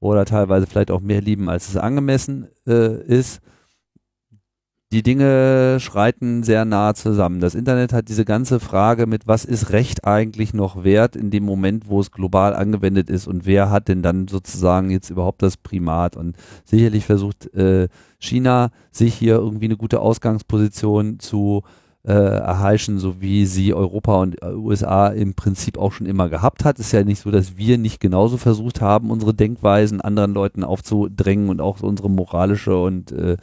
[0.00, 3.40] oder teilweise vielleicht auch mehr lieben, als es angemessen äh, ist
[4.90, 7.40] die Dinge schreiten sehr nah zusammen.
[7.40, 11.44] Das Internet hat diese ganze Frage mit, was ist Recht eigentlich noch wert in dem
[11.44, 15.58] Moment, wo es global angewendet ist und wer hat denn dann sozusagen jetzt überhaupt das
[15.58, 16.16] Primat?
[16.16, 17.88] Und sicherlich versucht äh,
[18.18, 24.42] China sich hier irgendwie eine gute Ausgangsposition zu äh, erheischen, so wie sie Europa und
[24.42, 26.78] äh, USA im Prinzip auch schon immer gehabt hat.
[26.78, 31.48] Ist ja nicht so, dass wir nicht genauso versucht haben, unsere Denkweisen anderen Leuten aufzudrängen
[31.48, 33.36] und auch unsere moralische und äh,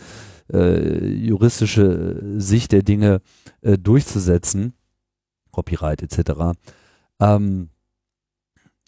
[0.51, 3.21] äh, juristische Sicht der Dinge
[3.61, 4.73] äh, durchzusetzen,
[5.51, 6.57] Copyright etc.
[7.19, 7.69] Ähm,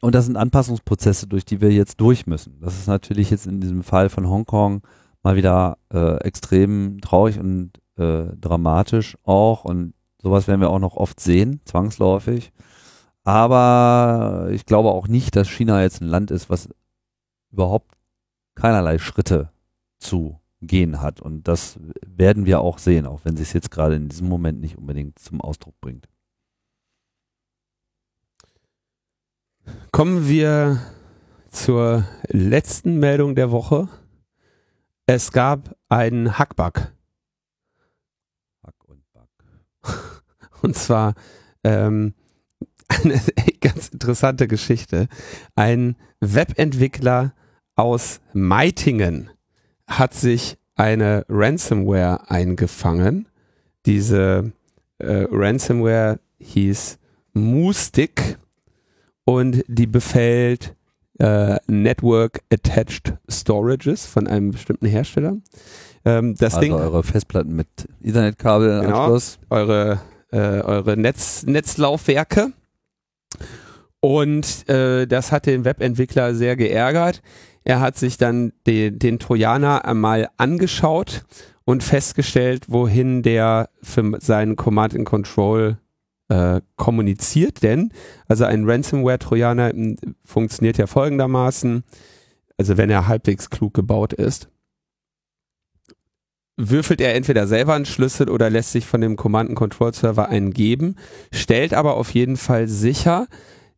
[0.01, 2.59] und das sind Anpassungsprozesse, durch die wir jetzt durch müssen.
[2.61, 4.81] Das ist natürlich jetzt in diesem Fall von Hongkong
[5.23, 10.95] mal wieder äh, extrem traurig und äh, dramatisch auch und sowas werden wir auch noch
[10.95, 12.51] oft sehen, zwangsläufig.
[13.23, 16.69] Aber ich glaube auch nicht, dass China jetzt ein Land ist, was
[17.51, 17.97] überhaupt
[18.55, 19.51] keinerlei Schritte
[19.99, 21.21] zu gehen hat.
[21.21, 24.61] Und das werden wir auch sehen, auch wenn sie es jetzt gerade in diesem Moment
[24.61, 26.07] nicht unbedingt zum Ausdruck bringt.
[29.91, 30.81] Kommen wir
[31.49, 33.89] zur letzten Meldung der Woche.
[35.05, 36.91] Es gab einen Hackbug.
[40.61, 41.13] Und zwar
[41.63, 42.13] ähm,
[42.87, 43.21] eine
[43.61, 45.07] ganz interessante Geschichte.
[45.55, 47.33] Ein Webentwickler
[47.75, 49.29] aus Meitingen
[49.87, 53.27] hat sich eine Ransomware eingefangen.
[53.85, 54.51] Diese
[54.99, 56.99] äh, Ransomware hieß
[57.33, 58.37] Moostic
[59.25, 60.75] und die befällt
[61.19, 65.37] äh, Network Attached Storages von einem bestimmten Hersteller.
[66.07, 67.67] Ähm, das also Ding, eure Festplatten mit
[68.03, 69.03] Ethernet-Kabel Genau.
[69.03, 69.39] Anschluss.
[69.49, 69.99] eure,
[70.31, 72.51] äh, eure Netz, Netzlaufwerke.
[73.99, 77.21] Und äh, das hat den Webentwickler sehr geärgert.
[77.63, 81.25] Er hat sich dann den, den Trojaner einmal angeschaut
[81.65, 85.77] und festgestellt, wohin der für seinen Command and Control
[86.29, 87.63] äh, kommuniziert.
[87.63, 87.91] Denn,
[88.27, 91.83] also ein Ransomware-Trojaner m, funktioniert ja folgendermaßen,
[92.57, 94.47] also wenn er halbwegs klug gebaut ist,
[96.57, 100.27] würfelt er entweder selber einen Schlüssel oder lässt sich von dem Command and Control Server
[100.27, 100.95] einen geben,
[101.31, 103.27] stellt aber auf jeden Fall sicher,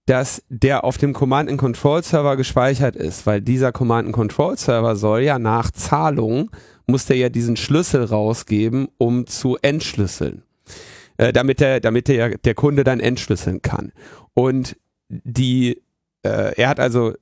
[0.06, 4.57] dass der auf dem Command and Control Server gespeichert ist, weil dieser Command and Control
[4.57, 6.49] Server soll ja nach Zahlung
[6.89, 10.43] muss der ja diesen Schlüssel rausgeben, um zu entschlüsseln,
[11.18, 13.93] äh, damit der, damit der, der Kunde dann entschlüsseln kann.
[14.34, 14.76] Und
[15.07, 15.81] die,
[16.23, 17.14] äh, er hat also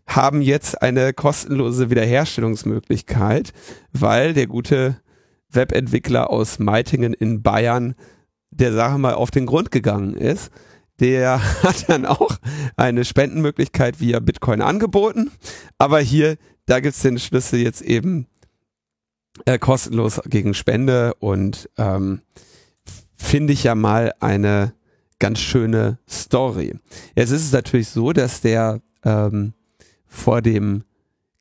[0.06, 3.52] haben jetzt eine kostenlose Wiederherstellungsmöglichkeit,
[3.92, 5.00] weil der gute
[5.50, 7.94] Webentwickler aus Meitingen in Bayern
[8.50, 10.50] der Sache mal auf den Grund gegangen ist.
[11.00, 12.38] Der hat dann auch
[12.76, 15.30] eine Spendenmöglichkeit via Bitcoin angeboten.
[15.78, 18.26] Aber hier, da gibt's den Schlüssel jetzt eben
[19.44, 22.20] äh, kostenlos gegen Spende und ähm,
[23.16, 24.74] finde ich ja mal eine
[25.18, 26.78] ganz schöne Story.
[27.16, 29.54] Jetzt ist es natürlich so, dass der ähm,
[30.06, 30.84] vor dem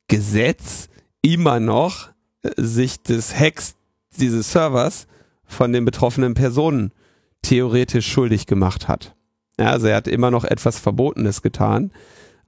[0.08, 0.88] Gesetz
[1.22, 2.10] immer noch
[2.42, 3.76] äh, sich des Hacks
[4.18, 5.06] dieses Servers
[5.44, 6.92] von den betroffenen Personen
[7.42, 9.14] theoretisch schuldig gemacht hat.
[9.58, 11.92] Ja, also er hat immer noch etwas Verbotenes getan.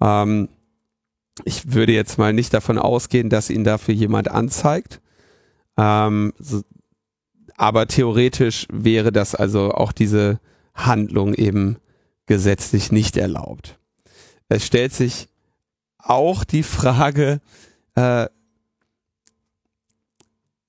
[0.00, 0.48] Ähm,
[1.44, 5.00] ich würde jetzt mal nicht davon ausgehen, dass ihn dafür jemand anzeigt.
[5.76, 6.62] Ähm, so,
[7.56, 10.40] aber theoretisch wäre das also auch diese
[10.74, 11.78] Handlung eben
[12.26, 13.78] gesetzlich nicht erlaubt.
[14.48, 15.28] Es stellt sich
[15.98, 17.40] auch die Frage,
[17.94, 18.26] äh,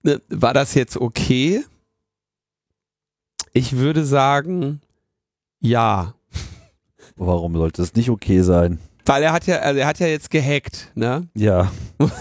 [0.03, 1.63] ne, war das jetzt okay?
[3.53, 4.81] Ich würde sagen,
[5.59, 6.13] ja.
[7.17, 8.79] Warum sollte es nicht okay sein?
[9.05, 11.27] Weil er hat ja, also er hat ja jetzt gehackt, ne?
[11.33, 11.71] Ja.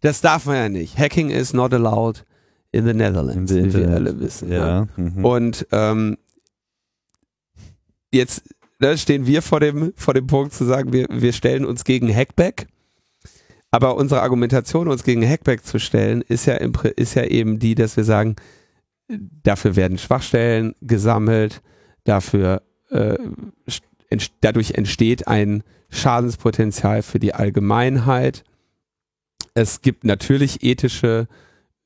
[0.00, 0.96] Das darf man ja nicht.
[0.96, 2.24] Hacking is not allowed
[2.70, 4.52] in the Netherlands, In wie wir alle wissen.
[4.52, 4.80] Ja.
[4.80, 4.88] ne?
[4.96, 5.24] Mhm.
[5.24, 6.18] Und ähm,
[8.12, 8.42] jetzt
[8.78, 12.14] ne, stehen wir vor dem, vor dem Punkt zu sagen, wir, wir stellen uns gegen
[12.14, 12.68] Hackback.
[13.70, 17.74] Aber unsere Argumentation, uns gegen Hackback zu stellen, ist ja, im, ist ja eben die,
[17.74, 18.36] dass wir sagen,
[19.08, 21.60] dafür werden Schwachstellen gesammelt,
[22.04, 23.18] dafür äh,
[24.10, 28.44] ent- dadurch entsteht ein Schadenspotenzial für die Allgemeinheit.
[29.54, 31.28] Es gibt natürlich ethische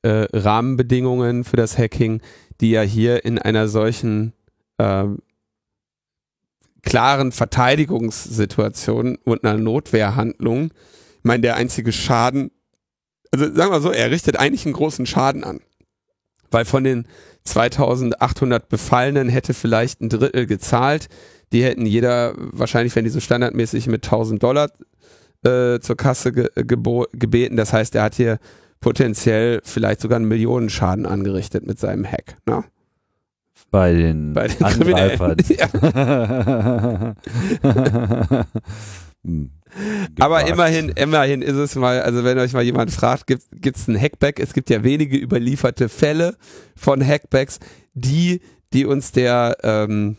[0.01, 2.21] äh, Rahmenbedingungen für das Hacking,
[2.59, 4.33] die ja hier in einer solchen
[4.77, 5.19] ähm,
[6.81, 12.51] klaren Verteidigungssituation und einer Notwehrhandlung, ich meine, der einzige Schaden,
[13.31, 15.61] also sagen wir so, er richtet eigentlich einen großen Schaden an.
[16.51, 17.07] Weil von den
[17.45, 21.07] 2800 Befallenen hätte vielleicht ein Drittel gezahlt.
[21.51, 24.69] Die hätten jeder, wahrscheinlich wenn die so standardmäßig mit 1000 Dollar
[25.43, 27.57] äh, zur Kasse ge gebeten.
[27.57, 28.39] Das heißt, er hat hier
[28.79, 32.37] potenziell vielleicht sogar einen Millionenschaden angerichtet mit seinem Hack.
[32.45, 32.63] Ne?
[33.71, 35.37] Bei den, Bei den Angreifern.
[35.49, 37.15] Ja.
[40.19, 43.99] Aber immerhin, immerhin ist es mal, also wenn euch mal jemand fragt, gibt es ein
[43.99, 44.39] Hackback?
[44.39, 46.35] Es gibt ja wenige überlieferte Fälle
[46.75, 47.59] von Hackbacks,
[47.93, 48.41] die,
[48.73, 50.17] die uns der, ähm,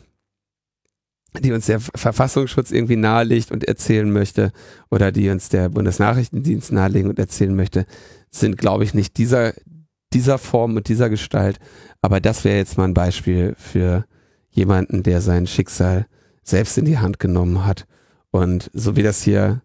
[1.40, 4.52] die uns der Verfassungsschutz irgendwie nahelegt und erzählen möchte
[4.90, 7.86] oder die uns der Bundesnachrichtendienst nahelegen und erzählen möchte,
[8.30, 9.52] sind, glaube ich, nicht dieser,
[10.12, 11.58] dieser Form und dieser Gestalt.
[12.02, 14.04] Aber das wäre jetzt mal ein Beispiel für
[14.50, 16.06] jemanden, der sein Schicksal
[16.44, 17.86] selbst in die Hand genommen hat.
[18.30, 19.62] Und so wie das hier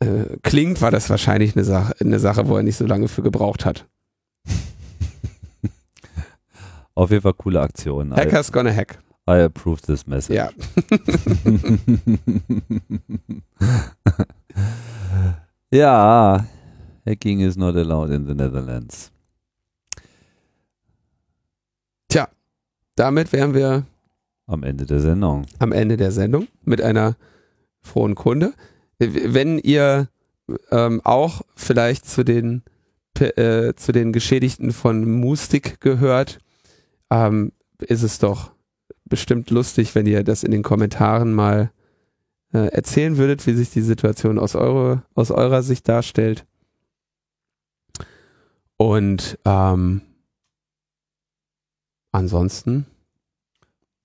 [0.00, 3.22] äh, klingt, war das wahrscheinlich eine Sache, eine Sache, wo er nicht so lange für
[3.22, 3.86] gebraucht hat.
[6.94, 8.12] Auf jeden Fall coole Aktion.
[8.12, 8.98] I, Hackers gonna hack.
[9.28, 10.36] I approve this message.
[10.36, 10.50] Ja.
[15.70, 16.46] ja,
[17.06, 19.10] hacking is not allowed in the Netherlands.
[22.08, 22.28] Tja,
[22.94, 23.84] damit wären wir
[24.46, 25.44] Am Ende der Sendung.
[25.58, 27.16] am Ende der Sendung mit einer
[27.82, 28.52] frohen Kunde.
[28.98, 30.08] Wenn ihr
[30.70, 32.62] ähm, auch vielleicht zu den
[33.18, 36.38] äh, zu den Geschädigten von Mustik gehört,
[37.10, 38.52] ähm, ist es doch
[39.04, 41.70] bestimmt lustig, wenn ihr das in den Kommentaren mal
[42.52, 46.44] äh, erzählen würdet, wie sich die Situation aus, eure, aus eurer Sicht darstellt.
[48.76, 50.02] Und ähm,
[52.12, 52.86] ansonsten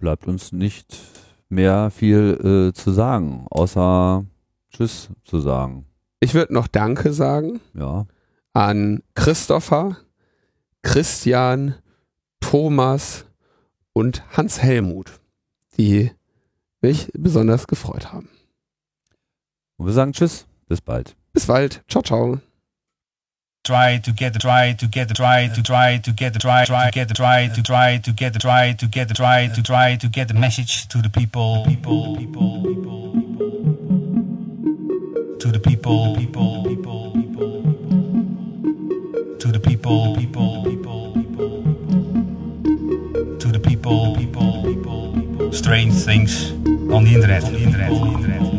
[0.02, 0.98] Bleibt uns nicht
[1.48, 4.26] mehr viel äh, zu sagen, außer
[4.72, 5.86] Tschüss zu sagen.
[6.20, 8.06] Ich würde noch Danke sagen Ja.
[8.54, 9.98] an Christopher,
[10.84, 11.76] Christian,
[12.40, 13.26] Thomas
[13.94, 15.20] und Hans Helmut,
[15.78, 16.12] die
[16.82, 18.30] mich besonders gefreut haben.
[19.78, 20.46] Und wir sagen Tschüss.
[20.68, 21.16] Bis bald.
[21.34, 21.84] Bis bald.
[21.90, 22.40] Ciao, ciao.
[23.64, 26.90] try to get the try to get try to try to get the try try
[26.90, 29.96] get the try to try to get the try to get the try to try
[29.96, 33.31] to get the message to the people people people people
[35.42, 37.64] to the people people people people
[39.40, 41.64] to the people people people people
[43.40, 46.52] to the people people people strange things
[46.94, 48.51] on the internet on the internet on the internet